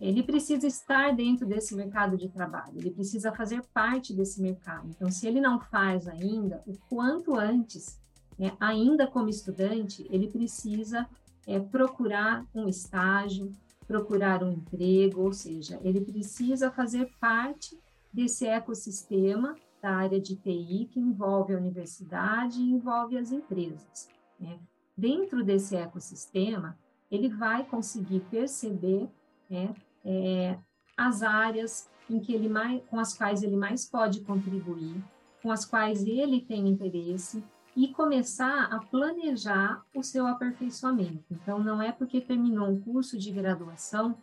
Ele 0.00 0.22
precisa 0.22 0.66
estar 0.66 1.14
dentro 1.14 1.46
desse 1.46 1.74
mercado 1.74 2.16
de 2.16 2.28
trabalho, 2.28 2.78
ele 2.78 2.90
precisa 2.90 3.32
fazer 3.32 3.62
parte 3.72 4.14
desse 4.14 4.40
mercado. 4.40 4.88
Então, 4.88 5.10
se 5.10 5.26
ele 5.26 5.40
não 5.40 5.60
faz 5.60 6.06
ainda, 6.06 6.62
o 6.66 6.76
quanto 6.88 7.34
antes, 7.34 8.00
né, 8.38 8.56
ainda 8.60 9.06
como 9.06 9.28
estudante, 9.28 10.06
ele 10.10 10.28
precisa 10.28 11.08
é, 11.46 11.58
procurar 11.58 12.46
um 12.54 12.68
estágio, 12.68 13.52
procurar 13.86 14.42
um 14.42 14.52
emprego, 14.52 15.22
ou 15.22 15.32
seja, 15.32 15.80
ele 15.82 16.00
precisa 16.00 16.70
fazer 16.70 17.10
parte 17.20 17.78
desse 18.12 18.46
ecossistema 18.46 19.56
da 19.82 19.90
área 19.90 20.20
de 20.20 20.36
TI 20.36 20.88
que 20.92 21.00
envolve 21.00 21.54
a 21.54 21.58
universidade 21.58 22.60
e 22.60 22.70
envolve 22.70 23.18
as 23.18 23.32
empresas. 23.32 24.08
Né? 24.38 24.58
dentro 24.96 25.44
desse 25.44 25.74
ecossistema, 25.76 26.78
ele 27.10 27.28
vai 27.28 27.64
conseguir 27.64 28.20
perceber 28.30 29.08
né, 29.52 29.74
é, 30.02 30.58
as 30.96 31.22
áreas 31.22 31.90
em 32.08 32.18
que 32.18 32.32
ele 32.32 32.48
mais, 32.48 32.82
com 32.88 32.98
as 32.98 33.14
quais 33.14 33.42
ele 33.42 33.56
mais 33.56 33.84
pode 33.84 34.20
contribuir, 34.22 34.96
com 35.42 35.50
as 35.50 35.64
quais 35.64 36.04
ele 36.06 36.40
tem 36.40 36.68
interesse 36.68 37.44
e 37.76 37.88
começar 37.88 38.64
a 38.64 38.80
planejar 38.80 39.84
o 39.94 40.02
seu 40.02 40.26
aperfeiçoamento. 40.26 41.24
Então, 41.30 41.58
não 41.58 41.80
é 41.80 41.92
porque 41.92 42.20
terminou 42.20 42.68
um 42.68 42.80
curso 42.80 43.18
de 43.18 43.30
graduação 43.30 44.16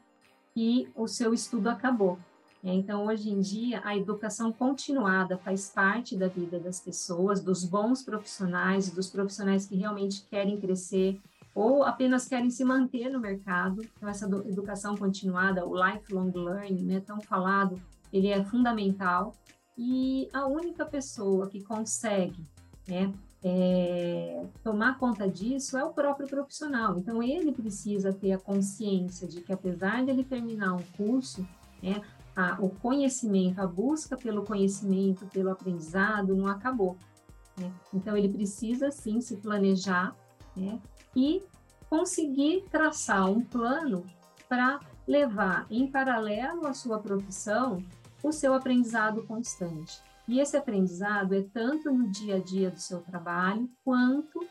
que 0.53 0.89
o 0.95 1.07
seu 1.07 1.33
estudo 1.33 1.69
acabou. 1.69 2.17
É, 2.63 2.73
então, 2.73 3.05
hoje 3.05 3.29
em 3.29 3.39
dia, 3.39 3.81
a 3.85 3.95
educação 3.95 4.51
continuada 4.51 5.37
faz 5.37 5.69
parte 5.69 6.17
da 6.17 6.27
vida 6.27 6.59
das 6.59 6.79
pessoas, 6.79 7.41
dos 7.41 7.63
bons 7.63 8.03
profissionais, 8.03 8.89
dos 8.89 9.09
profissionais 9.09 9.65
que 9.65 9.75
realmente 9.75 10.25
querem 10.29 10.59
crescer 10.59 11.19
ou 11.53 11.83
apenas 11.83 12.27
querem 12.27 12.49
se 12.49 12.63
manter 12.63 13.09
no 13.09 13.19
mercado. 13.19 13.81
Então, 13.97 14.09
essa 14.09 14.25
educação 14.47 14.95
continuada, 14.95 15.65
o 15.65 15.75
lifelong 15.75 16.31
learning, 16.31 16.83
né, 16.83 16.99
tão 16.99 17.19
falado, 17.21 17.81
ele 18.11 18.27
é 18.27 18.43
fundamental. 18.43 19.35
E 19.77 20.29
a 20.33 20.45
única 20.45 20.85
pessoa 20.85 21.47
que 21.47 21.63
consegue 21.63 22.45
né, 22.87 23.13
é, 23.43 24.45
tomar 24.63 24.97
conta 24.97 25.29
disso 25.29 25.77
é 25.77 25.83
o 25.83 25.93
próprio 25.93 26.27
profissional. 26.27 26.97
Então, 26.97 27.23
ele 27.23 27.51
precisa 27.51 28.13
ter 28.13 28.33
a 28.33 28.37
consciência 28.37 29.27
de 29.27 29.41
que, 29.41 29.53
apesar 29.53 30.03
de 30.03 30.11
ele 30.11 30.23
terminar 30.23 30.73
um 30.73 30.83
curso, 30.97 31.47
né, 31.81 32.01
a, 32.35 32.57
o 32.61 32.69
conhecimento, 32.69 33.59
a 33.59 33.67
busca 33.67 34.15
pelo 34.15 34.43
conhecimento, 34.43 35.25
pelo 35.27 35.49
aprendizado 35.49 36.35
não 36.35 36.47
acabou. 36.47 36.97
Né? 37.57 37.71
Então, 37.93 38.15
ele 38.15 38.29
precisa 38.29 38.91
sim 38.91 39.19
se 39.19 39.37
planejar 39.37 40.15
né? 40.59 40.79
E 41.15 41.43
conseguir 41.89 42.65
traçar 42.69 43.29
um 43.29 43.41
plano 43.41 44.05
para 44.47 44.79
levar 45.07 45.65
em 45.69 45.87
paralelo 45.87 46.67
à 46.67 46.73
sua 46.73 46.99
profissão 46.99 47.83
o 48.23 48.31
seu 48.31 48.53
aprendizado 48.53 49.23
constante. 49.23 50.01
E 50.27 50.39
esse 50.39 50.55
aprendizado 50.55 51.33
é 51.33 51.41
tanto 51.41 51.91
no 51.91 52.07
dia 52.07 52.35
a 52.35 52.39
dia 52.39 52.69
do 52.69 52.79
seu 52.79 53.01
trabalho, 53.01 53.69
quanto 53.83 54.45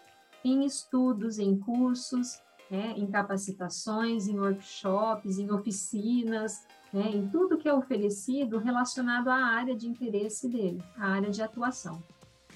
em 0.45 0.65
estudos, 0.65 1.39
em 1.39 1.57
cursos, 1.59 2.41
né, 2.71 2.95
em 2.97 3.07
capacitações, 3.07 4.27
em 4.27 4.39
workshops, 4.39 5.39
em 5.39 5.51
oficinas, 5.51 6.67
né, 6.93 7.09
em 7.11 7.29
tudo 7.29 7.57
que 7.57 7.69
é 7.69 7.73
oferecido 7.73 8.59
relacionado 8.59 9.29
à 9.29 9.37
área 9.37 9.77
de 9.77 9.87
interesse 9.87 10.49
dele, 10.49 10.83
à 10.97 11.09
área 11.13 11.31
de 11.31 11.43
atuação. 11.43 12.03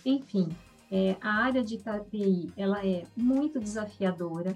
Enfim, 0.04 0.48
é, 0.94 1.16
a 1.22 1.44
área 1.44 1.64
de 1.64 1.78
TI 1.78 2.52
ela 2.54 2.86
é 2.86 3.06
muito 3.16 3.58
desafiadora, 3.58 4.54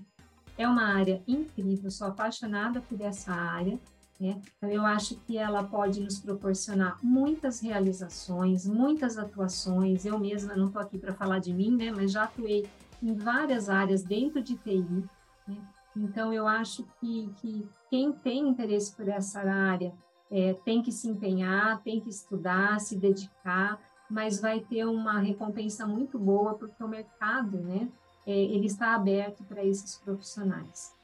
é 0.58 0.68
uma 0.68 0.84
área 0.84 1.22
incrível, 1.26 1.90
sou 1.90 2.08
apaixonada 2.08 2.82
por 2.82 3.00
essa 3.00 3.32
área. 3.32 3.80
Né? 4.20 4.38
Então, 4.56 4.70
eu 4.70 4.84
acho 4.84 5.16
que 5.20 5.38
ela 5.38 5.64
pode 5.64 5.98
nos 5.98 6.18
proporcionar 6.18 6.98
muitas 7.02 7.60
realizações, 7.60 8.66
muitas 8.66 9.16
atuações. 9.16 10.04
Eu 10.04 10.18
mesma 10.18 10.54
não 10.54 10.66
estou 10.66 10.82
aqui 10.82 10.98
para 10.98 11.14
falar 11.14 11.38
de 11.38 11.54
mim, 11.54 11.74
né? 11.74 11.90
mas 11.90 12.12
já 12.12 12.24
atuei 12.24 12.66
em 13.02 13.14
várias 13.14 13.70
áreas 13.70 14.02
dentro 14.02 14.42
de 14.42 14.56
TI. 14.56 15.04
Né? 15.48 15.56
Então, 15.96 16.34
eu 16.34 16.46
acho 16.46 16.86
que, 17.00 17.30
que 17.40 17.66
quem 17.88 18.12
tem 18.12 18.46
interesse 18.46 18.94
por 18.94 19.08
essa 19.08 19.40
área 19.40 19.94
é, 20.30 20.52
tem 20.66 20.82
que 20.82 20.92
se 20.92 21.08
empenhar, 21.08 21.82
tem 21.82 21.98
que 21.98 22.10
estudar, 22.10 22.78
se 22.78 22.94
dedicar, 22.94 23.80
mas 24.08 24.40
vai 24.40 24.60
ter 24.60 24.84
uma 24.84 25.18
recompensa 25.18 25.86
muito 25.86 26.18
boa, 26.18 26.54
porque 26.54 26.82
o 26.82 26.88
mercado, 26.88 27.58
né, 27.58 27.88
é, 28.26 28.32
ele 28.32 28.66
está 28.66 28.94
aberto 28.94 29.44
para 29.44 29.64
esses 29.64 29.96
profissionais. 29.96 30.94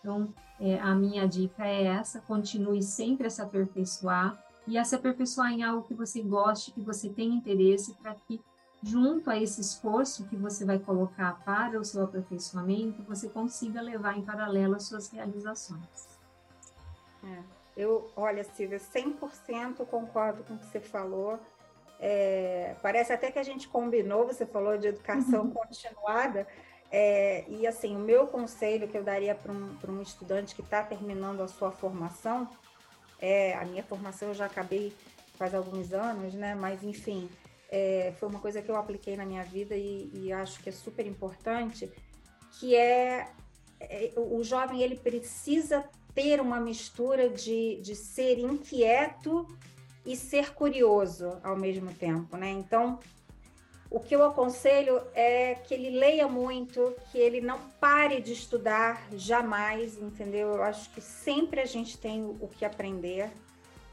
Então, 0.00 0.32
é, 0.60 0.78
a 0.78 0.94
minha 0.94 1.26
dica 1.26 1.66
é 1.66 1.84
essa: 1.84 2.20
continue 2.20 2.82
sempre 2.82 3.26
a 3.26 3.30
se 3.30 3.42
aperfeiçoar 3.42 4.40
e 4.66 4.78
a 4.78 4.84
se 4.84 4.94
aperfeiçoar 4.94 5.52
em 5.52 5.62
algo 5.62 5.86
que 5.86 5.94
você 5.94 6.22
goste, 6.22 6.72
que 6.72 6.80
você 6.80 7.08
tenha 7.08 7.34
interesse, 7.34 7.94
para 7.94 8.14
que 8.14 8.40
junto 8.82 9.30
a 9.30 9.36
esse 9.36 9.60
esforço 9.60 10.26
que 10.26 10.36
você 10.36 10.64
vai 10.64 10.78
colocar 10.78 11.40
para 11.44 11.78
o 11.78 11.84
seu 11.84 12.04
aperfeiçoamento, 12.04 13.02
você 13.02 13.28
consiga 13.28 13.80
levar 13.80 14.16
em 14.16 14.22
paralelo 14.22 14.76
as 14.76 14.84
suas 14.84 15.08
realizações. 15.08 16.18
É, 17.24 17.42
eu, 17.76 18.10
olha, 18.16 18.44
Silvia, 18.44 18.78
100% 18.78 19.84
concordo 19.86 20.44
com 20.44 20.54
o 20.54 20.58
que 20.58 20.66
você 20.66 20.80
falou. 20.80 21.38
É, 21.98 22.74
parece 22.82 23.12
até 23.12 23.30
que 23.30 23.38
a 23.38 23.42
gente 23.42 23.68
combinou, 23.68 24.26
você 24.26 24.44
falou 24.44 24.76
de 24.76 24.88
educação 24.88 25.44
uhum. 25.44 25.50
continuada, 25.50 26.46
é, 26.90 27.44
e 27.48 27.66
assim, 27.66 27.96
o 27.96 27.98
meu 27.98 28.26
conselho 28.26 28.86
que 28.86 28.96
eu 28.96 29.02
daria 29.02 29.34
para 29.34 29.52
um, 29.52 29.76
um 29.88 30.02
estudante 30.02 30.54
que 30.54 30.62
está 30.62 30.82
terminando 30.82 31.42
a 31.42 31.48
sua 31.48 31.70
formação, 31.70 32.48
é, 33.20 33.54
a 33.54 33.64
minha 33.64 33.82
formação 33.82 34.28
eu 34.28 34.34
já 34.34 34.46
acabei 34.46 34.92
faz 35.36 35.54
alguns 35.54 35.92
anos, 35.92 36.34
né? 36.34 36.54
Mas 36.54 36.82
enfim, 36.82 37.28
é, 37.70 38.12
foi 38.18 38.28
uma 38.28 38.40
coisa 38.40 38.62
que 38.62 38.70
eu 38.70 38.76
apliquei 38.76 39.16
na 39.16 39.24
minha 39.24 39.44
vida 39.44 39.74
e, 39.74 40.10
e 40.14 40.32
acho 40.32 40.62
que 40.62 40.68
é 40.68 40.72
super 40.72 41.06
importante, 41.06 41.90
que 42.58 42.74
é, 42.74 43.28
é, 43.80 44.12
o 44.16 44.42
jovem 44.42 44.82
ele 44.82 44.96
precisa 44.96 45.84
ter 46.14 46.40
uma 46.40 46.58
mistura 46.58 47.28
de, 47.28 47.80
de 47.82 47.94
ser 47.94 48.38
inquieto 48.38 49.46
e 50.06 50.16
ser 50.16 50.54
curioso 50.54 51.36
ao 51.42 51.56
mesmo 51.56 51.92
tempo, 51.92 52.36
né? 52.36 52.48
Então, 52.48 52.98
o 53.90 54.00
que 54.00 54.14
eu 54.14 54.24
aconselho 54.24 55.00
é 55.14 55.54
que 55.56 55.74
ele 55.74 55.90
leia 55.90 56.28
muito, 56.28 56.94
que 57.10 57.18
ele 57.18 57.40
não 57.40 57.58
pare 57.80 58.20
de 58.20 58.32
estudar 58.32 59.06
jamais, 59.12 59.98
entendeu? 59.98 60.54
Eu 60.54 60.62
acho 60.62 60.90
que 60.90 61.00
sempre 61.00 61.60
a 61.60 61.66
gente 61.66 61.98
tem 61.98 62.24
o 62.24 62.48
que 62.48 62.64
aprender, 62.64 63.30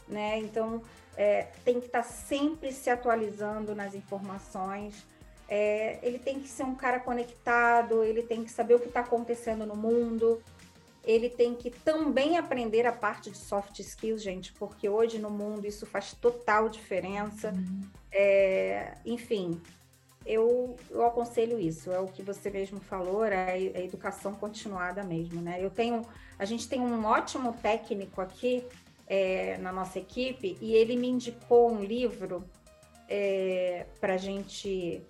né? 0.07 0.38
Então, 0.38 0.82
é, 1.18 1.47
tem 1.66 1.80
que 1.80 1.88
estar 1.88 2.03
sempre 2.03 2.72
se 2.72 2.89
atualizando 2.89 3.76
nas 3.76 3.93
informações. 3.93 5.05
É, 5.47 5.99
ele 6.01 6.18
tem 6.18 6.39
que 6.39 6.47
ser 6.47 6.64
um 6.64 6.76
cara 6.76 6.99
conectado, 6.99 8.03
ele 8.03 8.24
tem 8.24 8.43
que 8.43 8.51
saber 8.51 8.76
o 8.76 8.80
que 8.80 8.88
está 8.88 9.01
acontecendo 9.01 9.66
no 9.66 9.76
mundo, 9.76 10.41
ele 11.04 11.30
tem 11.30 11.54
que 11.54 11.70
também 11.70 12.38
aprender 12.38 12.86
a 12.86 12.91
parte 12.91 13.30
de 13.30 13.38
soft 13.38 13.80
skills, 13.80 14.22
gente, 14.22 14.54
porque 14.54 14.88
hoje 14.88 15.20
no 15.20 15.30
mundo 15.30 15.68
isso 15.68 15.86
faz 15.86 16.14
total 16.14 16.70
diferença. 16.70 17.49
Uhum. 17.49 17.82
É, 18.12 18.93
enfim, 19.06 19.62
eu, 20.26 20.78
eu 20.89 21.06
aconselho 21.06 21.60
isso, 21.60 21.91
é 21.91 21.99
o 21.99 22.08
que 22.08 22.24
você 22.24 22.49
mesmo 22.49 22.80
falou, 22.80 23.26
é 23.26 23.51
a 23.51 23.82
educação 23.82 24.34
continuada 24.34 25.04
mesmo, 25.04 25.41
né? 25.41 25.58
Eu 25.60 25.70
tenho, 25.70 26.06
a 26.39 26.45
gente 26.45 26.70
tem 26.70 26.80
um 26.80 27.06
ótimo 27.06 27.54
técnico 27.62 28.22
aqui 28.22 28.64
é, 29.06 29.58
na 29.58 29.74
nossa 29.74 29.99
equipe 29.99 30.58
e 30.62 30.74
ele 30.74 30.95
me 30.95 31.10
indicou 31.10 31.70
um 31.70 31.84
livro 31.84 32.43
é, 33.10 33.86
para 33.99 34.16
gente, 34.16 35.01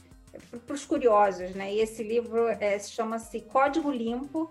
para 0.66 0.74
os 0.74 0.84
curiosos, 0.86 1.52
né? 1.52 1.72
E 1.72 1.80
esse 1.80 2.02
livro 2.02 2.48
é, 2.48 2.80
chama-se 2.80 3.42
Código 3.42 3.92
Limpo 3.92 4.50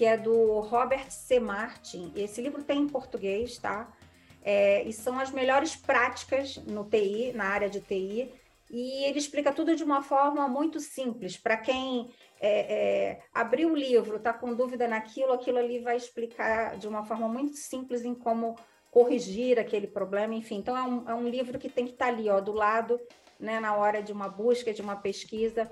que 0.00 0.06
é 0.06 0.16
do 0.16 0.60
Robert 0.60 1.10
C. 1.10 1.38
Martin. 1.38 2.10
Esse 2.16 2.40
livro 2.40 2.62
tem 2.62 2.80
em 2.80 2.88
português, 2.88 3.58
tá? 3.58 3.86
É, 4.42 4.82
e 4.84 4.94
são 4.94 5.20
as 5.20 5.30
melhores 5.30 5.76
práticas 5.76 6.56
no 6.56 6.86
TI, 6.86 7.32
na 7.34 7.44
área 7.44 7.68
de 7.68 7.82
TI, 7.82 8.32
e 8.70 9.04
ele 9.04 9.18
explica 9.18 9.52
tudo 9.52 9.76
de 9.76 9.84
uma 9.84 10.02
forma 10.02 10.48
muito 10.48 10.80
simples. 10.80 11.36
Para 11.36 11.58
quem 11.58 12.08
é, 12.40 12.60
é, 12.60 13.20
abriu 13.34 13.70
o 13.70 13.76
livro, 13.76 14.16
está 14.16 14.32
com 14.32 14.54
dúvida 14.54 14.88
naquilo, 14.88 15.34
aquilo 15.34 15.58
ali 15.58 15.80
vai 15.80 15.98
explicar 15.98 16.78
de 16.78 16.88
uma 16.88 17.04
forma 17.04 17.28
muito 17.28 17.56
simples 17.58 18.02
em 18.02 18.14
como 18.14 18.56
corrigir 18.90 19.58
aquele 19.58 19.86
problema, 19.86 20.34
enfim. 20.34 20.56
Então, 20.56 20.78
é 20.78 20.82
um, 20.82 21.10
é 21.10 21.14
um 21.14 21.28
livro 21.28 21.58
que 21.58 21.68
tem 21.68 21.84
que 21.84 21.92
estar 21.92 22.06
tá 22.06 22.10
ali, 22.10 22.26
ó, 22.30 22.40
do 22.40 22.52
lado, 22.52 22.98
né, 23.38 23.60
na 23.60 23.76
hora 23.76 24.02
de 24.02 24.14
uma 24.14 24.30
busca, 24.30 24.72
de 24.72 24.80
uma 24.80 24.96
pesquisa, 24.96 25.70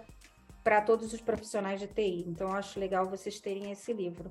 para 0.69 0.83
todos 0.83 1.15
os 1.15 1.21
profissionais 1.23 1.81
de 1.81 1.87
TI. 1.87 2.27
Então, 2.27 2.53
acho 2.53 2.79
legal 2.79 3.09
vocês 3.09 3.41
terem 3.41 3.73
esse 3.73 3.91
livro. 3.91 4.31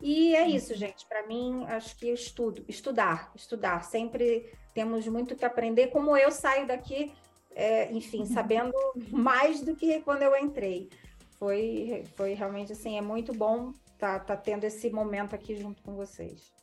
E 0.00 0.32
é 0.36 0.46
isso, 0.46 0.76
gente. 0.76 1.04
Para 1.06 1.26
mim, 1.26 1.64
acho 1.66 1.96
que 1.96 2.06
eu 2.08 2.14
estudo, 2.14 2.64
estudar, 2.68 3.32
estudar. 3.34 3.82
Sempre 3.82 4.48
temos 4.72 5.08
muito 5.08 5.34
que 5.34 5.44
aprender. 5.44 5.88
Como 5.88 6.16
eu 6.16 6.30
saio 6.30 6.68
daqui, 6.68 7.12
é, 7.50 7.90
enfim, 7.90 8.24
sabendo 8.26 8.72
mais 9.10 9.60
do 9.60 9.74
que 9.74 10.00
quando 10.02 10.22
eu 10.22 10.36
entrei. 10.36 10.88
Foi, 11.32 12.04
foi 12.14 12.34
realmente 12.34 12.70
assim, 12.70 12.96
é 12.96 13.02
muito 13.02 13.32
bom 13.32 13.72
estar 13.92 14.20
tá, 14.20 14.24
tá 14.24 14.36
tendo 14.36 14.62
esse 14.62 14.88
momento 14.88 15.34
aqui 15.34 15.56
junto 15.56 15.82
com 15.82 15.96
vocês. 15.96 16.54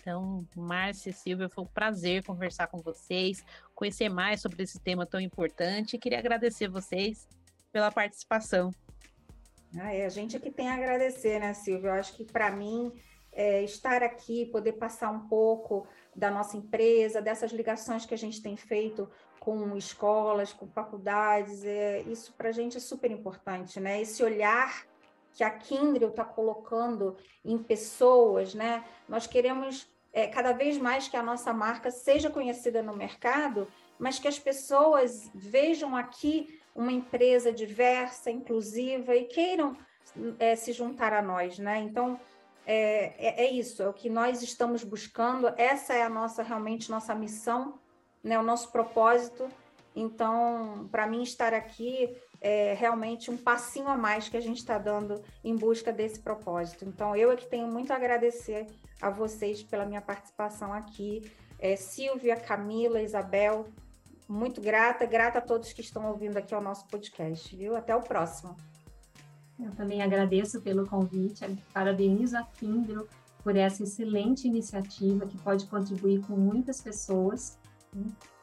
Então, 0.00 0.44
Márcia 0.56 1.10
e 1.10 1.12
Silvia, 1.12 1.48
foi 1.48 1.62
um 1.62 1.68
prazer 1.68 2.24
conversar 2.24 2.66
com 2.66 2.78
vocês, 2.78 3.44
conhecer 3.72 4.08
mais 4.08 4.40
sobre 4.40 4.64
esse 4.64 4.80
tema 4.80 5.06
tão 5.06 5.20
importante. 5.20 5.96
Queria 5.96 6.18
agradecer 6.18 6.66
vocês 6.66 7.28
pela 7.72 7.90
participação. 7.90 8.70
Ah, 9.78 9.92
é, 9.92 10.06
a 10.06 10.08
gente 10.08 10.36
é 10.36 10.40
que 10.40 10.50
tem 10.50 10.68
a 10.68 10.74
agradecer, 10.74 11.38
né, 11.38 11.52
Silvia? 11.52 11.90
Eu 11.90 11.94
acho 11.94 12.14
que 12.14 12.24
para 12.24 12.50
mim 12.50 12.92
é, 13.32 13.62
estar 13.62 14.02
aqui, 14.02 14.46
poder 14.46 14.72
passar 14.72 15.10
um 15.10 15.28
pouco 15.28 15.86
da 16.14 16.30
nossa 16.30 16.56
empresa, 16.56 17.20
dessas 17.20 17.52
ligações 17.52 18.06
que 18.06 18.14
a 18.14 18.18
gente 18.18 18.42
tem 18.42 18.56
feito 18.56 19.08
com 19.38 19.76
escolas, 19.76 20.52
com 20.52 20.66
faculdades, 20.66 21.64
é, 21.64 22.00
isso 22.02 22.32
para 22.32 22.48
a 22.48 22.52
gente 22.52 22.76
é 22.76 22.80
super 22.80 23.10
importante, 23.10 23.78
né? 23.78 24.00
Esse 24.00 24.22
olhar 24.22 24.86
que 25.32 25.44
a 25.44 25.50
Kindle 25.50 26.08
está 26.08 26.24
colocando 26.24 27.16
em 27.44 27.58
pessoas, 27.58 28.54
né? 28.54 28.84
Nós 29.08 29.26
queremos 29.26 29.88
é, 30.12 30.26
cada 30.26 30.52
vez 30.52 30.78
mais 30.78 31.06
que 31.06 31.16
a 31.16 31.22
nossa 31.22 31.52
marca 31.52 31.90
seja 31.90 32.28
conhecida 32.28 32.82
no 32.82 32.96
mercado, 32.96 33.68
mas 33.98 34.18
que 34.18 34.26
as 34.26 34.38
pessoas 34.38 35.30
vejam 35.34 35.94
aqui 35.94 36.60
uma 36.78 36.92
empresa 36.92 37.52
diversa, 37.52 38.30
inclusiva 38.30 39.14
e 39.16 39.24
queiram 39.24 39.76
é, 40.38 40.54
se 40.54 40.72
juntar 40.72 41.12
a 41.12 41.20
nós, 41.20 41.58
né? 41.58 41.80
Então 41.80 42.18
é, 42.64 43.14
é, 43.18 43.44
é, 43.46 43.50
isso, 43.50 43.82
é 43.82 43.88
o 43.88 43.92
que 43.92 44.08
nós 44.08 44.42
estamos 44.42 44.84
buscando. 44.84 45.48
Essa 45.56 45.94
é 45.94 46.04
a 46.04 46.08
nossa 46.08 46.40
realmente 46.40 46.88
nossa 46.88 47.14
missão, 47.16 47.80
né? 48.22 48.38
O 48.38 48.44
nosso 48.44 48.70
propósito. 48.70 49.48
Então, 49.96 50.88
para 50.92 51.08
mim 51.08 51.22
estar 51.24 51.52
aqui 51.52 52.16
é 52.40 52.74
realmente 52.74 53.32
um 53.32 53.36
passinho 53.36 53.88
a 53.88 53.96
mais 53.96 54.28
que 54.28 54.36
a 54.36 54.40
gente 54.40 54.58
está 54.58 54.78
dando 54.78 55.20
em 55.42 55.56
busca 55.56 55.92
desse 55.92 56.20
propósito. 56.20 56.84
Então, 56.84 57.16
eu 57.16 57.32
é 57.32 57.36
que 57.36 57.48
tenho 57.48 57.66
muito 57.66 57.92
a 57.92 57.96
agradecer 57.96 58.68
a 59.02 59.10
vocês 59.10 59.60
pela 59.64 59.84
minha 59.84 60.00
participação 60.00 60.72
aqui. 60.72 61.28
É, 61.58 61.74
Silvia, 61.74 62.36
Camila, 62.36 63.02
Isabel, 63.02 63.66
muito 64.28 64.60
grata, 64.60 65.06
grata 65.06 65.38
a 65.38 65.42
todos 65.42 65.72
que 65.72 65.80
estão 65.80 66.06
ouvindo 66.06 66.36
aqui 66.36 66.54
ao 66.54 66.62
nosso 66.62 66.86
podcast, 66.88 67.56
viu? 67.56 67.74
Até 67.74 67.96
o 67.96 68.02
próximo. 68.02 68.54
Eu 69.58 69.72
também 69.72 70.02
agradeço 70.02 70.60
pelo 70.60 70.86
convite, 70.86 71.44
parabenizo 71.72 72.36
a 72.36 72.44
Kindro 72.44 73.08
por 73.42 73.56
essa 73.56 73.82
excelente 73.82 74.46
iniciativa 74.46 75.26
que 75.26 75.38
pode 75.38 75.66
contribuir 75.66 76.20
com 76.26 76.36
muitas 76.36 76.80
pessoas. 76.80 77.58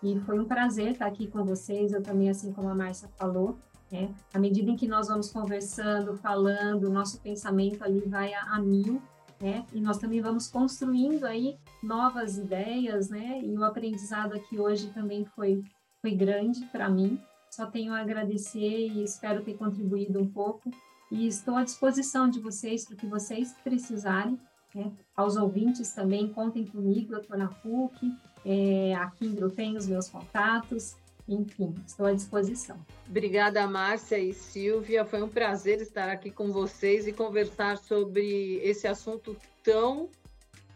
E 0.01 0.19
foi 0.21 0.39
um 0.39 0.45
prazer 0.45 0.93
estar 0.93 1.05
aqui 1.05 1.27
com 1.27 1.45
vocês, 1.45 1.93
eu 1.93 2.01
também, 2.01 2.29
assim 2.29 2.51
como 2.51 2.67
a 2.67 2.75
Márcia 2.75 3.07
falou, 3.15 3.57
né? 3.91 4.13
à 4.33 4.39
medida 4.39 4.71
em 4.71 4.75
que 4.75 4.87
nós 4.87 5.07
vamos 5.07 5.31
conversando, 5.31 6.17
falando, 6.17 6.85
o 6.85 6.89
nosso 6.89 7.21
pensamento 7.21 7.83
ali 7.83 8.01
vai 8.01 8.33
a, 8.33 8.41
a 8.41 8.59
mil, 8.59 9.01
né? 9.39 9.65
E 9.73 9.81
nós 9.81 9.97
também 9.97 10.21
vamos 10.21 10.47
construindo 10.47 11.25
aí 11.25 11.57
novas 11.81 12.37
ideias, 12.37 13.09
né? 13.09 13.41
E 13.43 13.57
o 13.57 13.63
aprendizado 13.63 14.33
aqui 14.33 14.59
hoje 14.59 14.89
também 14.91 15.25
foi, 15.25 15.63
foi 16.01 16.11
grande 16.11 16.65
para 16.67 16.89
mim. 16.89 17.19
Só 17.49 17.65
tenho 17.65 17.93
a 17.93 17.99
agradecer 17.99 18.87
e 18.89 19.03
espero 19.03 19.43
ter 19.43 19.55
contribuído 19.55 20.19
um 20.19 20.27
pouco 20.27 20.69
e 21.11 21.27
estou 21.27 21.55
à 21.55 21.63
disposição 21.63 22.29
de 22.29 22.39
vocês 22.39 22.85
para 22.85 22.95
o 22.95 22.97
que 22.97 23.07
vocês 23.07 23.53
precisarem. 23.63 24.39
Né? 24.73 24.91
Aos 25.15 25.37
ouvintes 25.37 25.93
também, 25.93 26.33
contem 26.33 26.65
comigo, 26.65 27.13
eu 27.13 27.21
estou 27.21 27.37
na 27.37 27.47
PUC, 27.47 28.11
é, 28.43 28.93
aqui 28.95 29.33
eu 29.37 29.49
tenho 29.49 29.77
os 29.77 29.87
meus 29.87 30.09
contatos, 30.09 30.97
enfim, 31.27 31.73
estou 31.85 32.05
à 32.05 32.13
disposição. 32.13 32.77
Obrigada, 33.07 33.65
Márcia 33.67 34.19
e 34.19 34.33
Silvia. 34.33 35.05
Foi 35.05 35.21
um 35.21 35.29
prazer 35.29 35.81
estar 35.81 36.09
aqui 36.09 36.29
com 36.29 36.51
vocês 36.51 37.07
e 37.07 37.13
conversar 37.13 37.77
sobre 37.77 38.57
esse 38.63 38.87
assunto 38.87 39.35
tão 39.63 40.09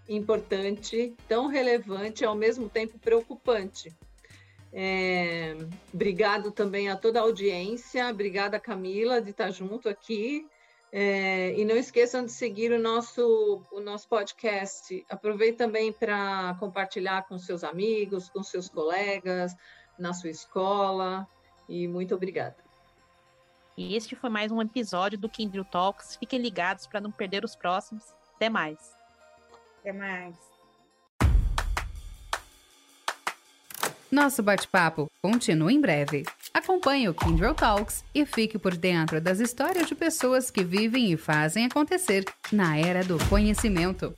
importante, 0.07 1.15
tão 1.27 1.47
relevante 1.47 2.23
e 2.23 2.25
ao 2.25 2.35
mesmo 2.35 2.67
tempo 2.67 2.97
preocupante. 2.97 3.95
É, 4.73 5.55
obrigado 5.93 6.51
também 6.51 6.89
a 6.89 6.95
toda 6.95 7.19
a 7.19 7.23
audiência, 7.23 8.07
obrigada 8.07 8.59
Camila 8.59 9.21
de 9.21 9.31
estar 9.31 9.51
junto 9.51 9.87
aqui. 9.87 10.47
É, 10.91 11.53
e 11.55 11.63
não 11.65 11.77
esqueçam 11.77 12.25
de 12.25 12.31
seguir 12.31 12.71
o 12.71 12.79
nosso, 12.79 13.63
o 13.71 13.79
nosso 13.79 14.07
podcast. 14.07 15.05
Aproveite 15.07 15.57
também 15.57 15.91
para 15.91 16.55
compartilhar 16.59 17.27
com 17.27 17.37
seus 17.37 17.63
amigos, 17.63 18.27
com 18.27 18.41
seus 18.41 18.67
colegas, 18.67 19.55
na 19.99 20.13
sua 20.13 20.29
escola. 20.29 21.27
E 21.67 21.87
muito 21.87 22.15
obrigada. 22.15 22.55
E 23.77 23.95
este 23.95 24.15
foi 24.15 24.29
mais 24.29 24.51
um 24.51 24.61
episódio 24.61 25.17
do 25.17 25.29
Kindle 25.29 25.63
Talks. 25.63 26.15
Fiquem 26.17 26.41
ligados 26.41 26.87
para 26.87 26.99
não 26.99 27.11
perder 27.11 27.45
os 27.45 27.55
próximos. 27.55 28.03
Até 28.35 28.49
mais. 28.49 28.97
Até 29.79 29.93
mais. 29.93 30.35
Nosso 34.11 34.41
bate-papo 34.41 35.07
continua 35.21 35.71
em 35.71 35.79
breve. 35.79 36.25
Acompanhe 36.51 37.07
o 37.07 37.13
Kindle 37.13 37.53
Talks 37.53 38.03
e 38.13 38.25
fique 38.25 38.57
por 38.57 38.75
dentro 38.75 39.21
das 39.21 39.39
histórias 39.39 39.87
de 39.87 39.93
pessoas 39.93 40.49
que 40.49 40.63
vivem 40.63 41.11
e 41.11 41.17
fazem 41.17 41.65
acontecer 41.65 42.25
na 42.51 42.75
era 42.75 43.03
do 43.03 43.17
conhecimento. 43.29 44.15